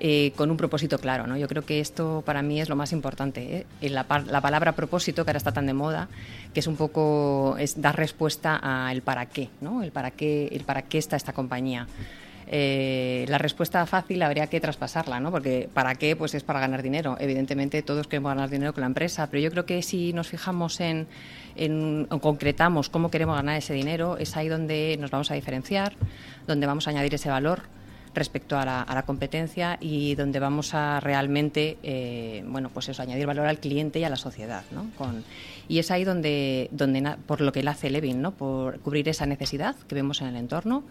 eh, 0.00 0.32
con 0.36 0.50
un 0.50 0.56
propósito 0.56 0.98
claro. 0.98 1.26
¿no? 1.26 1.36
Yo 1.36 1.48
creo 1.48 1.64
que 1.64 1.80
esto 1.80 2.22
para 2.24 2.40
mí 2.40 2.60
es 2.60 2.68
lo 2.68 2.76
más 2.76 2.92
importante. 2.92 3.66
¿eh? 3.80 3.88
La, 3.88 4.04
palabra 4.04 4.72
propósito, 4.72 5.24
que 5.24 5.30
ahora 5.30 5.38
está 5.38 5.52
tan 5.52 5.66
de 5.66 5.74
moda, 5.74 6.08
que 6.54 6.60
es 6.60 6.68
un 6.68 6.76
poco 6.76 7.56
es 7.58 7.80
dar 7.80 7.96
respuesta 7.96 8.56
al 8.56 9.02
para 9.02 9.26
qué, 9.26 9.50
¿no? 9.60 9.82
el, 9.82 9.90
para 9.90 10.12
qué 10.12 10.48
el 10.52 10.62
para 10.62 10.82
qué 10.82 10.98
está 10.98 11.16
esta 11.16 11.32
compañía. 11.32 11.88
Eh, 12.50 13.26
la 13.28 13.36
respuesta 13.38 13.84
fácil 13.86 14.22
habría 14.22 14.46
que 14.46 14.58
traspasarla, 14.60 15.20
¿no? 15.20 15.30
Porque 15.30 15.68
¿para 15.74 15.96
qué? 15.96 16.16
Pues 16.16 16.32
es 16.34 16.44
para 16.44 16.60
ganar 16.60 16.82
dinero. 16.82 17.16
Evidentemente 17.20 17.82
todos 17.82 18.06
queremos 18.06 18.30
ganar 18.30 18.48
dinero 18.48 18.72
con 18.72 18.82
la 18.82 18.86
empresa, 18.86 19.26
pero 19.28 19.42
yo 19.42 19.50
creo 19.50 19.66
que 19.66 19.82
si 19.82 20.12
nos 20.12 20.28
fijamos 20.28 20.80
en, 20.80 21.08
en 21.56 22.06
concretamos 22.06 22.88
cómo 22.88 23.10
queremos 23.10 23.36
ganar 23.36 23.56
ese 23.56 23.74
dinero, 23.74 24.16
es 24.16 24.36
ahí 24.36 24.48
donde 24.48 24.96
nos 24.98 25.10
vamos 25.10 25.30
a 25.30 25.34
diferenciar, 25.34 25.94
donde 26.46 26.66
vamos 26.66 26.86
a 26.86 26.90
añadir 26.90 27.14
ese 27.14 27.28
valor 27.28 27.62
respecto 28.14 28.58
a 28.58 28.64
la, 28.64 29.02
competencia 29.06 29.78
y 29.80 30.14
donde 30.14 30.38
vamos 30.38 30.74
a 30.74 31.00
realmente, 31.00 31.78
eh, 31.82 32.42
bueno, 32.46 32.70
pues 32.70 32.88
eso, 32.88 33.02
añadir 33.02 33.26
valor 33.26 33.46
al 33.46 33.58
cliente 33.58 33.98
y 34.00 34.04
a 34.04 34.08
la 34.08 34.16
sociedad, 34.16 34.64
¿no? 34.72 34.90
Con, 34.96 35.24
y 35.68 35.78
es 35.78 35.90
ahí 35.90 36.04
donde, 36.04 36.68
donde 36.72 37.16
por 37.26 37.40
lo 37.40 37.52
que 37.52 37.60
él 37.60 37.68
hace 37.68 37.90
Levin, 37.90 38.20
¿no? 38.20 38.32
Por 38.32 38.80
cubrir 38.80 39.08
esa 39.08 39.26
necesidad 39.26 39.76
que 39.76 39.94
vemos 39.94 40.20
en 40.20 40.28
el 40.28 40.36
entorno. 40.36 40.84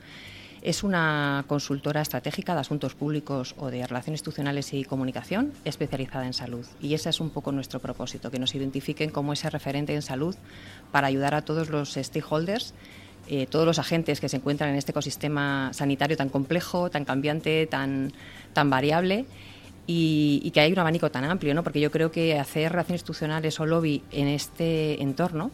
Es 0.61 0.84
una 0.84 1.45
consultora 1.47 2.01
estratégica 2.01 2.53
de 2.53 2.61
asuntos 2.61 2.95
públicos 2.95 3.55
o 3.57 3.70
de 3.70 3.86
relaciones 3.86 4.20
institucionales 4.20 4.74
y 4.74 4.84
comunicación 4.84 5.53
especializada 5.65 6.26
en 6.26 6.34
salud. 6.34 6.65
Y 6.82 6.93
ese 6.93 7.09
es 7.09 7.20
un 7.20 7.30
poco 7.30 7.51
nuestro 7.51 7.80
propósito, 7.80 8.32
que 8.32 8.39
nos 8.39 8.55
identifiquen 8.55 9.11
como 9.11 9.34
ese 9.34 9.49
referente 9.49 9.93
en 9.93 10.01
salud 10.01 10.36
para 10.91 11.07
ayudar 11.07 11.36
a 11.36 11.43
todos 11.43 11.70
los 11.70 11.93
stakeholders 11.93 12.74
eh, 13.30 13.47
todos 13.47 13.65
los 13.65 13.80
agentes 13.80 14.19
que 14.19 14.30
se 14.30 14.38
encuentran 14.38 14.69
en 14.69 14.75
este 14.78 14.91
ecosistema 14.91 15.71
sanitario 15.73 16.15
tan 16.15 16.30
complejo, 16.30 16.89
tan 16.89 17.05
cambiante, 17.05 17.67
tan, 17.67 18.13
tan 18.53 18.69
variable. 18.69 19.25
Y, 19.89 20.51
que 20.53 20.59
hay 20.59 20.73
un 20.73 20.80
abanico 20.80 21.09
tan 21.11 21.23
amplio, 21.23 21.53
¿no? 21.53 21.63
porque 21.63 21.80
yo 21.80 21.91
creo 21.91 22.11
que 22.11 22.38
hacer 22.38 22.73
relaciones 22.73 22.99
institucionales 23.01 23.57
o 23.61 23.65
lobby 23.65 24.03
en 24.11 24.28
este 24.28 25.01
entorno 25.01 25.49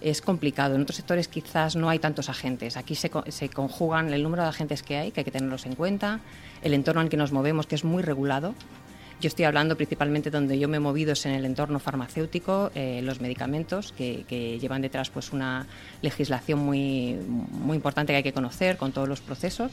es 0.00 0.20
complicado. 0.20 0.76
En 0.76 0.82
otros 0.82 0.96
sectores 0.96 1.26
quizás 1.26 1.74
no 1.74 1.88
hay 1.88 1.98
tantos 1.98 2.28
agentes. 2.28 2.76
Aquí 2.76 2.94
se, 2.94 3.10
se, 3.28 3.48
conjugan 3.48 4.12
el 4.12 4.22
número 4.22 4.44
de 4.44 4.50
agentes 4.50 4.82
que 4.84 4.96
hay, 4.96 5.10
que 5.10 5.20
hay 5.20 5.24
que 5.24 5.32
tenerlos 5.32 5.66
en 5.66 5.74
cuenta, 5.74 6.20
el 6.62 6.74
entorno 6.74 7.00
en 7.00 7.06
el 7.06 7.10
que 7.10 7.16
nos 7.16 7.32
movemos, 7.32 7.66
que 7.66 7.74
es 7.74 7.84
muy 7.84 8.02
regulado, 8.02 8.54
yo 9.20 9.28
estoy 9.28 9.44
hablando 9.44 9.76
principalmente 9.76 10.30
donde 10.30 10.58
yo 10.58 10.68
me 10.68 10.78
he 10.78 10.80
movido 10.80 11.12
es 11.12 11.24
en 11.26 11.32
el 11.32 11.44
entorno 11.44 11.78
farmacéutico, 11.78 12.70
eh, 12.74 13.00
los 13.02 13.20
medicamentos 13.20 13.92
que, 13.92 14.24
llevan 14.60 14.82
detrás 14.82 15.10
pues 15.10 15.32
una 15.32 15.66
legislación 16.02 16.58
muy, 16.58 17.14
muy 17.14 17.76
importante 17.76 18.12
que 18.12 18.18
hay 18.18 18.22
que 18.22 18.32
conocer 18.32 18.76
con 18.76 18.92
todos 18.92 19.08
los 19.08 19.20
procesos. 19.20 19.72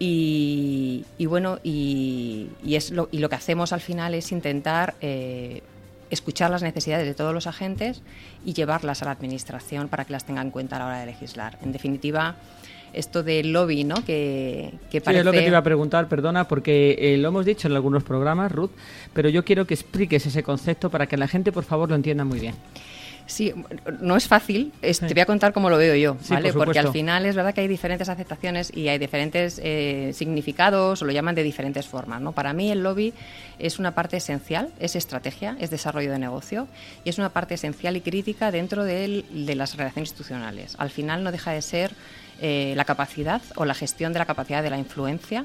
Y, 0.00 1.04
bueno, 1.26 1.58
y, 1.64 2.48
es 2.64 2.92
lo, 2.92 3.08
y 3.10 3.18
lo 3.18 3.28
que 3.28 3.34
hacemos 3.34 3.72
al 3.72 3.80
final 3.80 4.14
es 4.14 4.30
intentar 4.30 4.94
eh, 5.00 5.62
escuchar 6.10 6.50
las 6.50 6.62
necesidades 6.62 7.06
de 7.06 7.14
todos 7.14 7.34
los 7.34 7.46
agentes 7.46 8.02
y 8.44 8.52
llevarlas 8.52 9.02
a 9.02 9.06
la 9.06 9.10
Administración 9.10 9.88
para 9.88 10.04
que 10.04 10.12
las 10.12 10.24
tenga 10.24 10.40
en 10.42 10.50
cuenta 10.50 10.76
a 10.76 10.78
la 10.78 10.86
hora 10.86 11.00
de 11.00 11.06
legislar. 11.06 11.58
En 11.62 11.72
definitiva, 11.72 12.36
esto 12.92 13.22
del 13.22 13.52
lobby, 13.52 13.84
¿no? 13.84 13.96
Que, 14.04 14.72
que 14.90 15.00
parece... 15.00 15.18
Sí, 15.18 15.20
es 15.20 15.24
lo 15.24 15.32
que 15.32 15.40
te 15.40 15.48
iba 15.48 15.58
a 15.58 15.62
preguntar, 15.62 16.08
perdona, 16.08 16.48
porque 16.48 16.96
eh, 16.98 17.16
lo 17.18 17.28
hemos 17.28 17.44
dicho 17.44 17.68
en 17.68 17.74
algunos 17.74 18.02
programas, 18.02 18.52
Ruth, 18.52 18.70
pero 19.12 19.28
yo 19.28 19.44
quiero 19.44 19.66
que 19.66 19.74
expliques 19.74 20.26
ese 20.26 20.42
concepto 20.42 20.90
para 20.90 21.06
que 21.06 21.16
la 21.16 21.28
gente, 21.28 21.52
por 21.52 21.64
favor, 21.64 21.88
lo 21.88 21.94
entienda 21.94 22.24
muy 22.24 22.40
bien. 22.40 22.54
Sí, 23.28 23.52
no 24.00 24.16
es 24.16 24.26
fácil. 24.26 24.72
Te 24.80 25.12
voy 25.12 25.20
a 25.20 25.26
contar 25.26 25.52
cómo 25.52 25.68
lo 25.68 25.76
veo 25.76 25.94
yo, 25.94 26.16
¿vale? 26.30 26.50
Porque 26.50 26.78
al 26.78 26.90
final 26.92 27.26
es 27.26 27.36
verdad 27.36 27.52
que 27.52 27.60
hay 27.60 27.68
diferentes 27.68 28.08
aceptaciones 28.08 28.74
y 28.74 28.88
hay 28.88 28.96
diferentes 28.96 29.60
eh, 29.62 30.12
significados 30.14 31.02
o 31.02 31.04
lo 31.04 31.12
llaman 31.12 31.34
de 31.34 31.42
diferentes 31.42 31.86
formas, 31.86 32.22
¿no? 32.22 32.32
Para 32.32 32.54
mí 32.54 32.70
el 32.70 32.82
lobby 32.82 33.12
es 33.58 33.78
una 33.78 33.94
parte 33.94 34.16
esencial, 34.16 34.70
es 34.80 34.96
estrategia, 34.96 35.58
es 35.60 35.68
desarrollo 35.68 36.10
de 36.10 36.18
negocio 36.18 36.68
y 37.04 37.10
es 37.10 37.18
una 37.18 37.28
parte 37.28 37.54
esencial 37.54 37.98
y 37.98 38.00
crítica 38.00 38.50
dentro 38.50 38.84
de 38.84 39.24
las 39.30 39.76
relaciones 39.76 40.08
institucionales. 40.08 40.74
Al 40.78 40.88
final 40.88 41.22
no 41.22 41.30
deja 41.30 41.52
de 41.52 41.60
ser 41.60 41.92
eh, 42.40 42.74
la 42.76 42.84
capacidad 42.84 43.42
o 43.56 43.64
la 43.64 43.74
gestión 43.74 44.12
de 44.12 44.18
la 44.18 44.26
capacidad 44.26 44.62
de 44.62 44.70
la 44.70 44.78
influencia 44.78 45.44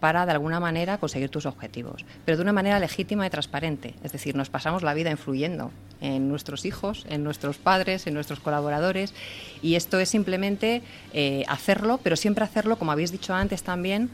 para 0.00 0.24
de 0.24 0.32
alguna 0.32 0.58
manera 0.60 0.98
conseguir 0.98 1.28
tus 1.28 1.46
objetivos, 1.46 2.04
pero 2.24 2.36
de 2.36 2.42
una 2.42 2.52
manera 2.52 2.80
legítima 2.80 3.26
y 3.26 3.30
transparente. 3.30 3.94
Es 4.02 4.12
decir, 4.12 4.34
nos 4.34 4.48
pasamos 4.48 4.82
la 4.82 4.94
vida 4.94 5.10
influyendo 5.10 5.70
en 6.00 6.28
nuestros 6.28 6.64
hijos, 6.64 7.04
en 7.08 7.22
nuestros 7.22 7.58
padres, 7.58 8.06
en 8.06 8.14
nuestros 8.14 8.40
colaboradores. 8.40 9.12
Y 9.60 9.74
esto 9.74 10.00
es 10.00 10.08
simplemente 10.08 10.82
eh, 11.12 11.44
hacerlo, 11.48 12.00
pero 12.02 12.16
siempre 12.16 12.44
hacerlo, 12.44 12.76
como 12.78 12.92
habéis 12.92 13.12
dicho 13.12 13.34
antes 13.34 13.62
también, 13.62 14.10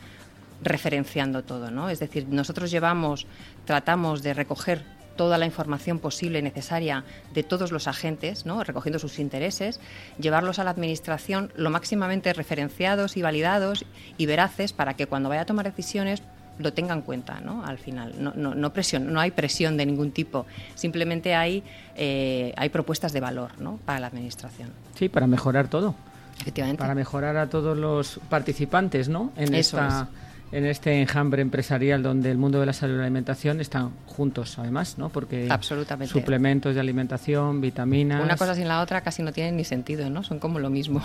referenciando 0.62 1.44
todo, 1.44 1.70
¿no? 1.70 1.88
Es 1.88 2.00
decir, 2.00 2.26
nosotros 2.28 2.70
llevamos, 2.70 3.26
tratamos 3.64 4.22
de 4.22 4.34
recoger 4.34 4.95
toda 5.16 5.38
la 5.38 5.46
información 5.46 5.98
posible 5.98 6.38
y 6.38 6.42
necesaria 6.42 7.04
de 7.34 7.42
todos 7.42 7.72
los 7.72 7.88
agentes, 7.88 8.46
¿no? 8.46 8.62
recogiendo 8.62 8.98
sus 8.98 9.18
intereses, 9.18 9.80
llevarlos 10.18 10.58
a 10.58 10.64
la 10.64 10.70
Administración 10.70 11.52
lo 11.56 11.70
máximamente 11.70 12.32
referenciados 12.32 13.16
y 13.16 13.22
validados 13.22 13.84
y 14.16 14.26
veraces 14.26 14.72
para 14.72 14.94
que 14.94 15.06
cuando 15.06 15.28
vaya 15.28 15.42
a 15.42 15.46
tomar 15.46 15.66
decisiones 15.66 16.22
lo 16.58 16.72
tenga 16.72 16.94
en 16.94 17.02
cuenta 17.02 17.40
¿no? 17.40 17.64
al 17.64 17.78
final. 17.78 18.14
No, 18.18 18.32
no, 18.34 18.72
presión, 18.72 19.12
no 19.12 19.20
hay 19.20 19.30
presión 19.30 19.76
de 19.76 19.86
ningún 19.86 20.12
tipo, 20.12 20.46
simplemente 20.74 21.34
hay, 21.34 21.62
eh, 21.96 22.52
hay 22.56 22.68
propuestas 22.68 23.12
de 23.12 23.20
valor 23.20 23.60
¿no? 23.60 23.78
para 23.84 24.00
la 24.00 24.06
Administración. 24.06 24.70
Sí, 24.94 25.08
para 25.08 25.26
mejorar 25.26 25.68
todo. 25.68 25.94
Efectivamente. 26.40 26.80
Para 26.80 26.94
mejorar 26.94 27.36
a 27.38 27.48
todos 27.48 27.76
los 27.76 28.20
participantes 28.28 29.08
¿no? 29.08 29.32
en 29.36 29.54
esta 29.54 30.08
en 30.52 30.64
este 30.64 31.00
enjambre 31.00 31.42
empresarial 31.42 32.02
donde 32.02 32.30
el 32.30 32.38
mundo 32.38 32.60
de 32.60 32.66
la 32.66 32.72
salud 32.72 32.94
y 32.94 32.98
la 32.98 33.04
alimentación 33.04 33.60
están 33.60 33.90
juntos, 34.06 34.58
además, 34.58 34.96
¿no? 34.96 35.08
Porque 35.08 35.48
Absolutamente. 35.50 36.12
suplementos 36.12 36.74
de 36.74 36.80
alimentación, 36.80 37.60
vitaminas. 37.60 38.22
Una 38.22 38.36
cosa 38.36 38.54
sin 38.54 38.68
la 38.68 38.80
otra 38.80 39.00
casi 39.00 39.22
no 39.22 39.32
tienen 39.32 39.56
ni 39.56 39.64
sentido, 39.64 40.08
¿no? 40.08 40.22
Son 40.22 40.38
como 40.38 40.58
lo 40.58 40.70
mismo. 40.70 41.02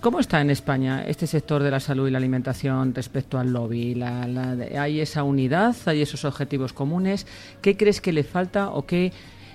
¿Cómo 0.00 0.18
está 0.18 0.40
en 0.40 0.48
España 0.48 1.04
este 1.06 1.26
sector 1.26 1.62
de 1.62 1.70
la 1.70 1.78
salud 1.78 2.08
y 2.08 2.10
la 2.10 2.18
alimentación 2.18 2.94
respecto 2.94 3.38
al 3.38 3.52
lobby? 3.52 3.94
La, 3.94 4.22
¿Hay 4.78 5.00
esa 5.00 5.22
unidad? 5.24 5.76
¿Hay 5.84 6.00
esos 6.00 6.24
objetivos 6.24 6.72
comunes? 6.72 7.26
¿Qué 7.60 7.76
crees 7.76 8.00
que 8.00 8.12
le 8.12 8.24
falta 8.24 8.70
o 8.70 8.86
qué 8.86 9.12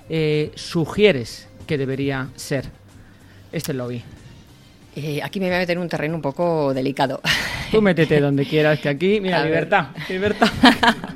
eh, 0.08 0.52
sugieres 0.54 1.48
que 1.66 1.80
debería 1.80 2.30
ser 2.36 2.66
este 3.52 3.74
lobby? 3.74 4.04
Eh, 4.96 5.22
aquí 5.22 5.40
me 5.42 5.48
voy 5.48 5.56
a 5.56 5.60
meter 5.60 5.76
en 5.76 5.84
un 5.84 5.90
terreno 5.90 6.16
un 6.16 6.22
poco 6.22 6.74
delicado. 6.74 7.20
Tú 7.72 7.82
métete 7.82 8.22
donde 8.22 8.46
quieras, 8.46 8.80
que 8.80 8.90
aquí, 8.90 9.20
mira, 9.20 9.44
libertad, 9.44 9.88
libertad. 10.08 10.48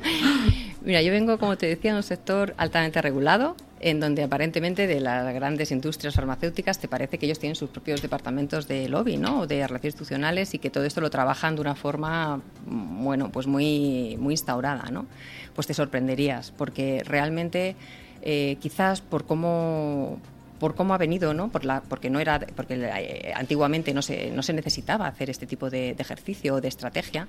mira, 0.82 1.00
yo 1.00 1.10
vengo, 1.10 1.38
como 1.38 1.56
te 1.56 1.66
decía, 1.66 1.92
de 1.92 1.96
un 1.96 2.02
sector 2.02 2.52
altamente 2.58 3.00
regulado, 3.00 3.56
en 3.80 3.98
donde 3.98 4.22
aparentemente 4.22 4.86
de 4.86 5.00
las 5.00 5.32
grandes 5.32 5.72
industrias 5.72 6.14
farmacéuticas 6.14 6.78
te 6.78 6.88
parece 6.88 7.16
que 7.16 7.24
ellos 7.24 7.38
tienen 7.38 7.56
sus 7.56 7.70
propios 7.70 8.02
departamentos 8.02 8.68
de 8.68 8.86
lobby, 8.90 9.16
¿no? 9.16 9.40
O 9.40 9.46
de 9.46 9.66
relaciones 9.66 9.94
institucionales 9.94 10.52
y 10.52 10.58
que 10.58 10.68
todo 10.68 10.84
esto 10.84 11.00
lo 11.00 11.08
trabajan 11.08 11.54
de 11.54 11.62
una 11.62 11.74
forma, 11.74 12.42
bueno, 12.66 13.30
pues 13.32 13.46
muy, 13.46 14.18
muy 14.18 14.34
instaurada, 14.34 14.90
¿no? 14.90 15.06
Pues 15.54 15.66
te 15.66 15.72
sorprenderías, 15.72 16.50
porque 16.50 17.02
realmente 17.06 17.76
eh, 18.20 18.58
quizás 18.60 19.00
por 19.00 19.24
cómo 19.24 20.18
por 20.60 20.76
cómo 20.76 20.94
ha 20.94 20.98
venido, 20.98 21.34
¿no? 21.34 21.48
Por 21.48 21.64
la, 21.64 21.80
porque 21.80 22.10
no 22.10 22.20
era, 22.20 22.38
porque 22.54 22.74
eh, 22.74 23.32
antiguamente 23.34 23.92
no 23.92 24.02
se, 24.02 24.30
no 24.30 24.42
se 24.42 24.52
necesitaba 24.52 25.08
hacer 25.08 25.30
este 25.30 25.46
tipo 25.46 25.70
de, 25.70 25.96
ejercicio 25.98 26.56
o 26.56 26.60
de 26.60 26.68
estrategia. 26.68 27.26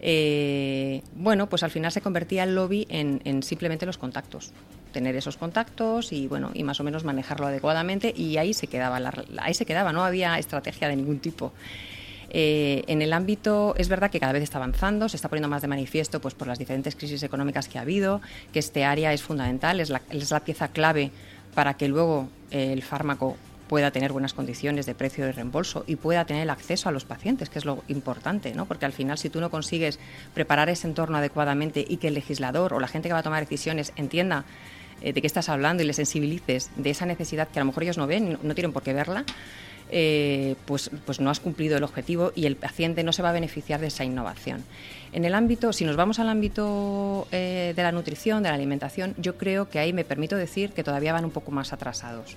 Eh, 0.00 1.00
bueno, 1.14 1.48
pues 1.48 1.62
al 1.62 1.70
final 1.70 1.92
se 1.92 2.02
convertía 2.02 2.42
el 2.42 2.54
lobby 2.54 2.86
en, 2.90 3.42
simplemente 3.42 3.86
los 3.86 3.96
contactos, 3.96 4.52
tener 4.92 5.16
esos 5.16 5.36
contactos 5.36 6.12
y 6.12 6.26
bueno 6.26 6.50
y 6.52 6.64
más 6.64 6.80
o 6.80 6.84
menos 6.84 7.04
manejarlo 7.04 7.46
adecuadamente 7.46 8.12
y 8.14 8.36
ahí 8.36 8.52
se 8.52 8.66
quedaba, 8.66 9.00
ahí 9.38 9.54
se 9.54 9.64
quedaba, 9.64 9.92
no 9.92 10.04
había 10.04 10.38
estrategia 10.38 10.88
de 10.88 10.96
ningún 10.96 11.20
tipo. 11.20 11.52
Eh, 12.36 12.82
en 12.88 13.00
el 13.00 13.12
ámbito, 13.12 13.76
es 13.78 13.88
verdad 13.88 14.10
que 14.10 14.18
cada 14.18 14.32
vez 14.32 14.42
está 14.42 14.58
avanzando, 14.58 15.08
se 15.08 15.14
está 15.14 15.28
poniendo 15.28 15.48
más 15.48 15.62
de 15.62 15.68
manifiesto 15.68 16.20
pues, 16.20 16.34
por 16.34 16.48
las 16.48 16.58
diferentes 16.58 16.96
crisis 16.96 17.22
económicas 17.22 17.68
que 17.68 17.78
ha 17.78 17.82
habido, 17.82 18.20
que 18.52 18.58
este 18.58 18.84
área 18.84 19.12
es 19.12 19.22
fundamental, 19.22 19.78
es 19.78 19.88
la, 19.88 20.02
es 20.10 20.32
la 20.32 20.40
pieza 20.40 20.66
clave 20.66 21.12
para 21.54 21.74
que 21.74 21.88
luego 21.88 22.28
eh, 22.50 22.72
el 22.72 22.82
fármaco 22.82 23.36
pueda 23.68 23.90
tener 23.90 24.12
buenas 24.12 24.34
condiciones 24.34 24.86
de 24.86 24.94
precio 24.94 25.24
de 25.24 25.32
reembolso 25.32 25.84
y 25.86 25.96
pueda 25.96 26.24
tener 26.26 26.42
el 26.42 26.50
acceso 26.50 26.88
a 26.88 26.92
los 26.92 27.04
pacientes, 27.04 27.48
que 27.48 27.58
es 27.58 27.64
lo 27.64 27.82
importante, 27.88 28.54
¿no? 28.54 28.66
Porque 28.66 28.84
al 28.84 28.92
final, 28.92 29.16
si 29.18 29.30
tú 29.30 29.40
no 29.40 29.50
consigues 29.50 29.98
preparar 30.34 30.68
ese 30.68 30.86
entorno 30.86 31.18
adecuadamente 31.18 31.84
y 31.86 31.96
que 31.96 32.08
el 32.08 32.14
legislador 32.14 32.74
o 32.74 32.80
la 32.80 32.88
gente 32.88 33.08
que 33.08 33.14
va 33.14 33.20
a 33.20 33.22
tomar 33.22 33.42
decisiones 33.42 33.92
entienda 33.96 34.44
eh, 35.00 35.12
de 35.12 35.20
qué 35.20 35.26
estás 35.26 35.48
hablando 35.48 35.82
y 35.82 35.86
le 35.86 35.92
sensibilices 35.92 36.70
de 36.76 36.90
esa 36.90 37.06
necesidad 37.06 37.48
que 37.48 37.58
a 37.58 37.62
lo 37.62 37.66
mejor 37.66 37.84
ellos 37.84 37.98
no 37.98 38.06
ven, 38.06 38.38
no 38.42 38.54
tienen 38.54 38.72
por 38.72 38.82
qué 38.82 38.92
verla, 38.92 39.24
eh, 39.90 40.56
pues, 40.64 40.90
pues 41.04 41.20
no 41.20 41.30
has 41.30 41.40
cumplido 41.40 41.76
el 41.76 41.84
objetivo 41.84 42.32
y 42.34 42.46
el 42.46 42.56
paciente 42.56 43.04
no 43.04 43.12
se 43.12 43.22
va 43.22 43.30
a 43.30 43.32
beneficiar 43.32 43.80
de 43.80 43.88
esa 43.88 44.04
innovación. 44.04 44.64
En 45.12 45.24
el 45.24 45.34
ámbito, 45.34 45.72
si 45.72 45.84
nos 45.84 45.96
vamos 45.96 46.18
al 46.18 46.28
ámbito 46.28 47.28
eh, 47.30 47.72
de 47.76 47.82
la 47.82 47.92
nutrición, 47.92 48.42
de 48.42 48.48
la 48.48 48.56
alimentación, 48.56 49.14
yo 49.18 49.36
creo 49.36 49.68
que 49.68 49.78
ahí 49.78 49.92
me 49.92 50.04
permito 50.04 50.36
decir 50.36 50.72
que 50.72 50.82
todavía 50.82 51.12
van 51.12 51.24
un 51.24 51.30
poco 51.30 51.50
más 51.52 51.72
atrasados. 51.72 52.36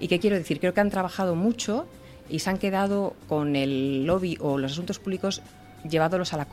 ¿Y 0.00 0.08
qué 0.08 0.18
quiero 0.18 0.36
decir? 0.36 0.58
Creo 0.58 0.72
que 0.72 0.80
han 0.80 0.90
trabajado 0.90 1.34
mucho 1.34 1.86
y 2.28 2.38
se 2.38 2.50
han 2.50 2.58
quedado 2.58 3.14
con 3.28 3.56
el 3.56 4.06
lobby 4.06 4.38
o 4.40 4.56
los 4.56 4.72
asuntos 4.72 4.98
públicos 4.98 5.42
llevándolos, 5.88 6.32
a 6.32 6.36
la 6.36 6.46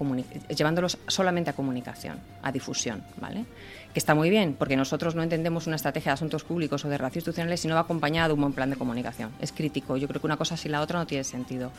llevándolos 0.50 0.98
solamente 1.08 1.50
a 1.50 1.54
comunicación, 1.54 2.20
a 2.42 2.52
difusión, 2.52 3.04
¿vale? 3.22 3.46
Que 3.94 4.00
está 4.00 4.14
muy 4.14 4.30
bien, 4.30 4.56
porque 4.58 4.78
nosotros 4.78 5.16
no 5.16 5.24
entendemos 5.24 5.66
una 5.66 5.76
estrategia 5.76 6.12
de 6.12 6.14
asuntos 6.14 6.44
públicos 6.44 6.86
o 6.86 6.90
de 6.90 6.98
relaciones 6.98 7.28
institucionales 7.28 7.62
si 7.62 7.68
no 7.68 7.76
va 7.76 7.82
acompañada 7.82 8.28
de 8.28 8.34
un 8.36 8.42
buen 8.42 8.54
plan 8.54 8.70
de 8.70 8.76
comunicación. 8.76 9.32
Es 9.42 9.52
crítico. 9.52 9.98
Yo 9.98 10.08
creo 10.08 10.22
que 10.22 10.28
una 10.28 10.38
cosa 10.38 10.58
sin 10.58 10.72
la 10.72 10.82
otra 10.82 11.00
no 11.00 11.08
tiene 11.08 11.24
sentido. 11.24 11.72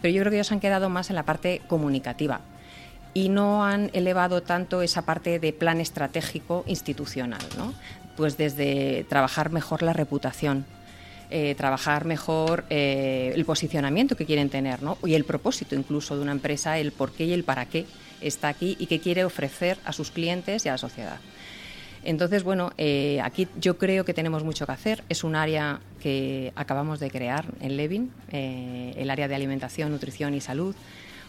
Pero 0.00 0.14
yo 0.14 0.20
creo 0.22 0.30
que 0.30 0.36
ellos 0.36 0.52
han 0.52 0.60
quedado 0.60 0.88
más 0.88 1.10
en 1.10 1.16
la 1.16 1.24
parte 1.24 1.60
comunicativa 1.66 2.40
y 3.12 3.28
no 3.28 3.64
han 3.64 3.90
elevado 3.92 4.42
tanto 4.42 4.82
esa 4.82 5.02
parte 5.02 5.38
de 5.40 5.52
plan 5.52 5.80
estratégico 5.80 6.64
institucional, 6.66 7.42
¿no? 7.58 7.74
Pues 8.16 8.36
desde 8.36 9.04
trabajar 9.08 9.50
mejor 9.50 9.82
la 9.82 9.92
reputación, 9.92 10.64
eh, 11.32 11.54
trabajar 11.54 12.06
mejor 12.06 12.64
eh, 12.70 13.32
el 13.34 13.44
posicionamiento 13.44 14.16
que 14.16 14.26
quieren 14.26 14.50
tener 14.50 14.82
¿no? 14.82 14.98
y 15.04 15.14
el 15.14 15.24
propósito 15.24 15.76
incluso 15.76 16.16
de 16.16 16.22
una 16.22 16.32
empresa, 16.32 16.76
el 16.78 16.90
por 16.90 17.12
qué 17.12 17.24
y 17.24 17.32
el 17.32 17.44
para 17.44 17.66
qué 17.66 17.86
está 18.20 18.48
aquí 18.48 18.76
y 18.78 18.86
qué 18.86 19.00
quiere 19.00 19.24
ofrecer 19.24 19.78
a 19.84 19.92
sus 19.92 20.10
clientes 20.10 20.64
y 20.66 20.68
a 20.68 20.72
la 20.72 20.78
sociedad. 20.78 21.18
Entonces, 22.02 22.44
bueno, 22.44 22.72
eh, 22.78 23.20
aquí 23.22 23.46
yo 23.60 23.76
creo 23.76 24.04
que 24.04 24.14
tenemos 24.14 24.42
mucho 24.42 24.64
que 24.64 24.72
hacer. 24.72 25.04
Es 25.08 25.22
un 25.22 25.36
área 25.36 25.80
que 26.00 26.52
acabamos 26.56 26.98
de 26.98 27.10
crear 27.10 27.44
en 27.60 27.76
Levin, 27.76 28.10
el 28.32 29.10
área 29.10 29.28
de 29.28 29.34
alimentación, 29.34 29.90
nutrición 29.90 30.34
y 30.34 30.40
salud, 30.40 30.74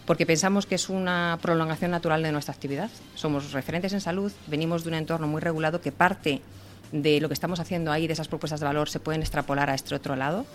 porque 0.05 0.25
pensamos 0.25 0.65
que 0.65 0.75
es 0.75 0.89
una 0.89 1.37
prolongación 1.41 1.91
natural 1.91 2.23
de 2.23 2.31
nuestra 2.31 2.53
actividad. 2.53 2.89
Somos 3.15 3.51
referentes 3.51 3.91
en 3.93 4.01
salud, 4.01 4.31
venimos 4.47 4.83
de 4.83 4.89
un 4.89 4.95
entorno 4.95 5.27
muy 5.27 5.41
regulado 5.41 5.81
que 5.81 5.91
parte 5.91 6.41
de 6.91 7.21
lo 7.21 7.27
que 7.27 7.33
estamos 7.33 7.59
haciendo 7.59 7.91
ahí, 7.91 8.07
de 8.07 8.13
esas 8.13 8.27
propuestas 8.27 8.59
de 8.59 8.65
valor, 8.65 8.89
se 8.89 8.99
pueden 8.99 9.21
extrapolar 9.21 9.69
a 9.69 9.75
este 9.75 9.95
otro 9.95 10.15
lado, 10.15 10.45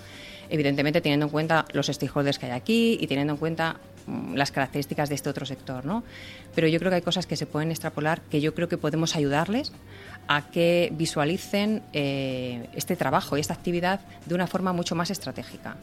evidentemente 0.49 1.01
teniendo 1.01 1.27
en 1.27 1.31
cuenta 1.31 1.67
los 1.73 1.87
stakeholders 1.87 2.39
que 2.39 2.47
hay 2.47 2.53
aquí 2.53 2.99
y 3.01 3.07
teniendo 3.07 3.35
en 3.35 3.39
cuenta 3.39 3.77
las 4.35 4.53
características 4.53 5.09
de 5.09 5.15
este 5.15 5.31
otro 5.31 5.47
sector, 5.47 5.85
¿no? 5.85 6.05
Pero 6.55 6.69
yo 6.69 6.79
creo 6.79 6.91
que 6.91 6.97
hay 6.97 7.03
cosas 7.03 7.27
que 7.27 7.37
se 7.37 7.47
pueden 7.47 7.71
extrapolar 7.71 8.21
que 8.23 8.41
yo 8.41 8.55
creo 8.55 8.69
que 8.69 8.79
podemos 8.79 9.17
ayudarles 9.17 9.73
a 10.29 10.51
que 10.51 10.93
visualicen 10.93 11.83
eh, 11.93 12.69
este 12.75 12.97
trabajo 12.97 13.37
y 13.37 13.41
esta 13.41 13.55
actividad 13.55 14.01
de 14.27 14.35
una 14.35 14.47
forma 14.47 14.73
mucho 14.73 14.95
más 14.95 15.11
estratégica. 15.11 15.77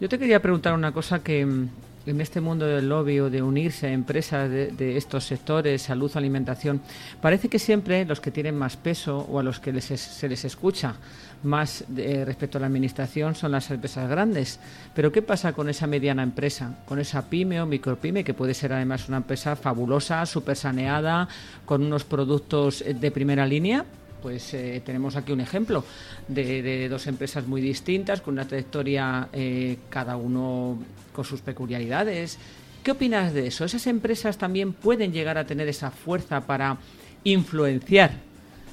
Yo 0.00 0.08
te 0.08 0.18
quería 0.18 0.42
preguntar 0.42 0.74
una 0.74 0.92
cosa 0.92 1.22
que 1.22 1.46
mm, 1.46 1.68
en 2.06 2.20
este 2.20 2.40
mundo 2.40 2.66
del 2.66 2.88
lobby 2.88 3.20
o 3.20 3.30
de 3.30 3.42
unirse 3.42 3.86
a 3.86 3.92
empresas 3.92 4.50
de, 4.50 4.96
estos 4.96 5.24
sectores, 5.24 5.82
salud, 5.82 6.10
alimentación, 6.14 6.80
parece 7.20 7.48
que 7.48 7.58
siempre 7.58 8.04
los 8.04 8.20
que 8.20 8.30
tienen 8.30 8.56
más 8.56 8.76
peso 8.76 9.18
o 9.18 9.38
a 9.38 9.42
los 9.42 9.60
que 9.60 9.80
se 9.80 10.28
les 10.28 10.44
escucha 10.44 10.96
más 11.42 11.84
respecto 11.88 12.58
a 12.58 12.60
la 12.60 12.66
administración 12.66 13.34
son 13.34 13.52
las 13.52 13.70
empresas 13.70 14.08
grandes. 14.08 14.60
Pero 14.94 15.10
¿qué 15.12 15.22
pasa 15.22 15.52
con 15.52 15.68
esa 15.68 15.86
mediana 15.86 16.22
empresa, 16.22 16.78
con 16.86 16.98
esa 16.98 17.28
pyme 17.28 17.60
o 17.60 17.66
micropyme, 17.66 18.24
que 18.24 18.34
puede 18.34 18.54
ser 18.54 18.72
además 18.72 19.08
una 19.08 19.18
empresa 19.18 19.56
fabulosa, 19.56 20.24
súper 20.26 20.56
saneada, 20.56 21.28
con 21.64 21.82
unos 21.82 22.04
productos 22.04 22.84
de 22.86 23.10
primera 23.10 23.46
línea? 23.46 23.84
pues 24.22 24.54
eh, 24.54 24.80
tenemos 24.84 25.16
aquí 25.16 25.32
un 25.32 25.40
ejemplo 25.40 25.84
de, 26.28 26.88
dos 26.88 27.06
empresas 27.08 27.46
muy 27.46 27.60
distintas, 27.60 28.20
con 28.20 28.34
una 28.34 28.46
trayectoria 28.46 29.28
eh, 29.32 29.78
cada 29.90 30.16
uno 30.16 30.78
con 31.12 31.24
sus 31.24 31.40
peculiaridades. 31.40 32.38
¿Qué 32.82 32.92
opinas 32.92 33.34
de 33.34 33.48
eso? 33.48 33.64
¿Esas 33.64 33.86
empresas 33.86 34.38
también 34.38 34.72
pueden 34.72 35.12
llegar 35.12 35.38
a 35.38 35.44
tener 35.44 35.68
esa 35.68 35.90
fuerza 35.90 36.40
para 36.46 36.78
influenciar 37.24 38.12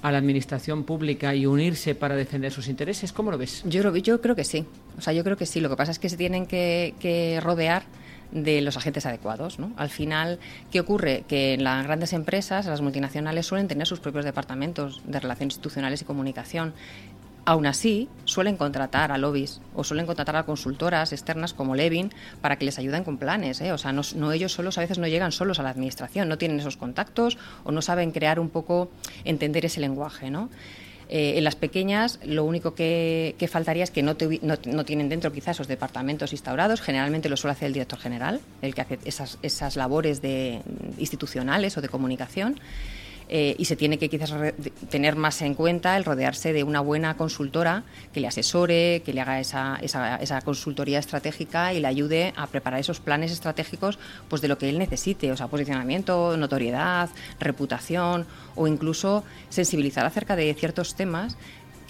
a 0.01 0.11
la 0.11 0.17
administración 0.17 0.83
pública 0.83 1.35
y 1.35 1.45
unirse 1.45 1.95
para 1.95 2.15
defender 2.15 2.51
sus 2.51 2.67
intereses? 2.67 3.11
¿Cómo 3.11 3.31
lo 3.31 3.37
ves? 3.37 3.63
Yo, 3.65 3.83
lo, 3.83 3.95
yo 3.95 4.21
creo 4.21 4.35
que 4.35 4.43
sí. 4.43 4.65
O 4.97 5.01
sea, 5.01 5.13
yo 5.13 5.23
creo 5.23 5.37
que 5.37 5.45
sí. 5.45 5.59
Lo 5.59 5.69
que 5.69 5.75
pasa 5.75 5.91
es 5.91 5.99
que 5.99 6.09
se 6.09 6.17
tienen 6.17 6.45
que 6.45 7.39
rodear 7.43 7.83
de 8.31 8.61
los 8.61 8.77
agentes 8.77 9.05
adecuados. 9.05 9.59
¿no? 9.59 9.71
Al 9.77 9.89
final, 9.89 10.39
¿qué 10.71 10.79
ocurre? 10.79 11.23
Que 11.27 11.53
en 11.53 11.63
las 11.63 11.83
grandes 11.85 12.13
empresas, 12.13 12.65
las 12.65 12.81
multinacionales, 12.81 13.45
suelen 13.45 13.67
tener 13.67 13.87
sus 13.87 13.99
propios 13.99 14.25
departamentos 14.25 15.01
de 15.05 15.19
relaciones 15.19 15.55
institucionales 15.55 16.01
y 16.01 16.05
comunicación. 16.05 16.73
Aún 17.49 17.65
así, 17.65 18.07
suelen 18.25 18.57
contratar 18.57 19.11
a 19.11 19.17
lobbies 19.17 19.59
o 19.73 19.83
suelen 19.83 20.05
contratar 20.05 20.35
a 20.35 20.43
consultoras 20.43 21.11
externas 21.13 21.51
como 21.51 21.73
Levin 21.73 22.11
para 22.41 22.57
que 22.59 22.65
les 22.65 22.77
ayuden 22.77 23.03
con 23.03 23.17
planes. 23.17 23.59
¿eh? 23.61 23.71
O 23.71 23.79
sea, 23.79 23.91
no, 23.91 24.31
ellos 24.31 24.51
solos 24.53 24.77
a 24.77 24.81
veces 24.81 24.99
no 24.99 25.07
llegan 25.07 25.31
solos 25.31 25.57
a 25.57 25.63
la 25.63 25.71
administración, 25.71 26.29
no 26.29 26.37
tienen 26.37 26.59
esos 26.59 26.77
contactos 26.77 27.39
o 27.63 27.71
no 27.71 27.81
saben 27.81 28.11
crear 28.11 28.39
un 28.39 28.49
poco, 28.49 28.91
entender 29.23 29.65
ese 29.65 29.79
lenguaje. 29.79 30.27
Eh, 31.09 31.39
en 31.39 31.43
las 31.43 31.55
pequeñas, 31.55 32.19
lo 32.23 32.43
único 32.43 32.75
que, 32.75 33.33
faltaría 33.51 33.83
es 33.83 33.89
que 33.89 34.03
no, 34.03 34.15
no, 34.43 34.85
tienen 34.85 35.09
dentro 35.09 35.31
quizás 35.31 35.57
esos 35.57 35.67
departamentos 35.67 36.33
instaurados. 36.33 36.81
Generalmente 36.81 37.29
lo 37.29 37.35
suele 37.35 37.53
hacer 37.53 37.65
el 37.65 37.73
director 37.73 37.97
general, 37.97 38.41
el 38.61 38.75
que 38.75 38.81
hace 38.81 38.99
esas, 39.05 39.39
esas 39.41 39.75
labores 39.75 40.21
de, 40.21 40.61
institucionales 40.99 41.75
o 41.79 41.81
de 41.81 41.89
comunicación. 41.89 42.59
Eh, 43.32 43.55
y 43.59 43.65
se 43.65 43.75
tiene 43.75 43.99
que 43.99 44.09
quizás 44.09 44.34
tener 44.89 45.15
más 45.15 45.43
en 45.43 45.53
cuenta 45.53 45.95
el 45.97 46.03
rodearse 46.03 46.51
de 46.51 46.63
una 46.63 46.80
buena 46.80 47.15
consultora 47.15 47.84
que 48.11 48.21
le 48.21 48.27
asesore, 48.27 49.03
que 49.05 49.13
le 49.13 49.21
haga 49.21 49.39
esa, 49.39 49.77
esa, 49.84 50.15
esa, 50.15 50.41
consultoría 50.41 50.97
estratégica 50.97 51.71
y 51.73 51.80
le 51.80 51.88
ayude 51.88 52.34
a 52.36 52.47
preparar 52.47 52.80
esos 52.80 52.99
planes 52.99 53.32
estratégicos 53.32 53.99
pues 54.30 54.41
de 54.41 54.47
lo 54.47 54.57
que 54.57 54.67
él 54.67 54.80
necesite, 54.80 55.32
o 55.32 55.38
sea, 55.38 55.47
posicionamiento, 55.47 56.38
notoriedad, 56.38 57.09
reputación 57.39 58.25
o 58.55 58.67
incluso 58.67 59.23
sensibilizar 59.49 60.07
acerca 60.07 60.36
de 60.36 60.51
ciertos 60.55 60.95
temas 60.95 61.38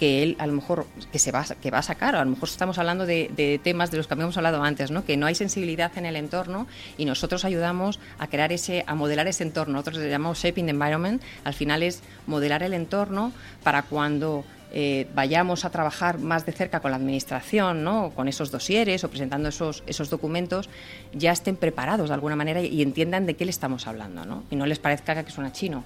que 0.00 0.22
él 0.22 0.34
a 0.38 0.46
lo 0.46 0.54
mejor 0.54 0.86
que 1.12 1.18
se 1.18 1.30
va 1.30 1.44
que 1.60 1.70
va 1.70 1.78
a 1.78 1.82
sacar, 1.82 2.16
a 2.16 2.24
lo 2.24 2.30
mejor 2.30 2.48
estamos 2.48 2.78
hablando 2.78 3.04
de, 3.04 3.60
temas 3.62 3.90
de 3.90 3.98
los 3.98 4.06
que 4.06 4.14
habíamos 4.14 4.34
hablado 4.38 4.62
antes, 4.62 4.90
¿no? 4.90 5.04
que 5.04 5.18
no 5.18 5.26
hay 5.26 5.34
sensibilidad 5.34 5.92
en 5.98 6.06
el 6.06 6.16
entorno 6.16 6.66
y 6.96 7.04
nosotros 7.04 7.44
ayudamos 7.44 8.00
a 8.18 8.26
crear 8.28 8.50
ese, 8.50 8.82
a 8.86 8.94
modelar 8.94 9.28
ese 9.28 9.42
entorno. 9.42 9.74
Nosotros 9.74 9.98
le 9.98 10.08
llamamos 10.08 10.38
shaping 10.38 10.64
the 10.64 10.70
environment, 10.70 11.22
al 11.44 11.52
final 11.52 11.82
es 11.82 12.00
modelar 12.26 12.62
el 12.62 12.72
entorno 12.72 13.32
para 13.62 13.82
cuando 13.82 14.42
eh, 14.72 15.06
vayamos 15.14 15.66
a 15.66 15.70
trabajar 15.70 16.18
más 16.18 16.46
de 16.46 16.52
cerca 16.52 16.80
con 16.80 16.92
la 16.92 16.96
administración, 16.96 17.84
¿no? 17.84 18.12
con 18.16 18.26
esos 18.26 18.50
dosieres 18.50 19.04
o 19.04 19.10
presentando 19.10 19.50
esos, 19.50 19.82
esos 19.86 20.08
documentos, 20.08 20.70
ya 21.12 21.30
estén 21.30 21.56
preparados 21.56 22.08
de 22.08 22.14
alguna 22.14 22.36
manera 22.36 22.62
y 22.62 22.80
entiendan 22.80 23.26
de 23.26 23.34
qué 23.34 23.44
le 23.44 23.50
estamos 23.50 23.86
hablando 23.86 24.24
¿no? 24.24 24.44
y 24.50 24.56
no 24.56 24.64
les 24.64 24.78
parezca 24.78 25.22
que 25.22 25.30
suena 25.30 25.52
chino. 25.52 25.84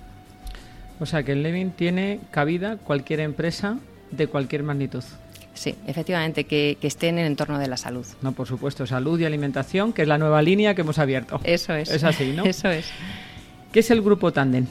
O 1.01 1.07
sea 1.07 1.25
que 1.25 1.33
el 1.33 1.43
Levin 1.43 1.73
tiene 1.73 2.21
cabida 2.31 2.77
cualquier 2.77 3.19
empresa 3.19 3.79
de 4.17 4.27
cualquier 4.27 4.63
magnitud. 4.63 5.05
Sí, 5.55 5.75
efectivamente, 5.87 6.45
que, 6.45 6.77
estén 6.83 7.19
en 7.19 7.27
el 7.27 7.27
entorno 7.29 7.59
de 7.59 7.69
la 7.69 7.77
salud. 7.77 8.05
No, 8.23 8.33
por 8.33 8.49
supuesto, 8.49 8.87
salud 8.87 9.19
y 9.21 9.25
alimentación, 9.25 9.93
que 9.93 10.03
es 10.03 10.09
la 10.09 10.19
nueva 10.19 10.43
línea 10.43 10.75
que 10.75 10.81
hemos 10.81 10.99
abierto. 10.99 11.41
Eso 11.45 11.75
es. 11.75 11.91
Es 11.91 12.03
así, 12.03 12.33
¿no? 12.33 12.45
Eso 12.45 12.69
es. 12.71 12.87
¿Qué 13.73 13.81
es 13.81 13.91
el 13.91 14.03
Grupo 14.03 14.33
Tandem? 14.33 14.67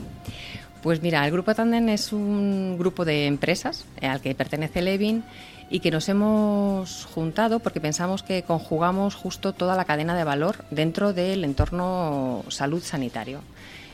Pues 0.81 1.01
mira, 1.01 1.25
el 1.25 1.31
Grupo 1.31 1.55
Tandem 1.55 1.87
es 1.89 2.11
un 2.11 2.77
grupo 2.77 3.05
de 3.05 3.27
empresas 3.27 3.85
al 4.01 4.19
que 4.19 4.35
pertenece 4.35 4.81
Levin 4.81 5.23
y 5.69 5.79
que 5.79 5.91
nos 5.91 6.09
hemos 6.09 7.05
juntado 7.05 7.59
porque 7.59 7.79
pensamos 7.79 8.21
que 8.21 8.43
conjugamos 8.43 9.15
justo 9.15 9.53
toda 9.53 9.77
la 9.77 9.85
cadena 9.85 10.15
de 10.15 10.25
valor 10.25 10.65
dentro 10.69 11.13
del 11.13 11.45
entorno 11.45 12.43
salud 12.49 12.83
sanitario. 12.83 13.39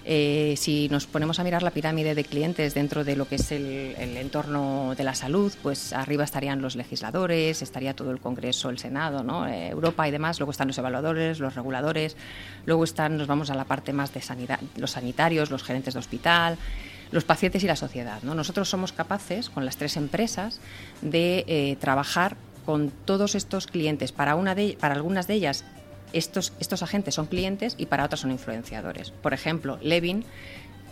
Eh, 0.06 0.56
si 0.58 0.90
nos 0.90 1.06
ponemos 1.06 1.40
a 1.40 1.44
mirar 1.44 1.64
la 1.64 1.72
pirámide 1.72 2.16
de 2.16 2.24
clientes 2.24 2.74
dentro 2.74 3.04
de 3.04 3.16
lo 3.16 3.28
que 3.28 3.36
es 3.36 3.52
el, 3.52 3.96
entorno 4.18 4.96
de 4.96 5.04
la 5.04 5.14
salud, 5.14 5.54
pues 5.62 5.94
arriba 5.94 6.24
estarían 6.24 6.62
los 6.62 6.76
legisladores, 6.76 7.62
estaría 7.62 7.94
todo 7.94 8.12
el 8.12 8.20
Congreso, 8.20 8.70
el 8.70 8.80
Senado, 8.80 9.24
¿no? 9.24 9.48
Eh, 9.48 9.70
Europa 9.70 10.08
y 10.08 10.12
demás, 10.12 10.40
luego 10.40 10.52
están 10.52 10.68
los 10.68 10.78
evaluadores, 10.78 11.40
los 11.40 11.56
reguladores, 11.56 12.16
luego 12.66 12.84
están, 12.84 13.18
nos 13.18 13.28
vamos 13.28 13.50
a 13.50 13.56
la 13.56 13.66
parte 13.66 13.94
más 13.94 14.14
de 14.14 14.22
sanidad, 14.22 14.60
los 14.78 14.92
sanitarios, 14.92 15.52
los 15.52 15.64
gerentes 15.64 15.94
de 15.94 16.00
hospital 16.00 16.58
los 17.12 17.24
pacientes 17.24 17.64
y 17.64 17.68
la 17.68 17.76
sociedad. 17.76 18.22
¿no? 18.22 18.36
Nosotros 18.36 18.70
somos 18.70 18.92
capaces, 18.92 19.50
con 19.50 19.66
las 19.66 19.78
tres 19.78 19.98
empresas, 19.98 20.60
de 21.02 21.44
eh, 21.48 21.76
trabajar 21.80 22.38
con 22.66 22.92
todos 23.06 23.36
estos 23.36 23.66
clientes. 23.66 24.12
Para, 24.12 24.36
una 24.36 24.54
de, 24.54 24.78
para 24.80 24.94
algunas 24.94 25.26
de 25.26 25.34
ellas 25.34 25.66
estos, 26.14 26.54
estos 26.60 26.84
agentes 26.84 27.16
son 27.16 27.28
clientes 27.28 27.76
y 27.78 27.86
para 27.86 28.06
otras 28.06 28.22
son 28.22 28.32
influenciadores. 28.32 29.12
Por 29.12 29.34
ejemplo, 29.34 29.78
Levin 29.82 30.26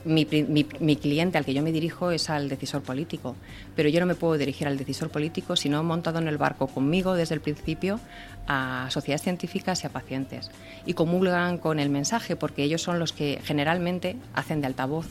mi, 0.07 0.95
cliente 0.95 1.37
al 1.37 1.45
que 1.45 1.53
yo 1.53 1.61
me 1.61 1.71
dirijo 1.71 2.11
es 2.11 2.29
al 2.29 2.49
decisor 2.49 2.81
político, 2.81 3.35
pero 3.75 3.89
yo 3.89 3.99
no 3.99 4.05
me 4.05 4.15
puedo 4.15 4.37
dirigir 4.37 4.67
al 4.67 4.77
decisor 4.77 5.09
político 5.09 5.55
si 5.55 5.69
no 5.69 5.79
he 5.79 5.83
montado 5.83 6.19
en 6.19 6.27
el 6.27 6.37
barco 6.37 6.67
conmigo 6.67 7.13
desde 7.13 7.35
el 7.35 7.41
principio 7.41 7.99
a 8.47 8.87
sociedades 8.89 9.23
científicas 9.23 9.83
y 9.83 9.87
a 9.87 9.89
pacientes. 9.89 10.51
Y 10.85 10.93
comulgan 10.93 11.57
con 11.57 11.79
el 11.79 11.89
mensaje 11.89 12.35
porque 12.35 12.63
ellos 12.63 12.81
son 12.81 12.99
los 12.99 13.13
que 13.13 13.39
generalmente 13.43 14.15
hacen 14.33 14.61
de 14.61 14.67
altavoz 14.67 15.07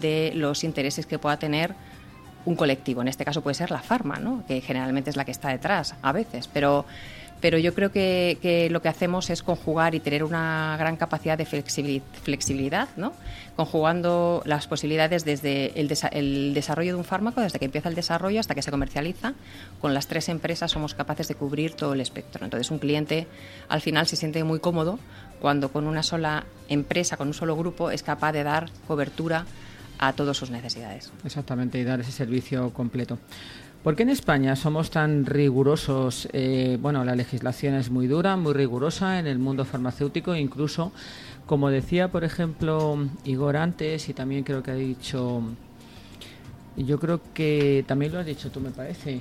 de 0.00 0.32
los 0.34 0.64
intereses 0.64 1.06
que 1.06 1.18
pueda 1.18 1.36
tener 1.38 1.74
un 2.44 2.56
colectivo. 2.56 3.02
En 3.02 3.08
este 3.08 3.24
caso 3.24 3.42
puede 3.42 3.54
ser 3.54 3.70
la 3.70 3.82
farma, 3.82 4.16
¿no? 4.16 4.44
que 4.46 4.60
generalmente 4.60 5.10
es 5.10 5.16
la 5.16 5.24
que 5.24 5.30
está 5.30 5.50
detrás 5.50 5.94
a 6.02 6.12
veces, 6.12 6.48
pero 6.48 6.84
pero 7.42 7.58
yo 7.58 7.74
creo 7.74 7.90
que, 7.90 8.68
lo 8.70 8.80
que 8.80 8.88
hacemos 8.88 9.28
es 9.28 9.42
conjugar 9.42 9.96
y 9.96 10.00
tener 10.00 10.22
una 10.22 10.76
gran 10.78 10.96
capacidad 10.96 11.36
de 11.36 11.44
flexibilidad, 11.44 12.88
¿no? 12.96 13.12
conjugando 13.56 14.42
las 14.46 14.68
posibilidades 14.68 15.24
desde 15.24 15.78
el, 15.78 15.92
el, 16.12 16.54
desarrollo 16.54 16.92
de 16.92 16.98
un 16.98 17.04
fármaco, 17.04 17.40
desde 17.40 17.58
que 17.58 17.64
empieza 17.64 17.88
el 17.88 17.96
desarrollo 17.96 18.38
hasta 18.38 18.54
que 18.54 18.62
se 18.62 18.70
comercializa. 18.70 19.34
Con 19.80 19.92
las 19.92 20.06
tres 20.06 20.28
empresas 20.28 20.70
somos 20.70 20.94
capaces 20.94 21.26
de 21.26 21.34
cubrir 21.34 21.74
todo 21.74 21.94
el 21.94 22.00
espectro. 22.00 22.44
Entonces, 22.44 22.70
un 22.70 22.78
cliente 22.78 23.26
al 23.68 23.80
final 23.80 24.06
se 24.06 24.14
siente 24.14 24.42
muy 24.44 24.60
cómodo 24.60 25.00
cuando 25.40 25.72
con 25.72 25.88
una 25.88 26.04
sola 26.04 26.46
empresa, 26.68 27.16
con 27.16 27.26
un 27.26 27.34
solo 27.34 27.56
grupo, 27.56 27.90
es 27.90 28.04
capaz 28.04 28.30
de 28.32 28.44
dar 28.44 28.70
cobertura 28.86 29.46
a 29.98 30.12
todas 30.12 30.36
sus 30.36 30.50
necesidades. 30.50 31.12
Exactamente, 31.24 31.78
y 31.78 31.84
dar 31.84 32.00
ese 32.00 32.12
servicio 32.12 32.72
completo. 32.72 33.18
¿Por 33.82 33.96
qué 33.96 34.04
en 34.04 34.10
España 34.10 34.54
somos 34.54 34.92
tan 34.92 35.26
rigurosos? 35.26 36.28
Eh, 36.32 36.78
bueno, 36.80 37.04
la 37.04 37.16
legislación 37.16 37.74
es 37.74 37.90
muy 37.90 38.06
dura, 38.06 38.36
muy 38.36 38.52
rigurosa 38.52 39.18
en 39.18 39.26
el 39.26 39.40
mundo 39.40 39.64
farmacéutico, 39.64 40.36
incluso, 40.36 40.92
como 41.46 41.68
decía, 41.68 42.06
por 42.06 42.22
ejemplo, 42.22 42.96
Igor 43.24 43.56
antes, 43.56 44.08
y 44.08 44.14
también 44.14 44.44
creo 44.44 44.62
que 44.62 44.70
ha 44.70 44.76
dicho, 44.76 45.42
yo 46.76 47.00
creo 47.00 47.20
que 47.34 47.84
también 47.88 48.12
lo 48.12 48.20
has 48.20 48.26
dicho 48.26 48.52
tú, 48.52 48.60
me 48.60 48.70
parece, 48.70 49.20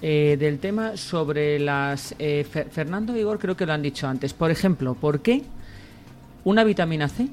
eh, 0.00 0.38
del 0.40 0.58
tema 0.58 0.96
sobre 0.96 1.58
las... 1.58 2.14
Eh, 2.18 2.46
Fernando 2.70 3.14
y 3.14 3.20
Igor 3.20 3.38
creo 3.38 3.54
que 3.54 3.66
lo 3.66 3.74
han 3.74 3.82
dicho 3.82 4.08
antes. 4.08 4.32
Por 4.32 4.50
ejemplo, 4.50 4.94
¿por 4.94 5.20
qué 5.20 5.42
una 6.44 6.64
vitamina 6.64 7.06
C 7.06 7.28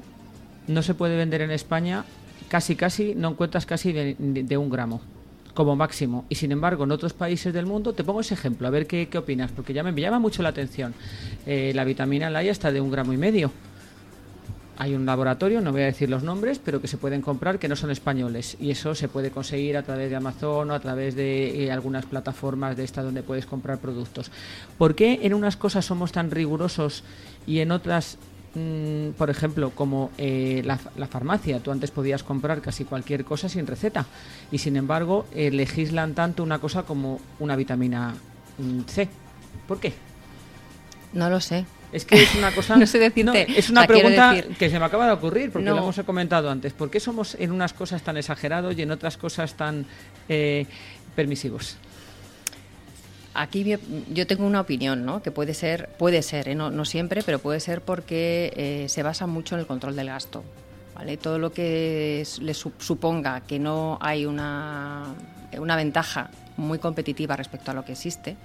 no 0.66 0.82
se 0.82 0.92
puede 0.92 1.16
vender 1.16 1.40
en 1.40 1.50
España 1.50 2.04
casi, 2.48 2.76
casi, 2.76 3.14
no 3.14 3.30
encuentras 3.30 3.64
casi 3.64 3.94
de 3.94 4.56
un 4.58 4.68
gramo? 4.68 5.00
Como 5.58 5.74
máximo. 5.74 6.24
Y 6.28 6.36
sin 6.36 6.52
embargo, 6.52 6.84
en 6.84 6.92
otros 6.92 7.14
países 7.14 7.52
del 7.52 7.66
mundo, 7.66 7.92
te 7.92 8.04
pongo 8.04 8.20
ese 8.20 8.34
ejemplo, 8.34 8.68
a 8.68 8.70
ver 8.70 8.86
qué, 8.86 9.08
qué 9.08 9.18
opinas, 9.18 9.50
porque 9.50 9.72
ya 9.72 9.82
me, 9.82 9.92
llama 9.92 10.20
mucho 10.20 10.40
la 10.40 10.50
atención. 10.50 10.94
Eh, 11.46 11.72
la 11.74 11.82
vitamina 11.82 12.30
la 12.30 12.44
está 12.44 12.70
de 12.70 12.80
un 12.80 12.92
gramo 12.92 13.12
y 13.12 13.16
medio. 13.16 13.50
Hay 14.76 14.94
un 14.94 15.04
laboratorio, 15.04 15.60
no 15.60 15.72
voy 15.72 15.82
a 15.82 15.86
decir 15.86 16.08
los 16.08 16.22
nombres, 16.22 16.60
pero 16.64 16.80
que 16.80 16.86
se 16.86 16.96
pueden 16.96 17.22
comprar 17.22 17.58
que 17.58 17.66
no 17.66 17.74
son 17.74 17.90
españoles. 17.90 18.56
Y 18.60 18.70
eso 18.70 18.94
se 18.94 19.08
puede 19.08 19.32
conseguir 19.32 19.76
a 19.76 19.82
través 19.82 20.10
de 20.10 20.14
Amazon 20.14 20.70
o 20.70 20.74
a 20.74 20.78
través 20.78 21.16
de 21.16 21.64
eh, 21.64 21.72
algunas 21.72 22.06
plataformas 22.06 22.76
de 22.76 22.84
esta 22.84 23.02
donde 23.02 23.24
puedes 23.24 23.44
comprar 23.44 23.78
productos. 23.78 24.30
¿Por 24.78 24.94
qué 24.94 25.18
en 25.22 25.34
unas 25.34 25.56
cosas 25.56 25.84
somos 25.84 26.12
tan 26.12 26.30
rigurosos 26.30 27.02
y 27.48 27.58
en 27.58 27.72
otras 27.72 28.16
Mm, 28.58 29.10
por 29.12 29.30
ejemplo, 29.30 29.70
como 29.70 30.10
eh, 30.18 30.62
la, 30.64 31.06
farmacia, 31.06 31.60
tú 31.60 31.70
antes 31.70 31.90
podías 31.90 32.22
comprar 32.22 32.60
casi 32.60 32.84
cualquier 32.84 33.24
cosa 33.24 33.48
sin 33.48 33.66
receta 33.66 34.06
y 34.50 34.58
sin 34.58 34.76
embargo 34.76 35.26
eh, 35.34 35.50
legislan 35.50 36.14
tanto 36.14 36.42
una 36.42 36.58
cosa 36.58 36.82
como 36.82 37.20
una 37.38 37.56
vitamina 37.56 38.14
mm, 38.58 38.80
C. 38.86 39.08
¿Por 39.66 39.78
qué? 39.80 39.92
No 41.12 41.30
lo 41.30 41.40
sé. 41.40 41.66
Es 41.92 42.04
que 42.04 42.22
es 42.22 42.34
una 42.34 42.52
cosa. 42.52 42.76
no 42.78 42.86
sé 42.86 42.98
decirte. 42.98 43.46
es 43.58 43.70
una 43.70 43.86
pregunta 43.86 44.34
que 44.58 44.70
se 44.70 44.78
me 44.78 44.84
acaba 44.84 45.06
de 45.06 45.12
ocurrir 45.12 45.50
porque 45.50 45.68
lo 45.68 45.78
hemos 45.78 45.98
comentado 46.00 46.50
antes. 46.50 46.72
¿Por 46.72 46.90
qué 46.90 47.00
somos 47.00 47.36
en 47.38 47.52
unas 47.52 47.72
cosas 47.72 48.02
tan 48.02 48.16
exagerados 48.16 48.76
y 48.76 48.82
en 48.82 48.90
otras 48.90 49.16
cosas 49.16 49.54
tan 49.54 49.86
eh, 50.28 50.66
permisivos? 51.14 51.76
Aquí 53.40 53.64
yo 54.10 54.26
tengo 54.26 54.44
una 54.44 54.60
opinión, 54.60 55.06
¿no? 55.06 55.22
que 55.22 55.30
puede 55.30 55.54
ser, 55.54 55.90
puede 55.96 56.22
ser, 56.22 56.48
¿eh? 56.48 56.56
no, 56.56 56.84
siempre, 56.84 57.22
pero 57.22 57.38
puede 57.38 57.60
ser 57.60 57.82
porque 57.82 58.52
eh, 58.56 58.88
se 58.88 59.04
basa 59.04 59.28
mucho 59.28 59.54
en 59.54 59.60
el 59.60 59.66
control 59.68 59.94
del 59.94 60.08
gasto. 60.08 60.42
¿vale? 60.96 61.16
Todo 61.16 61.38
lo 61.38 61.52
que 61.52 62.26
le 62.40 62.54
suponga 62.54 63.42
que 63.42 63.60
no 63.60 63.96
hay 64.00 64.26
una, 64.26 65.14
una 65.56 65.76
ventaja 65.76 66.30
muy 66.56 66.80
competitiva 66.80 67.36
respecto 67.36 67.70
a 67.70 67.74
lo 67.74 67.84
que 67.84 67.92
existe, 67.92 68.36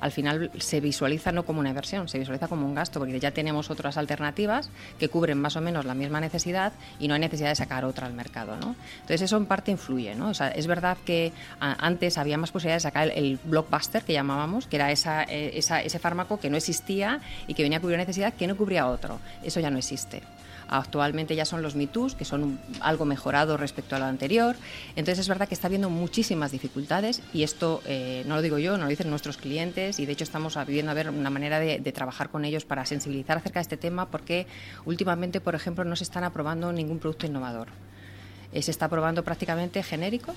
al 0.00 0.12
final 0.12 0.50
se 0.58 0.80
visualiza 0.80 1.32
no 1.32 1.44
como 1.44 1.60
una 1.60 1.70
inversión, 1.70 2.08
se 2.08 2.18
visualiza 2.18 2.48
como 2.48 2.66
un 2.66 2.74
gasto, 2.74 2.98
porque 2.98 3.18
ya 3.20 3.30
tenemos 3.30 3.70
otras 3.70 3.96
alternativas 3.96 4.70
que 4.98 5.08
cubren 5.08 5.38
más 5.38 5.56
o 5.56 5.60
menos 5.60 5.84
la 5.84 5.94
misma 5.94 6.20
necesidad 6.20 6.72
y 6.98 7.08
no 7.08 7.14
hay 7.14 7.20
necesidad 7.20 7.48
de 7.48 7.56
sacar 7.56 7.84
otra 7.84 8.06
al 8.06 8.14
mercado. 8.14 8.56
¿no? 8.56 8.76
Entonces 8.94 9.22
eso 9.22 9.36
en 9.36 9.46
parte 9.46 9.70
influye. 9.70 10.14
¿no? 10.14 10.30
O 10.30 10.34
sea, 10.34 10.48
es 10.48 10.66
verdad 10.66 10.96
que 11.04 11.32
antes 11.60 12.18
había 12.18 12.38
más 12.38 12.50
posibilidades 12.50 12.82
de 12.82 12.88
sacar 12.88 13.10
el, 13.14 13.38
blockbuster 13.44 14.02
que 14.02 14.12
llamábamos, 14.12 14.66
que 14.66 14.76
era 14.76 14.92
eh, 14.92 15.52
ese 15.54 15.98
fármaco 15.98 16.38
que 16.38 16.50
no 16.50 16.56
existía 16.56 17.20
y 17.46 17.54
que 17.54 17.62
venía 17.62 17.78
a 17.78 17.80
cubrir 17.80 17.94
una 17.96 18.02
necesidad 18.02 18.34
que 18.34 18.46
no 18.46 18.56
cubría 18.56 18.88
otro. 18.88 19.18
Eso 19.42 19.60
ya 19.60 19.70
no 19.70 19.78
existe. 19.78 20.22
Actualmente 20.68 21.34
ya 21.34 21.44
son 21.44 21.62
los 21.62 21.74
MeToos, 21.74 22.14
que 22.14 22.24
son 22.24 22.58
algo 22.80 23.04
mejorado 23.04 23.56
respecto 23.56 23.96
a 23.96 23.98
lo 23.98 24.04
anterior. 24.04 24.56
Entonces 24.96 25.20
es 25.20 25.28
verdad 25.28 25.48
que 25.48 25.54
está 25.54 25.66
habiendo 25.66 25.90
muchísimas 25.90 26.52
dificultades 26.52 27.22
y 27.32 27.42
esto 27.42 27.82
eh, 27.86 28.22
no 28.26 28.36
lo 28.36 28.42
digo 28.42 28.58
yo, 28.58 28.76
no 28.76 28.84
lo 28.84 28.90
dicen 28.90 29.10
nuestros 29.10 29.36
clientes 29.36 29.98
y 29.98 30.06
de 30.06 30.12
hecho 30.12 30.24
estamos 30.24 30.58
viviendo 30.66 30.92
a 30.92 30.94
ver 30.94 31.10
una 31.10 31.30
manera 31.30 31.58
de, 31.58 31.78
trabajar 31.92 32.28
con 32.28 32.44
ellos 32.44 32.64
para 32.66 32.84
sensibilizar 32.84 33.38
acerca 33.38 33.60
de 33.60 33.62
este 33.62 33.76
tema 33.78 34.10
porque 34.10 34.46
últimamente, 34.84 35.40
por 35.40 35.54
ejemplo, 35.54 35.84
no 35.84 35.96
se 35.96 36.04
están 36.04 36.22
aprobando 36.22 36.70
ningún 36.72 36.98
producto 36.98 37.26
innovador. 37.26 37.68
Eh, 38.52 38.62
se 38.62 38.70
está 38.70 38.86
aprobando 38.86 39.24
prácticamente 39.24 39.82
genéricos 39.82 40.36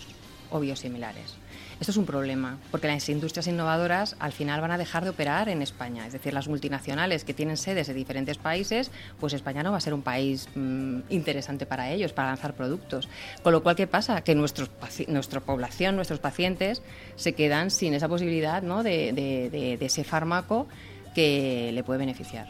o 0.51 0.59
biosimilares. 0.59 1.35
Esto 1.79 1.89
es 1.89 1.97
un 1.97 2.05
problema, 2.05 2.59
porque 2.69 2.87
las 2.87 3.09
industrias 3.09 3.47
innovadoras 3.47 4.15
al 4.19 4.33
final 4.33 4.61
van 4.61 4.69
a 4.69 4.77
dejar 4.77 5.03
de 5.03 5.09
operar 5.09 5.49
en 5.49 5.63
España. 5.63 6.05
Es 6.05 6.13
decir, 6.13 6.31
las 6.31 6.47
multinacionales 6.47 7.23
que 7.23 7.33
tienen 7.33 7.57
sedes 7.57 7.87
de 7.87 7.95
diferentes 7.95 8.37
países, 8.37 8.91
pues 9.19 9.33
España 9.33 9.63
no 9.63 9.71
va 9.71 9.77
a 9.77 9.81
ser 9.81 9.95
un 9.95 10.03
país 10.03 10.47
mm, 10.53 10.99
interesante 11.09 11.65
para 11.65 11.89
ellos, 11.89 12.13
para 12.13 12.27
lanzar 12.27 12.53
productos. 12.53 13.09
Con 13.41 13.51
lo 13.51 13.63
cual, 13.63 13.75
¿qué 13.75 13.87
pasa? 13.87 14.21
Que 14.21 14.35
nuestros, 14.35 14.69
nuestra 15.07 15.39
población, 15.39 15.95
nuestros 15.95 16.19
pacientes, 16.19 16.83
se 17.15 17.33
quedan 17.33 17.71
sin 17.71 17.95
esa 17.95 18.07
posibilidad 18.07 18.61
de 18.61 19.77
ese 19.81 20.03
fármaco 20.03 20.67
que 21.15 21.71
le 21.73 21.83
puede 21.83 21.97
beneficiar. 21.97 22.47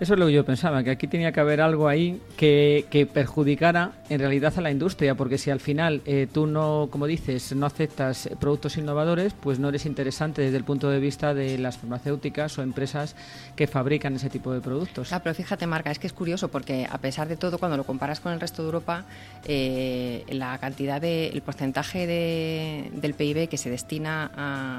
Eso 0.00 0.14
es 0.14 0.18
lo 0.18 0.26
que 0.28 0.32
yo 0.32 0.46
pensaba, 0.46 0.82
que 0.82 0.90
aquí 0.90 1.06
tenía 1.08 1.30
que 1.30 1.40
haber 1.40 1.60
algo 1.60 1.86
ahí 1.86 2.22
que, 2.38 3.06
perjudicara 3.12 3.92
en 4.08 4.18
realidad 4.18 4.54
a 4.56 4.62
la 4.62 4.70
industria, 4.70 5.14
porque 5.14 5.36
si 5.36 5.50
al 5.50 5.60
final 5.60 6.00
eh, 6.06 6.26
tú 6.32 6.46
no, 6.46 6.88
como 6.90 7.06
dices, 7.06 7.54
no 7.54 7.66
aceptas 7.66 8.30
productos 8.40 8.78
innovadores, 8.78 9.34
pues 9.34 9.58
no 9.58 9.68
eres 9.68 9.84
interesante 9.84 10.40
desde 10.40 10.56
el 10.56 10.64
punto 10.64 10.88
de 10.88 11.00
vista 11.00 11.34
de 11.34 11.58
las 11.58 11.76
farmacéuticas 11.76 12.56
o 12.56 12.62
empresas 12.62 13.14
que 13.56 13.66
fabrican 13.66 14.16
ese 14.16 14.30
tipo 14.30 14.54
de 14.54 14.62
productos. 14.62 15.10
pero 15.22 15.34
fíjate, 15.34 15.66
Marca, 15.66 15.90
es 15.90 15.98
que 15.98 16.06
es 16.06 16.14
curioso 16.14 16.48
porque 16.48 16.88
a 16.90 16.96
pesar 16.96 17.28
de 17.28 17.36
todo, 17.36 17.58
cuando 17.58 17.76
lo 17.76 17.84
comparas 17.84 18.20
con 18.20 18.32
el 18.32 18.40
resto 18.40 18.62
de 18.62 18.68
Europa, 18.68 19.04
eh, 19.44 20.24
la 20.30 20.56
cantidad 20.56 20.98
de, 20.98 21.28
el 21.28 21.42
porcentaje 21.42 22.06
del 22.06 23.12
PIB 23.12 23.50
que 23.50 23.58
se 23.58 23.68
destina 23.68 24.30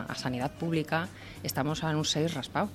a, 0.09 0.15
sanidad 0.15 0.49
pública, 0.49 1.09
estamos 1.43 1.83
a 1.83 1.95
un 1.95 2.05
6 2.05 2.33
raspado. 2.33 2.69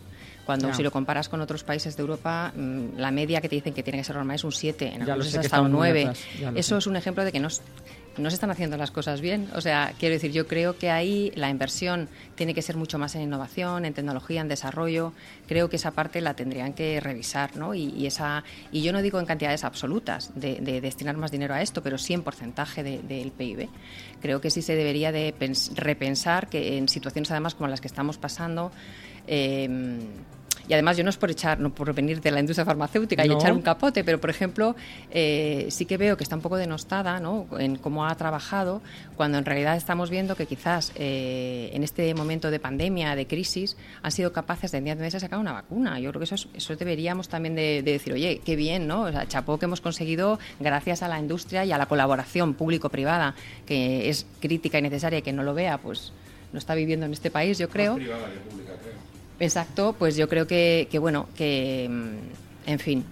Cuando 0.47 0.72
si 0.72 0.82
lo 0.82 0.92
comparas 0.92 1.28
con 1.28 1.40
otros 1.40 1.64
países 1.64 1.97
de 1.97 2.03
Europa, 2.03 2.53
mm, 2.55 2.97
la 2.97 3.11
media 3.11 3.40
que 3.40 3.49
te 3.49 3.57
dicen 3.57 3.74
que 3.74 3.82
tiene 3.82 3.99
que 3.99 4.05
ser 4.05 4.14
normal 4.14 4.36
es 4.36 4.44
un 4.44 4.53
7, 4.53 4.94
en 4.94 5.03
algunos 5.03 5.26
es 5.26 5.36
hasta 5.36 5.61
un 5.61 5.72
9. 5.72 6.12
Eso 6.55 6.78
es 6.78 6.86
un 6.86 6.94
ejemplo 6.94 7.24
de 7.24 7.32
que 7.32 7.40
no, 7.40 7.49
no 8.18 8.30
se 8.30 8.34
están 8.34 8.51
haciendo 8.51 8.76
las 8.76 8.90
cosas 8.90 9.20
bien. 9.20 9.49
O 9.55 9.61
sea, 9.61 9.92
quiero 9.99 10.14
decir, 10.14 10.32
yo 10.32 10.47
creo 10.47 10.78
que 10.78 10.90
ahí 10.90 11.32
la 11.34 11.51
inversión 11.51 12.09
tiene 12.34 12.55
que 12.55 12.62
ser 12.62 12.76
mucho 12.76 12.99
más 12.99 13.14
en 13.14 13.22
innovación, 13.22 13.84
en 13.84 13.94
tecnología, 13.94 14.40
en 14.40 14.49
desarrollo. 14.49 15.12
Creo 15.47 15.68
que 15.68 15.76
esa 15.76 15.90
parte 15.90 16.20
la 16.20 16.34
tendrían 16.34 16.72
que 16.72 17.01
revisar, 17.01 17.57
¿no? 17.57 17.74
Y, 17.74 18.07
esa, 18.07 18.44
y 18.72 18.82
yo 18.82 18.92
no 18.92 19.03
digo 19.03 19.18
en 19.20 19.26
cantidades 19.26 19.64
absolutas 19.64 20.32
de, 20.34 20.61
destinar 20.80 21.16
más 21.16 21.30
dinero 21.30 21.55
a 21.55 21.62
esto, 21.62 21.82
pero 21.82 21.99
sí 21.99 22.14
en 22.14 22.22
porcentaje 22.22 22.82
del 22.82 23.32
PIB. 23.32 23.68
Creo 24.20 24.40
que 24.40 24.51
sí 24.51 24.62
se 24.62 24.74
debería 24.74 25.12
de 25.12 25.34
repensar 25.74 26.49
que 26.49 26.78
en 26.78 26.88
situaciones 26.88 27.30
además 27.30 27.55
como 27.55 27.68
las 27.68 27.80
que 27.80 27.88
estamos 27.88 28.18
pasando, 28.18 28.72
eh, 29.26 29.99
y 30.69 30.73
además 30.73 30.97
yo 30.97 31.05
no 31.05 31.11
es 31.11 31.17
por 31.17 31.31
echar, 31.31 31.61
no 31.61 31.71
por 31.71 31.93
venir 31.95 32.21
de 32.21 32.31
la 32.31 32.41
industria 32.41 32.64
farmacéutica 32.64 33.27
y 33.27 33.33
echar 33.33 33.53
un 33.53 33.62
capote, 33.62 34.05
pero 34.05 34.21
por 34.21 34.31
ejemplo 34.31 34.77
eh, 35.11 35.67
sí 35.71 35.87
que 35.87 35.97
veo 35.97 36.17
que 36.17 36.25
está 36.25 36.37
un 36.37 36.43
poco 36.43 36.57
denostada 36.57 37.21
¿no? 37.21 37.47
en 37.59 37.77
cómo 37.77 38.07
ha 38.07 38.14
trabajado, 38.17 38.83
cuando 39.17 39.39
en 39.39 39.45
realidad 39.45 39.77
estamos 39.77 40.11
viendo 40.11 40.37
que 40.37 40.47
quizás 40.47 40.93
eh, 40.97 41.71
en 41.73 41.83
este 41.83 42.14
momento 42.14 42.51
de 42.51 42.59
pandemia, 42.59 43.14
de 43.14 43.27
crisis, 43.27 43.77
han 44.03 44.12
sido 44.12 44.33
capaces 44.33 44.71
de 44.73 44.77
en 44.79 44.85
10 44.85 44.99
meses 44.99 45.23
sacar 45.23 45.39
una 45.39 45.53
vacuna. 45.53 45.99
Yo 45.99 46.11
creo 46.11 46.21
que 46.21 46.35
eso, 46.35 46.49
eso 46.55 46.77
deberíamos 46.77 47.29
también 47.29 47.55
de, 47.55 47.83
decir, 47.83 48.12
oye, 48.12 48.41
qué 48.45 48.57
bien, 48.57 48.87
¿no? 48.87 49.03
O 49.03 49.12
sea, 49.12 49.27
chapó 49.27 49.59
que 49.59 49.64
hemos 49.64 49.81
conseguido 49.81 50.39
gracias 50.61 51.03
a 51.03 51.09
la 51.09 51.19
industria 51.19 51.64
y 51.64 51.73
a 51.73 51.79
la 51.79 51.87
colaboración 51.87 52.55
público-privada, 52.55 53.35
que 53.67 54.09
es 54.09 54.27
crítica 54.41 54.79
y 54.79 54.83
necesaria 54.83 55.19
y 55.19 55.23
que 55.23 55.33
no 55.33 55.43
lo 55.43 55.55
vea, 55.55 55.79
pues 55.79 56.12
no 56.53 56.59
está 56.59 56.75
viviendo 56.75 57.07
en 57.07 57.12
este 57.12 57.31
país, 57.31 57.59
yo 57.59 57.69
creo. 57.69 57.97
privada 57.97 58.31
que 58.33 58.39
pública, 58.51 58.73
creo. 58.83 58.95
Exacto, 59.39 59.95
pues 59.99 60.16
yo 60.16 60.28
creo 60.28 60.47
que, 60.47 60.89
bueno, 61.01 61.28
que 61.37 61.89
mm, 61.91 62.70
en 62.70 62.78
fin, 62.78 63.05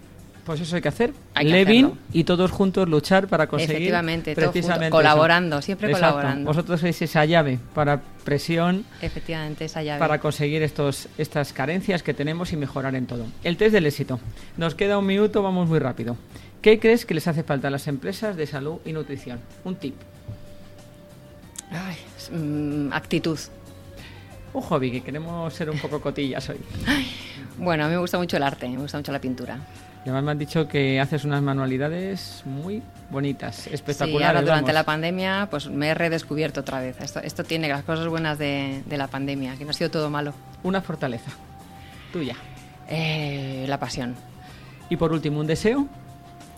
pues 0.45 0.61
eso 0.61 0.77
hay 0.77 0.83
que 0.83 0.89
hacer. 0.89 1.13
Levin 1.43 1.93
y 2.13 2.25
todos 2.25 2.51
juntos 2.51 2.89
luchar 2.89 3.29
para 3.29 3.47
conseguir. 3.47 3.77
Efectivamente, 3.77 4.35
precisamente 4.35 4.91
colaborando, 4.91 5.63
siempre 5.63 5.91
colaborando. 5.91 6.47
Vosotros 6.47 6.81
sois 6.81 7.01
esa 7.01 7.25
llave 7.25 7.59
para 7.75 8.01
presión. 8.25 8.85
Efectivamente, 9.01 9.65
esa 9.65 9.83
llave. 9.83 9.99
Para 9.99 10.19
conseguir 10.19 10.63
estos, 10.63 11.09
estas 11.17 11.53
carencias 11.53 12.03
que 12.03 12.13
tenemos 12.13 12.53
y 12.53 12.57
mejorar 12.57 12.95
en 12.95 13.07
todo. 13.07 13.27
El 13.43 13.57
test 13.57 13.73
del 13.73 13.87
éxito. 13.87 14.21
Nos 14.57 14.75
queda 14.75 14.99
un 14.99 15.07
minuto, 15.07 15.43
vamos 15.43 15.69
muy 15.69 15.79
rápido. 15.79 16.17
¿Qué 16.61 16.79
crees 16.79 17.07
que 17.07 17.15
les 17.15 17.27
hace 17.27 17.43
falta 17.43 17.69
a 17.69 17.71
las 17.71 17.89
empresas 17.89 18.37
de 18.37 18.47
salud 18.47 18.79
y 18.85 18.93
nutrición? 18.93 19.41
Un 19.65 19.77
tip. 19.77 19.95
Ay, 21.71 21.97
mm, 22.31 22.93
actitud 22.93 23.39
un 24.55 24.63
hobby, 24.63 24.91
que 24.91 25.03
queremos 25.03 25.53
ser 25.53 25.69
un 25.69 25.79
poco 25.79 26.01
cotillas 26.01 26.49
hoy. 26.49 26.59
Bueno, 27.59 27.85
a 27.85 27.87
mí 27.87 27.93
me 27.93 28.01
gusta 28.01 28.19
mucho 28.19 28.37
el 28.37 28.43
arte, 28.43 28.69
me 28.69 28.79
gusta 28.79 28.99
mucho 28.99 29.13
la 29.13 29.21
pintura. 29.21 29.59
Y 30.05 30.09
además 30.09 30.25
me 30.25 30.31
han 30.33 30.39
dicho 30.39 30.69
que 30.69 31.01
haces 31.01 31.25
unas 31.25 31.41
manualidades 31.43 32.43
muy 32.45 32.83
bonitas, 33.11 33.67
espectaculares. 33.69 34.21
Sí, 34.21 34.25
ahora 34.25 34.43
durante 34.43 34.73
la 34.73 34.85
pandemia 34.85 35.49
pues 35.51 35.69
me 35.69 35.89
he 35.89 35.95
redescubierto 35.95 36.61
otra 36.61 36.81
vez. 36.81 37.01
Esto, 37.01 37.21
esto 37.21 37.45
tiene 37.45 37.69
las 37.69 37.85
cosas 37.85 38.07
buenas 38.09 38.39
de, 38.39 38.83
la 38.89 39.07
pandemia, 39.09 39.57
que 39.57 39.65
no 39.65 39.71
ha 39.71 39.73
sido 39.73 39.91
todo 39.91 40.11
malo. 40.11 40.35
Una 40.63 40.83
fortaleza 40.83 41.31
tuya. 42.13 42.37
Eh, 42.89 43.65
la 43.67 43.79
pasión. 43.79 44.15
Y 44.91 44.97
por 44.97 45.13
último, 45.13 45.41
un 45.41 45.47
deseo. 45.47 45.87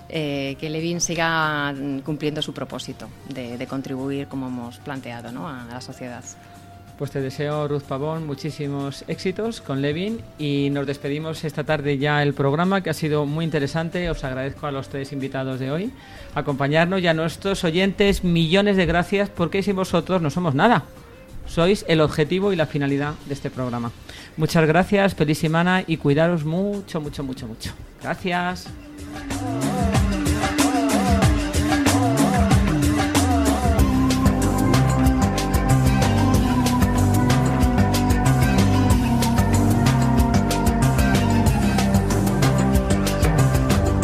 Eh, 0.09 0.57
que 0.61 0.71
Levin 0.71 1.01
siga 1.01 1.75
cumpliendo 2.05 2.41
su 2.41 2.55
propósito 2.55 3.09
de, 3.29 3.59
de 3.59 3.67
contribuir, 3.67 4.29
como 4.29 4.47
hemos 4.47 4.79
planteado, 4.79 5.33
¿no? 5.33 5.49
a 5.49 5.65
la 5.65 5.81
sociedad. 5.81 6.23
Pues 6.99 7.11
te 7.11 7.21
deseo, 7.21 7.69
Ruth 7.69 7.83
Pavón, 7.83 8.27
muchísimos 8.27 9.05
éxitos 9.07 9.61
con 9.61 9.83
Levin 9.83 10.23
y 10.39 10.71
nos 10.71 10.87
despedimos 10.87 11.45
esta 11.45 11.63
tarde 11.63 11.99
ya 11.99 12.23
el 12.23 12.33
programa 12.33 12.81
que 12.81 12.89
ha 12.89 12.95
sido 12.95 13.27
muy 13.27 13.45
interesante. 13.45 14.09
Os 14.09 14.25
agradezco 14.25 14.67
a 14.67 14.71
los 14.71 14.89
tres 14.89 15.13
invitados 15.13 15.61
de 15.61 15.71
hoy 15.71 15.93
acompañarnos 16.35 17.03
y 17.03 17.07
a 17.07 17.13
nuestros 17.13 17.65
oyentes 17.65 18.25
millones 18.25 18.79
de 18.79 18.87
gracias 18.87 19.29
porque 19.29 19.63
sin 19.63 19.77
vosotros 19.77 20.23
no 20.23 20.31
somos 20.31 20.55
nada. 20.55 20.85
Sois 21.47 21.85
el 21.87 22.01
objetivo 22.01 22.55
y 22.55 22.57
la 22.57 22.67
finalidad 22.67 23.13
de 23.27 23.35
este 23.35 23.51
programa. 23.51 23.93
Muchas 24.39 24.67
gracias, 24.67 25.15
feliz 25.15 25.39
semana 25.39 25.85
y 25.87 25.99
cuidaros 25.99 26.47
mucho, 26.47 27.03
mucho, 27.03 27.23
mucho, 27.23 27.47
mucho. 27.47 27.73
Gracias. 28.03 28.69